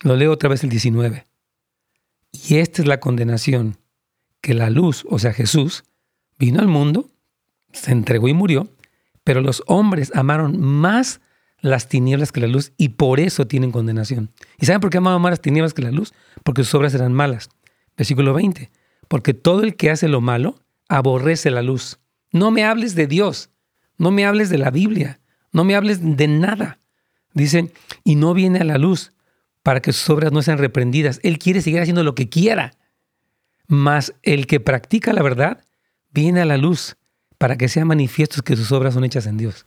Lo 0.00 0.16
leo 0.16 0.32
otra 0.32 0.48
vez 0.48 0.64
el 0.64 0.70
19. 0.70 1.26
Y 2.32 2.56
esta 2.56 2.82
es 2.82 2.88
la 2.88 2.98
condenación, 2.98 3.78
que 4.40 4.54
la 4.54 4.70
luz, 4.70 5.06
o 5.08 5.18
sea 5.18 5.32
Jesús, 5.32 5.84
vino 6.38 6.60
al 6.60 6.66
mundo, 6.66 7.10
se 7.72 7.92
entregó 7.92 8.28
y 8.28 8.34
murió, 8.34 8.68
pero 9.24 9.40
los 9.40 9.62
hombres 9.66 10.12
amaron 10.14 10.60
más 10.60 11.20
las 11.60 11.88
tinieblas 11.88 12.32
que 12.32 12.40
la 12.40 12.48
luz 12.48 12.72
y 12.76 12.90
por 12.90 13.20
eso 13.20 13.46
tienen 13.46 13.70
condenación. 13.70 14.30
¿Y 14.58 14.66
saben 14.66 14.80
por 14.80 14.90
qué 14.90 14.98
amaban 14.98 15.22
más 15.22 15.30
las 15.30 15.40
tinieblas 15.40 15.74
que 15.74 15.82
la 15.82 15.92
luz? 15.92 16.12
Porque 16.42 16.64
sus 16.64 16.74
obras 16.74 16.94
eran 16.94 17.12
malas. 17.12 17.48
Versículo 17.96 18.34
20. 18.34 18.70
Porque 19.08 19.32
todo 19.32 19.62
el 19.62 19.76
que 19.76 19.90
hace 19.90 20.08
lo 20.08 20.20
malo 20.20 20.58
aborrece 20.88 21.50
la 21.50 21.62
luz. 21.62 22.00
No 22.32 22.50
me 22.50 22.64
hables 22.64 22.94
de 22.94 23.06
Dios, 23.06 23.50
no 23.96 24.10
me 24.10 24.26
hables 24.26 24.50
de 24.50 24.58
la 24.58 24.70
Biblia, 24.70 25.20
no 25.52 25.64
me 25.64 25.76
hables 25.76 26.00
de 26.16 26.28
nada. 26.28 26.80
Dice, 27.34 27.72
y 28.04 28.16
no 28.16 28.34
viene 28.34 28.58
a 28.60 28.64
la 28.64 28.78
luz 28.78 29.12
para 29.62 29.80
que 29.80 29.92
sus 29.92 30.10
obras 30.10 30.32
no 30.32 30.42
sean 30.42 30.58
reprendidas. 30.58 31.20
Él 31.22 31.38
quiere 31.38 31.62
seguir 31.62 31.80
haciendo 31.80 32.02
lo 32.02 32.14
que 32.14 32.28
quiera. 32.28 32.72
Mas 33.68 34.14
el 34.22 34.46
que 34.46 34.60
practica 34.60 35.12
la 35.12 35.22
verdad 35.22 35.64
viene 36.10 36.40
a 36.40 36.44
la 36.44 36.56
luz 36.56 36.96
para 37.42 37.58
que 37.58 37.66
sea 37.66 37.84
manifiesto 37.84 38.42
que 38.42 38.54
sus 38.54 38.70
obras 38.70 38.94
son 38.94 39.02
hechas 39.02 39.26
en 39.26 39.36
Dios. 39.36 39.66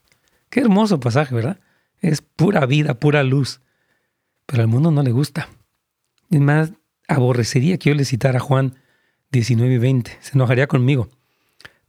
Qué 0.50 0.62
hermoso 0.62 1.02
pasaje, 1.02 1.36
¿verdad? 1.36 1.60
Es 2.00 2.22
pura 2.22 2.66
vida, 2.66 2.94
pura 3.02 3.22
luz. 3.22 3.60
Pero 4.46 4.62
al 4.62 4.70
mundo 4.70 4.92
no 4.92 5.04
le 5.04 5.12
gusta. 5.12 5.50
Es 6.30 6.40
más, 6.40 6.72
aborrecería 7.10 7.78
que 7.78 7.90
yo 7.90 7.96
le 7.98 8.06
citara 8.06 8.40
Juan 8.40 8.76
19 9.34 9.74
y 9.74 9.78
20. 9.78 10.18
Se 10.22 10.36
enojaría 10.36 10.68
conmigo. 10.68 11.10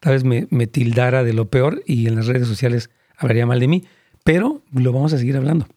Tal 0.01 0.14
vez 0.14 0.24
me, 0.24 0.66
tildara 0.66 1.22
de 1.22 1.32
lo 1.34 1.51
peor 1.51 1.84
y 1.87 2.09
en 2.09 2.16
las 2.16 2.26
redes 2.26 2.49
sociales 2.49 2.91
hablaría 3.16 3.47
mal 3.47 3.61
de 3.61 3.68
mí. 3.68 3.84
Pero 4.24 4.64
lo 4.72 4.93
vamos 4.93 5.12
a 5.12 5.18
seguir 5.18 5.37
hablando. 5.37 5.68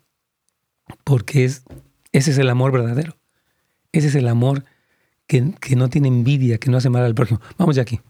Porque 1.04 1.46
es, 1.46 1.66
ese 2.14 2.32
es 2.32 2.40
el 2.40 2.50
amor 2.50 2.72
verdadero. 2.72 3.16
Ese 3.92 4.08
es 4.08 4.16
el 4.16 4.28
amor 4.28 4.66
que, 5.28 5.54
que 5.62 5.76
no 5.76 5.88
tiene 5.88 6.08
envidia, 6.08 6.58
que 6.58 6.72
no 6.72 6.78
hace 6.78 6.90
mal 6.90 7.04
al 7.04 7.14
prójimo. 7.14 7.42
Vamos 7.60 7.76
ya 7.76 7.84
aquí. 7.84 8.02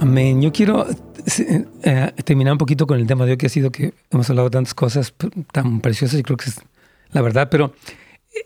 Amén. 0.00 0.42
Yo 0.42 0.52
quiero 0.52 0.86
eh, 1.82 2.12
terminar 2.24 2.52
un 2.52 2.58
poquito 2.58 2.86
con 2.86 2.98
el 2.98 3.06
tema 3.06 3.24
de 3.24 3.32
hoy 3.32 3.36
que 3.36 3.46
ha 3.46 3.50
sido 3.50 3.70
que 3.70 3.94
hemos 4.10 4.28
hablado 4.28 4.50
tantas 4.50 4.74
cosas 4.74 5.14
tan 5.52 5.80
preciosas 5.80 6.20
y 6.20 6.22
creo 6.22 6.36
que 6.36 6.50
es 6.50 6.60
la 7.12 7.22
verdad, 7.22 7.48
pero 7.50 7.72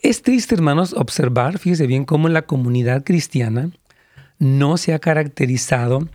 es 0.02 0.22
triste, 0.22 0.54
hermanos, 0.54 0.94
observar, 0.94 1.58
fíjese 1.58 1.86
bien, 1.86 2.04
cómo 2.04 2.28
la 2.28 2.42
comunidad 2.42 3.04
cristiana 3.04 3.70
no 4.38 4.76
se 4.76 4.94
ha 4.94 4.98
caracterizado 4.98 6.08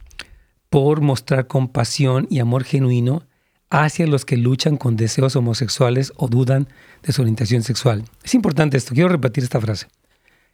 por 0.69 1.01
mostrar 1.01 1.47
compasión 1.47 2.27
y 2.29 2.39
amor 2.39 2.63
genuino 2.63 3.23
hacia 3.69 4.07
los 4.07 4.25
que 4.25 4.37
luchan 4.37 4.77
con 4.77 4.95
deseos 4.95 5.35
homosexuales 5.35 6.13
o 6.15 6.27
dudan 6.27 6.67
de 7.03 7.13
su 7.13 7.21
orientación 7.21 7.63
sexual. 7.63 8.03
Es 8.23 8.33
importante 8.33 8.77
esto, 8.77 8.93
quiero 8.93 9.09
repetir 9.09 9.43
esta 9.43 9.61
frase. 9.61 9.87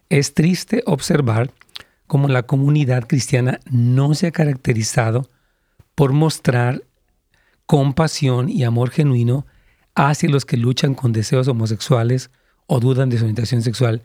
Es 0.08 0.34
triste 0.34 0.82
observar 0.86 1.50
como 2.06 2.28
la 2.28 2.44
comunidad 2.44 3.06
cristiana 3.06 3.60
no 3.70 4.14
se 4.14 4.28
ha 4.28 4.32
caracterizado 4.32 5.28
por 5.94 6.12
mostrar 6.12 6.84
compasión 7.66 8.48
y 8.48 8.64
amor 8.64 8.90
genuino 8.90 9.46
hacia 9.94 10.28
los 10.28 10.44
que 10.44 10.56
luchan 10.56 10.94
con 10.94 11.12
deseos 11.12 11.48
homosexuales 11.48 12.30
o 12.66 12.80
dudan 12.80 13.08
de 13.08 13.18
su 13.18 13.24
orientación 13.24 13.62
sexual. 13.62 14.02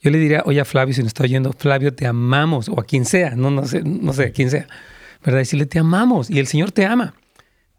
Yo 0.00 0.10
le 0.10 0.18
diría, 0.18 0.42
oye 0.44 0.60
a 0.60 0.64
Flavio, 0.64 0.94
si 0.94 1.00
nos 1.00 1.08
está 1.08 1.24
oyendo, 1.24 1.52
Flavio, 1.52 1.94
te 1.94 2.06
amamos, 2.06 2.68
o 2.68 2.78
a 2.78 2.84
quien 2.84 3.06
sea, 3.06 3.30
no, 3.36 3.50
no 3.50 3.66
sé, 3.66 3.82
no 3.82 4.12
sé, 4.12 4.24
a 4.24 4.32
quien 4.32 4.50
sea, 4.50 4.66
¿verdad? 5.24 5.38
Decirle, 5.40 5.66
te 5.66 5.78
amamos, 5.78 6.30
y 6.30 6.38
el 6.38 6.46
Señor 6.46 6.72
te 6.72 6.84
ama, 6.84 7.14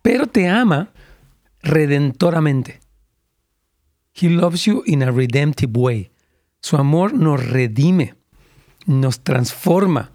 pero 0.02 0.26
te 0.26 0.48
ama 0.48 0.90
redentoramente. 1.62 2.80
He 4.20 4.30
loves 4.30 4.66
you 4.66 4.82
in 4.86 5.04
a 5.04 5.12
redemptive 5.12 5.74
way. 5.76 6.12
Su 6.62 6.78
amor 6.78 7.14
nos 7.14 7.46
redime 7.46 8.16
nos 8.86 9.22
transforma. 9.22 10.12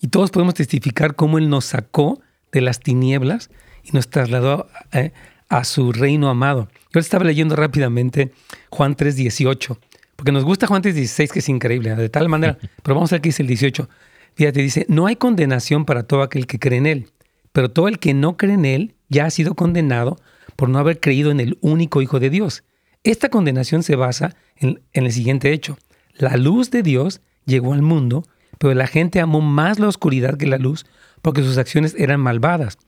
Y 0.00 0.08
todos 0.08 0.30
podemos 0.30 0.54
testificar 0.54 1.16
cómo 1.16 1.38
Él 1.38 1.48
nos 1.48 1.64
sacó 1.64 2.20
de 2.52 2.60
las 2.60 2.80
tinieblas 2.80 3.50
y 3.84 3.92
nos 3.92 4.08
trasladó 4.08 4.68
eh, 4.92 5.12
a 5.48 5.64
su 5.64 5.92
reino 5.92 6.28
amado. 6.28 6.68
Yo 6.92 7.00
estaba 7.00 7.24
leyendo 7.24 7.56
rápidamente 7.56 8.32
Juan 8.70 8.96
3:18, 8.96 9.78
porque 10.16 10.32
nos 10.32 10.44
gusta 10.44 10.66
Juan 10.66 10.82
3:16, 10.82 11.32
que 11.32 11.38
es 11.40 11.48
increíble, 11.48 11.94
de 11.94 12.08
tal 12.08 12.28
manera, 12.28 12.58
pero 12.82 12.94
vamos 12.94 13.12
a 13.12 13.16
ver 13.16 13.22
qué 13.22 13.30
dice 13.30 13.42
el 13.42 13.48
18. 13.48 13.88
Fíjate, 14.34 14.62
dice, 14.62 14.86
no 14.88 15.06
hay 15.06 15.16
condenación 15.16 15.84
para 15.84 16.04
todo 16.04 16.22
aquel 16.22 16.46
que 16.46 16.60
cree 16.60 16.78
en 16.78 16.86
Él, 16.86 17.10
pero 17.52 17.70
todo 17.70 17.88
el 17.88 17.98
que 17.98 18.14
no 18.14 18.36
cree 18.36 18.54
en 18.54 18.64
Él 18.64 18.94
ya 19.08 19.26
ha 19.26 19.30
sido 19.30 19.54
condenado 19.54 20.16
por 20.54 20.68
no 20.68 20.78
haber 20.78 21.00
creído 21.00 21.30
en 21.30 21.40
el 21.40 21.58
único 21.60 22.02
Hijo 22.02 22.20
de 22.20 22.30
Dios. 22.30 22.62
Esta 23.02 23.30
condenación 23.30 23.82
se 23.82 23.96
basa 23.96 24.36
en, 24.56 24.80
en 24.92 25.06
el 25.06 25.12
siguiente 25.12 25.52
hecho. 25.52 25.78
La 26.14 26.36
luz 26.36 26.70
de 26.70 26.82
Dios 26.82 27.20
llegó 27.48 27.72
al 27.72 27.82
mundo, 27.82 28.24
pero 28.58 28.74
la 28.74 28.86
gente 28.86 29.20
amó 29.20 29.40
más 29.40 29.78
la 29.80 29.88
oscuridad 29.88 30.36
que 30.36 30.46
la 30.46 30.58
luz 30.58 30.86
porque 31.22 31.42
sus 31.42 31.58
acciones 31.58 31.94
eran 31.98 32.20
malvadas. 32.20 32.78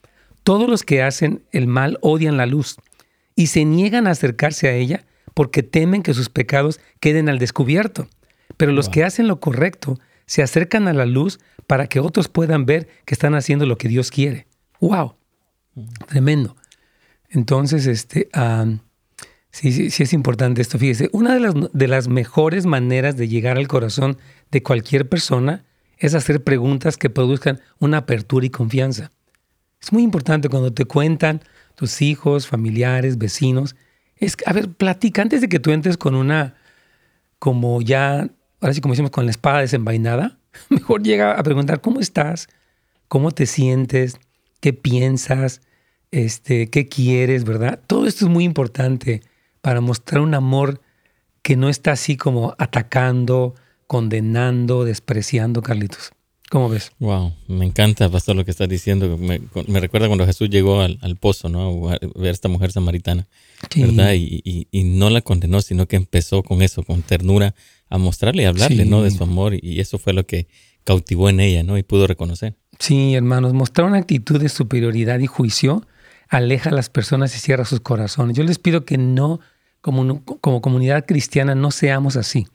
Todos 0.44 0.68
los 0.68 0.84
que 0.84 1.02
hacen 1.02 1.42
el 1.50 1.66
mal 1.66 1.98
odian 2.02 2.36
la 2.36 2.46
luz 2.46 2.76
y 3.34 3.48
se 3.48 3.64
niegan 3.64 4.06
a 4.06 4.10
acercarse 4.10 4.68
a 4.68 4.74
ella 4.74 5.04
porque 5.34 5.62
temen 5.62 6.02
que 6.02 6.14
sus 6.14 6.28
pecados 6.28 6.80
queden 7.00 7.28
al 7.28 7.38
descubierto. 7.38 8.08
Pero 8.56 8.72
los 8.72 8.88
que 8.88 9.04
hacen 9.04 9.26
lo 9.26 9.40
correcto 9.40 9.98
se 10.26 10.42
acercan 10.42 10.86
a 10.86 10.92
la 10.92 11.06
luz 11.06 11.40
para 11.66 11.86
que 11.86 12.00
otros 12.00 12.28
puedan 12.28 12.66
ver 12.66 12.88
que 13.04 13.14
están 13.14 13.34
haciendo 13.34 13.66
lo 13.66 13.78
que 13.78 13.88
Dios 13.88 14.10
quiere. 14.10 14.46
¡Wow! 14.80 15.14
Tremendo. 16.08 16.56
Entonces, 17.28 17.86
este, 17.86 18.28
sí, 19.50 19.72
sí, 19.72 19.90
sí 19.90 20.02
es 20.02 20.12
importante 20.12 20.62
esto. 20.62 20.78
Fíjese, 20.78 21.08
una 21.12 21.34
de 21.34 21.40
las, 21.40 21.54
de 21.72 21.88
las 21.88 22.08
mejores 22.08 22.66
maneras 22.66 23.16
de 23.16 23.28
llegar 23.28 23.56
al 23.56 23.68
corazón 23.68 24.18
de 24.50 24.62
cualquier 24.62 25.08
persona 25.08 25.64
es 25.98 26.14
hacer 26.14 26.42
preguntas 26.42 26.96
que 26.96 27.10
produzcan 27.10 27.60
una 27.78 27.98
apertura 27.98 28.46
y 28.46 28.50
confianza. 28.50 29.10
Es 29.80 29.92
muy 29.92 30.02
importante 30.02 30.48
cuando 30.48 30.72
te 30.72 30.84
cuentan 30.84 31.42
tus 31.74 32.02
hijos, 32.02 32.46
familiares, 32.46 33.18
vecinos. 33.18 33.76
Es, 34.16 34.36
a 34.46 34.52
ver, 34.52 34.68
platica 34.70 35.22
antes 35.22 35.40
de 35.40 35.48
que 35.48 35.60
tú 35.60 35.70
entres 35.70 35.96
con 35.96 36.14
una, 36.14 36.56
como 37.38 37.80
ya, 37.80 38.28
ahora 38.60 38.74
sí 38.74 38.80
como 38.80 38.92
decimos, 38.92 39.10
con 39.10 39.24
la 39.24 39.30
espada 39.30 39.60
desenvainada. 39.60 40.38
Mejor 40.68 41.02
llega 41.02 41.32
a 41.32 41.42
preguntar 41.42 41.80
cómo 41.80 42.00
estás, 42.00 42.48
cómo 43.08 43.30
te 43.30 43.46
sientes, 43.46 44.18
qué 44.60 44.72
piensas, 44.72 45.62
este, 46.10 46.68
qué 46.68 46.88
quieres, 46.88 47.44
¿verdad? 47.44 47.80
Todo 47.86 48.06
esto 48.06 48.24
es 48.24 48.30
muy 48.30 48.44
importante 48.44 49.22
para 49.60 49.80
mostrar 49.80 50.20
un 50.20 50.34
amor 50.34 50.80
que 51.42 51.56
no 51.56 51.68
está 51.68 51.92
así 51.92 52.16
como 52.16 52.54
atacando, 52.58 53.54
condenando, 53.86 54.84
despreciando, 54.84 55.62
Carlitos. 55.62 56.12
¿Cómo 56.50 56.68
ves? 56.68 56.90
Wow, 56.98 57.32
me 57.46 57.64
encanta, 57.64 58.10
pastor, 58.10 58.34
lo 58.34 58.44
que 58.44 58.50
estás 58.50 58.68
diciendo. 58.68 59.16
Me, 59.16 59.40
recuerda 59.78 60.08
cuando 60.08 60.26
Jesús 60.26 60.50
llegó 60.50 60.80
al, 60.80 61.16
pozo, 61.16 61.48
¿no? 61.48 61.88
A 61.88 61.98
ver 62.16 62.28
a 62.28 62.30
esta 62.30 62.48
mujer 62.48 62.72
samaritana, 62.72 63.28
¿verdad? 63.76 64.14
Y, 64.14 64.66
no 64.72 65.10
la 65.10 65.20
condenó, 65.20 65.62
sino 65.62 65.86
que 65.86 65.94
empezó 65.94 66.42
con 66.42 66.60
eso, 66.60 66.82
con 66.82 67.02
ternura, 67.02 67.54
a 67.88 67.98
mostrarle 67.98 68.42
y 68.42 68.46
hablarle, 68.46 68.84
¿no? 68.84 69.02
De 69.02 69.12
su 69.12 69.22
amor. 69.22 69.54
Y 69.62 69.78
eso 69.78 69.96
fue 69.98 70.12
lo 70.12 70.26
que 70.26 70.48
cautivó 70.82 71.28
en 71.28 71.38
ella, 71.38 71.62
¿no? 71.62 71.78
Y 71.78 71.84
pudo 71.84 72.08
reconocer. 72.08 72.56
Sí, 72.80 73.14
hermanos, 73.14 73.52
mostrar 73.52 73.86
una 73.86 73.98
actitud 73.98 74.40
de 74.40 74.48
superioridad 74.48 75.20
y 75.20 75.26
juicio 75.26 75.86
aleja 76.30 76.70
a 76.70 76.72
las 76.72 76.88
personas 76.88 77.36
y 77.36 77.38
cierra 77.38 77.66
sus 77.66 77.80
corazones. 77.80 78.36
Yo 78.36 78.44
les 78.44 78.58
pido 78.58 78.86
que 78.86 78.96
no, 78.96 79.40
como, 79.82 80.24
como 80.24 80.62
comunidad 80.62 81.04
cristiana, 81.04 81.54
no 81.54 81.70
seamos 81.70 82.16
así 82.16 82.46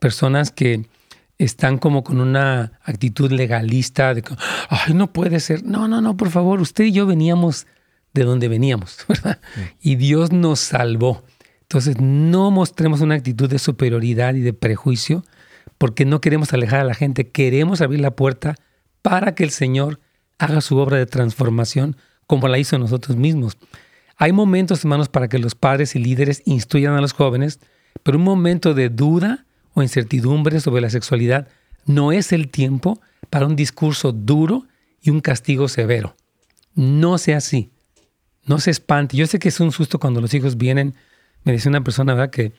personas 0.00 0.50
que 0.50 0.88
están 1.38 1.78
como 1.78 2.02
con 2.02 2.20
una 2.20 2.72
actitud 2.82 3.30
legalista 3.30 4.12
de 4.14 4.22
que, 4.22 4.34
ay, 4.68 4.94
no 4.94 5.12
puede 5.12 5.38
ser. 5.38 5.64
No, 5.64 5.86
no, 5.86 6.00
no, 6.00 6.16
por 6.16 6.30
favor, 6.30 6.60
usted 6.60 6.84
y 6.84 6.92
yo 6.92 7.06
veníamos 7.06 7.66
de 8.12 8.24
donde 8.24 8.48
veníamos, 8.48 8.98
¿verdad? 9.08 9.40
Y 9.80 9.94
Dios 9.94 10.32
nos 10.32 10.58
salvó. 10.58 11.22
Entonces, 11.62 12.00
no 12.00 12.50
mostremos 12.50 13.00
una 13.00 13.14
actitud 13.14 13.48
de 13.48 13.60
superioridad 13.60 14.34
y 14.34 14.40
de 14.40 14.52
prejuicio 14.52 15.24
porque 15.78 16.04
no 16.04 16.20
queremos 16.20 16.52
alejar 16.52 16.80
a 16.80 16.84
la 16.84 16.94
gente, 16.94 17.30
queremos 17.30 17.80
abrir 17.80 18.00
la 18.00 18.16
puerta 18.16 18.56
para 19.02 19.34
que 19.34 19.44
el 19.44 19.50
Señor 19.50 20.00
haga 20.38 20.60
su 20.60 20.76
obra 20.76 20.98
de 20.98 21.06
transformación 21.06 21.96
como 22.30 22.46
la 22.46 22.58
hizo 22.58 22.78
nosotros 22.78 23.16
mismos. 23.16 23.58
Hay 24.16 24.30
momentos, 24.30 24.84
hermanos, 24.84 25.08
para 25.08 25.26
que 25.26 25.40
los 25.40 25.56
padres 25.56 25.96
y 25.96 25.98
líderes 25.98 26.42
instruyan 26.44 26.94
a 26.94 27.00
los 27.00 27.12
jóvenes, 27.12 27.58
pero 28.04 28.18
un 28.18 28.22
momento 28.22 28.72
de 28.72 28.88
duda 28.88 29.46
o 29.74 29.82
incertidumbre 29.82 30.60
sobre 30.60 30.80
la 30.80 30.90
sexualidad, 30.90 31.48
no 31.86 32.12
es 32.12 32.30
el 32.30 32.48
tiempo 32.48 33.00
para 33.30 33.46
un 33.46 33.56
discurso 33.56 34.12
duro 34.12 34.68
y 35.02 35.10
un 35.10 35.18
castigo 35.18 35.66
severo. 35.66 36.14
No 36.76 37.18
sea 37.18 37.38
así. 37.38 37.72
No 38.44 38.60
se 38.60 38.70
espante. 38.70 39.16
Yo 39.16 39.26
sé 39.26 39.40
que 39.40 39.48
es 39.48 39.58
un 39.58 39.72
susto 39.72 39.98
cuando 39.98 40.20
los 40.20 40.32
hijos 40.32 40.56
vienen. 40.56 40.94
Me 41.42 41.50
dice 41.50 41.68
una 41.68 41.82
persona, 41.82 42.14
¿verdad? 42.14 42.30
Que, 42.30 42.52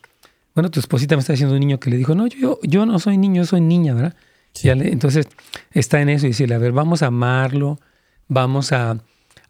bueno, 0.54 0.70
tu 0.70 0.80
esposita 0.80 1.16
me 1.16 1.20
está 1.20 1.32
diciendo 1.32 1.54
un 1.54 1.60
niño 1.60 1.80
que 1.80 1.88
le 1.88 1.96
dijo, 1.96 2.14
no, 2.14 2.26
yo, 2.26 2.58
yo 2.62 2.84
no 2.84 2.98
soy 2.98 3.16
niño, 3.16 3.40
yo 3.40 3.46
soy 3.46 3.62
niña, 3.62 3.94
¿verdad? 3.94 4.16
entonces 4.64 5.28
está 5.70 6.02
en 6.02 6.10
eso 6.10 6.26
y 6.26 6.30
decirle, 6.30 6.56
a 6.56 6.58
ver, 6.58 6.72
vamos 6.72 7.02
a 7.02 7.06
amarlo, 7.06 7.80
vamos 8.28 8.70
a, 8.72 8.98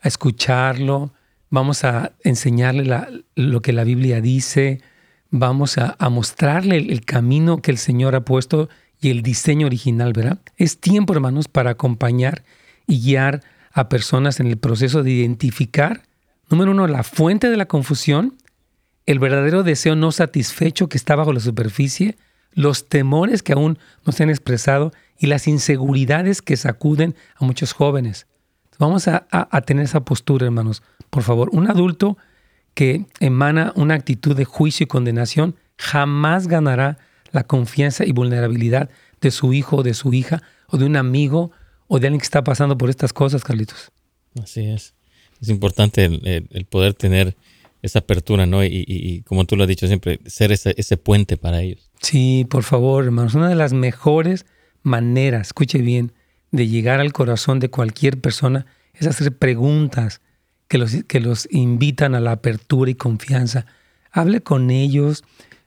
a 0.03 0.09
escucharlo, 0.09 1.12
vamos 1.48 1.84
a 1.84 2.12
enseñarle 2.24 3.24
lo 3.36 3.62
que 3.62 3.72
la 3.72 3.84
Biblia 3.84 4.20
dice, 4.20 4.80
vamos 5.30 5.78
a, 5.78 5.96
mostrarle 6.11 6.76
el, 6.76 7.05
camino 7.05 7.62
que 7.62 7.70
el 7.70 7.78
Señor 7.78 8.14
ha 8.14 8.24
puesto 8.24 8.68
y 9.00 9.11
el 9.11 9.22
diseño 9.22 9.66
original, 9.66 10.12
¿verdad? 10.12 10.40
Es 10.57 10.78
tiempo, 10.78 11.12
hermanos, 11.14 11.48
para 11.48 11.70
acompañar 11.70 12.44
y 12.86 13.00
guiar 13.00 13.42
a 13.72 13.88
personas 13.88 14.40
en 14.40 14.46
el 14.46 14.59
proceso 14.59 15.03
de 15.03 15.11
identificar, 15.11 16.03
número 16.50 16.72
uno, 16.72 16.86
la 16.86 17.03
fuente 17.03 17.48
de 17.48 17.57
la 17.57 17.66
confusión, 17.66 18.36
el 19.07 19.18
verdadero 19.18 19.62
deseo 19.62 19.96
no 19.96 20.12
satisfecho 20.12 20.88
que 20.88 20.98
está 20.98 21.16
bajo 21.16 21.32
la 21.32 21.40
superficie, 21.40 22.16
los 22.53 22.88
temores 22.88 23.42
que 23.42 23.55
aún 23.55 23.78
no 24.05 24.12
se 24.12 24.22
han 24.22 24.30
expresado 24.30 24.92
y 25.18 25.26
las 25.26 25.48
inseguridades 25.48 26.42
que 26.42 26.57
sacuden 26.57 27.14
a 27.36 27.44
muchos 27.44 27.72
jóvenes. 27.72 28.26
Vamos 28.78 29.08
a, 29.08 29.26
a 29.30 29.60
tener 29.62 29.84
esa 29.84 30.04
postura, 30.04 30.46
hermanos. 30.46 30.82
Por 31.10 31.22
favor, 31.22 31.50
un 31.52 31.70
adulto 31.70 32.16
que 32.74 33.06
emana 33.20 33.72
una 33.76 33.94
actitud 33.94 34.36
de 34.36 34.44
juicio 34.44 34.84
y 34.84 34.86
condenación, 34.86 35.56
jamás 35.76 36.46
ganará 36.48 36.98
la 37.32 37.44
confianza 37.44 38.04
y 38.04 38.12
vulnerabilidad 38.12 38.90
de 39.20 39.30
su 39.30 39.52
hijo 39.52 39.78
o 39.78 39.82
de 39.82 39.94
su 39.94 40.12
hija 40.12 40.42
o 40.68 40.78
de 40.78 40.84
un 40.84 40.96
amigo 40.96 41.50
o 41.88 41.98
de 41.98 42.06
alguien 42.06 42.20
que 42.20 42.24
está 42.24 42.44
pasando 42.44 42.78
por 42.78 42.90
estas 42.90 43.12
cosas, 43.12 43.44
Carlitos. 43.44 43.90
Así 44.42 44.64
es. 44.64 44.94
Es 45.40 45.48
importante 45.48 46.04
el, 46.04 46.64
poder 46.66 46.94
tener 46.94 47.36
esa 47.82 47.98
apertura, 47.98 48.46
¿no? 48.46 48.64
Y, 48.64 49.22
como 49.26 49.44
tú 49.44 49.56
lo 49.56 49.64
has 49.64 49.68
dicho 49.68 49.86
siempre, 49.86 50.20
ser 50.24 50.52
ese, 50.52 50.74
ese 50.76 50.96
puente 50.96 51.36
para 51.36 51.62
ellos. 51.62 51.90
Sí, 52.00 52.46
por 52.48 52.62
favor, 52.62 53.04
hermanos. 53.04 53.34
Una 53.34 53.48
de 53.48 53.56
las 53.56 53.72
mejores 53.72 54.46
maneras, 54.82 55.48
escuche 55.48 55.78
bien, 55.78 56.12
de 56.53 56.68
llegar 56.68 57.00
al 57.00 57.12
corazón 57.12 57.59
de 57.59 57.70
cualquier 57.70 58.20
persona 58.20 58.66
es 58.94 59.07
hacer 59.07 59.36
preguntas 59.36 60.20
que 60.68 60.78
los, 60.78 60.92
que 61.09 61.20
los 61.20 61.48
invitan 61.50 62.14
a 62.14 62.20
la 62.20 62.32
apertura 62.32 62.90
y 62.90 62.94
confianza. 62.94 63.66
Hable 64.12 64.42
con 64.42 64.70
ellos, 64.70 65.24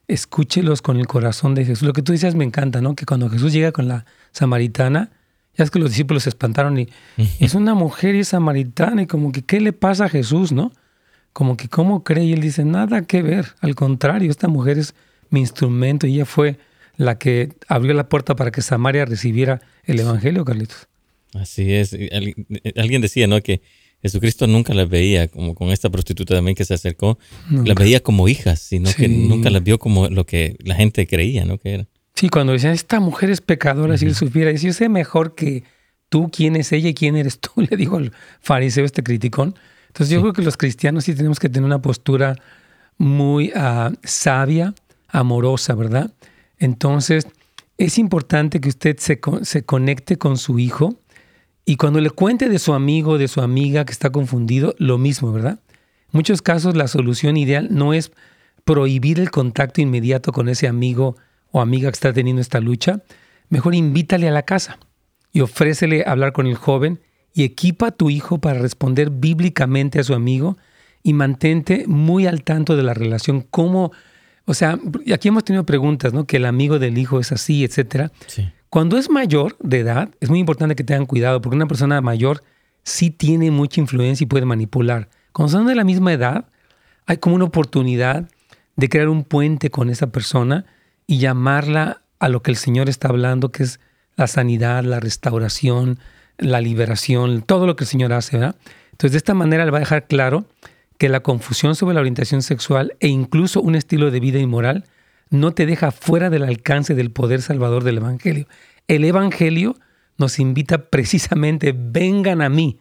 escúchelos 0.08 0.82
con 0.82 0.98
el 0.98 1.08
corazón 1.08 1.56
de 1.56 1.66
Jesús. 1.66 1.88
Lo 1.88 1.94
que 1.94 2.04
tú 2.04 2.12
dices 2.12 2.36
me 2.36 2.46
encanta, 2.46 2.82
¿no? 2.82 2.96
Que 2.96 3.06
cuando 3.06 3.30
Jesús 3.30 3.52
llega 3.52 3.72
con 3.72 3.88
la 3.88 4.06
samaritana, 4.32 5.12
ya 5.58 5.64
es 5.64 5.72
que 5.72 5.80
los 5.80 5.90
discípulos 5.90 6.24
se 6.24 6.30
espantaron 6.30 6.78
y 6.78 6.90
es 7.40 7.56
una 7.56 7.74
mujer 7.74 8.16
y 8.16 8.20
es 8.20 8.30
samaritana 8.30 9.04
y 9.04 9.08
como 9.08 9.32
que, 9.32 9.42
¿qué 9.42 9.60
le 9.60 9.74
pasa 9.74 10.06
a 10.06 10.10
Jesús, 10.10 10.52
no? 10.52 10.72
Como 11.34 11.58
que, 11.58 11.68
¿cómo 11.68 12.04
cree? 12.04 12.26
Y 12.26 12.34
él 12.34 12.42
dice, 12.42 12.64
nada 12.64 13.02
que 13.02 13.22
ver. 13.22 13.56
Al 13.60 13.76
contrario, 13.76 14.32
esta 14.32 14.48
mujer 14.48 14.78
es 14.78 14.96
mi 15.30 15.42
instrumento 15.42 16.08
y 16.08 16.16
ella 16.16 16.26
fue 16.26 16.58
la 16.98 17.18
que 17.18 17.50
abrió 17.68 17.94
la 17.94 18.10
puerta 18.10 18.36
para 18.36 18.52
que 18.52 18.62
Samaria 18.62 19.06
recibiera 19.06 19.62
el 19.84 20.00
Evangelio, 20.00 20.46
Carlitos. 20.46 20.88
Así 21.34 21.74
es. 21.74 21.96
Alguien 22.76 23.02
decía, 23.02 23.28
¿no? 23.28 23.42
Que 23.42 23.62
Jesucristo 24.02 24.46
nunca 24.46 24.74
las 24.74 24.88
veía 24.88 25.28
como 25.28 25.56
con 25.56 25.70
esta 25.70 25.90
prostituta 25.90 26.36
también 26.36 26.56
que 26.56 26.64
se 26.64 26.76
acercó, 26.76 27.18
las 27.50 27.76
veía 27.76 28.02
como 28.02 28.28
hijas, 28.28 28.60
sino 28.60 28.94
que 28.94 29.08
nunca 29.08 29.50
las 29.50 29.64
vio 29.64 29.80
como 29.80 30.10
lo 30.10 30.26
que 30.26 30.58
la 30.64 30.76
gente 30.76 31.08
creía, 31.08 31.44
¿no? 31.44 31.58
Que 31.58 31.74
era. 31.74 31.88
Sí, 32.14 32.30
cuando 32.30 32.54
decían, 32.54 32.74
esta 32.74 33.00
mujer 33.00 33.30
es 33.30 33.42
pecadora, 33.42 33.98
si 33.98 34.06
él 34.06 34.16
supiera, 34.16 34.52
dice, 34.52 34.68
yo 34.68 34.74
sé 34.74 34.90
mejor 34.90 35.36
que 35.36 35.64
tú 36.08 36.30
quién 36.32 36.56
es 36.56 36.72
ella 36.72 36.90
y 36.90 36.94
quién 36.94 37.16
eres 37.16 37.40
tú, 37.40 37.50
le 37.70 37.76
dijo 37.76 37.98
el 37.98 38.12
fariseo 38.42 38.86
este 38.86 39.04
criticón. 39.04 39.56
Entonces 39.88 40.14
yo 40.14 40.22
creo 40.22 40.34
que 40.34 40.44
los 40.44 40.56
cristianos 40.56 41.06
sí 41.06 41.16
tenemos 41.16 41.40
que 41.40 41.50
tener 41.50 41.66
una 41.66 41.82
postura 41.82 42.36
muy 42.98 43.52
ah, 43.56 43.92
sabia, 44.04 44.74
amorosa, 45.08 45.74
¿verdad? 45.74 46.12
Entonces 46.60 47.28
es 47.78 47.98
importante 47.98 48.62
que 48.62 48.70
usted 48.70 48.98
se, 48.98 49.20
conecte 49.66 50.18
con 50.18 50.38
su 50.38 50.60
hijo 50.60 51.00
y 51.66 51.76
cuando 51.78 52.00
le 52.00 52.10
cuente 52.10 52.48
de 52.48 52.60
su 52.60 52.74
amigo, 52.74 53.18
de 53.18 53.28
su 53.28 53.42
amiga 53.42 53.86
que 53.86 53.92
está 53.92 54.12
confundido, 54.12 54.76
lo 54.78 54.98
mismo, 54.98 55.32
¿verdad? 55.32 55.60
En 55.70 56.12
muchos 56.12 56.42
casos 56.42 56.76
la 56.76 56.88
solución 56.88 57.38
ideal 57.38 57.68
no 57.72 57.94
es 57.94 58.12
prohibir 58.64 59.20
el 59.20 59.32
contacto 59.32 59.82
inmediato 59.82 60.32
con 60.32 60.48
ese 60.48 60.68
amigo 60.68 61.18
o 61.52 61.62
amiga 61.62 61.90
que 61.90 61.96
está 61.96 62.14
teniendo 62.14 62.42
esta 62.42 62.60
lucha. 62.60 63.02
Mejor 63.50 63.76
invítale 63.76 64.28
a 64.28 64.32
la 64.32 64.44
casa 64.44 64.80
y 65.32 65.42
ofrécele 65.42 66.04
hablar 66.06 66.34
con 66.34 66.48
el 66.48 66.56
joven 66.56 67.02
y 67.34 67.44
equipa 67.44 67.88
a 67.88 67.92
tu 67.92 68.10
hijo 68.10 68.40
para 68.40 68.60
responder 68.60 69.10
bíblicamente 69.10 70.00
a 70.00 70.04
su 70.04 70.14
amigo 70.14 70.58
y 71.04 71.14
mantente 71.14 71.86
muy 71.88 72.26
al 72.26 72.44
tanto 72.44 72.76
de 72.76 72.84
la 72.84 72.94
relación, 72.94 73.42
cómo, 73.42 73.92
o 74.46 74.54
sea, 74.54 74.80
aquí 75.14 75.28
hemos 75.28 75.44
tenido 75.44 75.66
preguntas, 75.66 76.14
¿no? 76.14 76.26
Que 76.26 76.38
el 76.38 76.46
amigo 76.46 76.80
del 76.80 76.98
hijo 76.98 77.20
es 77.20 77.32
así, 77.32 77.64
etcétera. 77.64 78.12
Cuando 78.70 78.98
es 78.98 79.10
mayor 79.10 79.58
de 79.60 79.80
edad, 79.80 80.10
es 80.20 80.30
muy 80.30 80.40
importante 80.40 80.76
que 80.76 80.84
tengan 80.84 81.06
cuidado, 81.06 81.42
porque 81.42 81.56
una 81.56 81.68
persona 81.68 82.00
mayor 82.02 82.44
sí 82.84 83.10
tiene 83.10 83.50
mucha 83.52 83.82
influencia 83.82 84.24
y 84.24 84.28
puede 84.28 84.46
manipular. 84.46 85.10
Cuando 85.32 85.52
son 85.52 85.68
de 85.68 85.76
la 85.76 85.84
misma 85.84 86.14
edad, 86.14 86.46
hay 87.08 87.18
como 87.18 87.36
una 87.36 87.46
oportunidad 87.46 88.30
de 88.76 88.90
crear 88.90 89.10
un 89.10 89.24
puente 89.24 89.70
con 89.70 89.90
esa 89.90 90.08
persona 90.08 90.66
y 91.08 91.18
llamarla 91.18 92.02
a 92.20 92.30
lo 92.30 92.42
que 92.42 92.52
el 92.52 92.58
Señor 92.58 92.90
está 92.90 93.08
hablando, 93.08 93.52
que 93.52 93.64
es 93.64 93.80
la 94.16 94.28
sanidad, 94.28 94.84
la 94.84 95.00
restauración, 95.00 96.00
la 96.38 96.62
liberación, 96.62 97.42
todo 97.42 97.66
lo 97.66 97.76
que 97.76 97.86
el 97.86 97.90
Señor 97.90 98.14
hace, 98.14 98.38
¿verdad? 98.38 98.56
Entonces, 98.92 99.12
de 99.12 99.18
esta 99.18 99.34
manera 99.34 99.66
le 99.66 99.72
va 99.72 99.78
a 99.78 99.82
dejar 99.82 100.08
claro 100.08 100.46
que 100.98 101.10
la 101.10 101.22
confusión 101.22 101.76
sobre 101.76 101.96
la 101.96 102.02
orientación 102.02 102.42
sexual 102.42 102.96
e 103.00 103.08
incluso 103.08 103.62
un 103.62 103.76
estilo 103.76 104.12
de 104.12 104.20
vida 104.20 104.40
inmoral 104.40 104.86
no 105.30 105.54
te 105.54 105.66
deja 105.66 105.92
fuera 105.92 106.30
del 106.30 106.44
alcance 106.44 106.96
del 106.96 107.12
poder 107.12 107.42
salvador 107.42 107.84
del 107.84 107.98
Evangelio. 107.98 108.48
El 108.88 109.04
Evangelio 109.04 109.76
nos 110.18 110.40
invita 110.40 110.90
precisamente, 110.90 111.76
vengan 111.76 112.42
a 112.42 112.50
mí. 112.50 112.80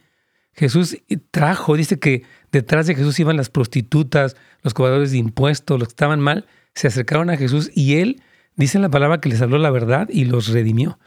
Jesús 0.53 0.97
trajo, 1.31 1.75
dice 1.75 1.99
que 1.99 2.23
detrás 2.51 2.87
de 2.87 2.95
Jesús 2.95 3.19
iban 3.19 3.35
las 3.35 3.49
prostitutas, 3.49 4.37
los 4.61 4.73
cobradores 4.73 5.11
de 5.11 5.17
impuestos, 5.17 5.77
los 5.77 5.89
que 5.89 5.93
estaban 5.93 6.21
mal, 6.21 6.45
se 6.73 6.87
acercaron 6.87 7.29
a 7.29 7.37
Jesús 7.37 7.71
y 7.73 7.97
él, 7.97 8.21
dice 8.55 8.79
la 8.79 8.89
palabra 8.89 9.19
que 9.19 9.29
les 9.29 9.41
habló 9.41 9.57
la 9.57 9.71
verdad 9.71 10.07
y 10.09 10.25
los 10.25 10.47
redimió. 10.47 10.97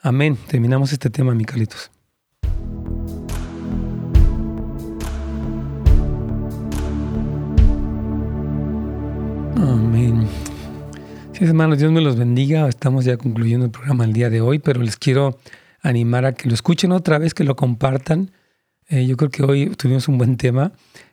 Amén. 0.00 0.38
Terminamos 0.48 0.92
este 0.92 1.10
tema, 1.10 1.34
Micalitos. 1.34 1.90
Amén. 9.56 10.28
Sí, 11.32 11.44
hermanos, 11.44 11.78
Dios 11.78 11.90
me 11.90 12.00
los 12.00 12.16
bendiga. 12.16 12.68
Estamos 12.68 13.04
ya 13.04 13.16
concluyendo 13.16 13.64
el 13.64 13.72
programa 13.72 14.04
el 14.04 14.12
día 14.12 14.28
de 14.28 14.40
hoy, 14.40 14.58
pero 14.58 14.82
les 14.82 14.96
quiero 14.96 15.38
animar 15.80 16.26
a 16.26 16.32
que 16.32 16.48
lo 16.48 16.54
escuchen 16.54 16.92
otra 16.92 17.18
vez, 17.18 17.32
que 17.32 17.44
lo 17.44 17.56
compartan. 17.56 18.30
Eh, 18.88 19.06
yo 19.06 19.16
creo 19.16 19.30
que 19.30 19.42
hoy 19.42 19.70
tuvimos 19.70 20.08
un 20.08 20.18
buen 20.18 20.36
tema 20.36 20.72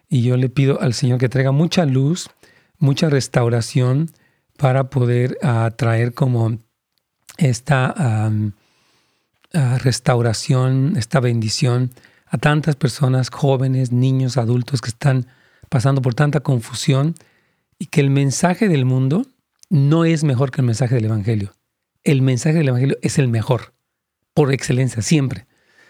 y 0.09 0.23
yo 0.23 0.35
le 0.35 0.49
pido 0.49 0.81
al 0.81 0.93
Señor 0.93 1.19
que 1.19 1.29
traiga 1.29 1.51
mucha 1.51 1.85
luz, 1.85 2.29
mucha 2.77 3.09
restauración 3.09 4.11
para 4.57 4.89
poder 4.89 5.37
atraer 5.41 6.13
como 6.13 6.57
esta 7.37 8.29
restauración, 9.53 10.95
esta 10.97 11.19
bendición 11.19 11.91
a 12.27 12.37
tantas 12.37 12.75
personas, 12.75 13.29
jóvenes, 13.29 13.91
niños, 13.91 14.37
adultos 14.37 14.81
que 14.81 14.89
están 14.89 15.27
pasando 15.69 16.01
por 16.01 16.13
tanta 16.13 16.41
confusión 16.41 17.15
y 17.83 17.87
que 17.87 17.99
el 17.99 18.09
mensaje 18.09 18.69
del 18.69 18.85
mundo 18.85 19.25
no 19.69 20.05
es 20.05 20.23
mejor 20.23 20.51
que 20.51 20.61
el 20.61 20.67
mensaje 20.67 20.95
del 20.95 21.03
Evangelio. 21.03 21.51
El 22.05 22.21
mensaje 22.21 22.59
del 22.59 22.69
Evangelio 22.69 22.97
es 23.01 23.19
el 23.19 23.27
mejor, 23.27 23.73
por 24.33 24.53
excelencia, 24.53 25.01
siempre. 25.01 25.47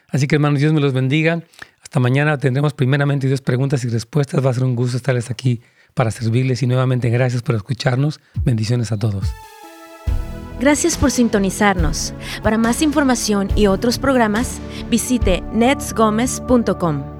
Así 0.09 0.25
que 0.25 0.33
hermanos, 0.33 0.59
Dios 0.59 0.73
me 0.73 0.81
los 0.81 0.91
bendiga. 0.91 1.43
Hasta 1.83 1.99
mañana 1.99 2.39
tendremos 2.39 2.73
primeramente 2.73 3.29
dos 3.29 3.41
preguntas 3.41 3.83
y 3.83 3.89
respuestas. 3.89 4.43
Va 4.43 4.49
a 4.49 4.53
ser 4.55 4.63
un 4.63 4.75
gusto 4.75 4.97
estarles 4.97 5.29
aquí 5.29 5.61
para 5.93 6.09
servirles 6.09 6.63
y 6.63 6.67
nuevamente 6.67 7.11
gracias 7.11 7.43
por 7.43 7.53
escucharnos. 7.53 8.19
Bendiciones 8.43 8.91
a 8.91 8.97
todos. 8.97 9.31
Gracias 10.59 10.97
por 10.97 11.11
sintonizarnos. 11.11 12.15
Para 12.41 12.57
más 12.57 12.81
información 12.81 13.49
y 13.55 13.67
otros 13.67 13.99
programas, 13.99 14.59
visite 14.89 15.43
netsgomez.com. 15.53 17.12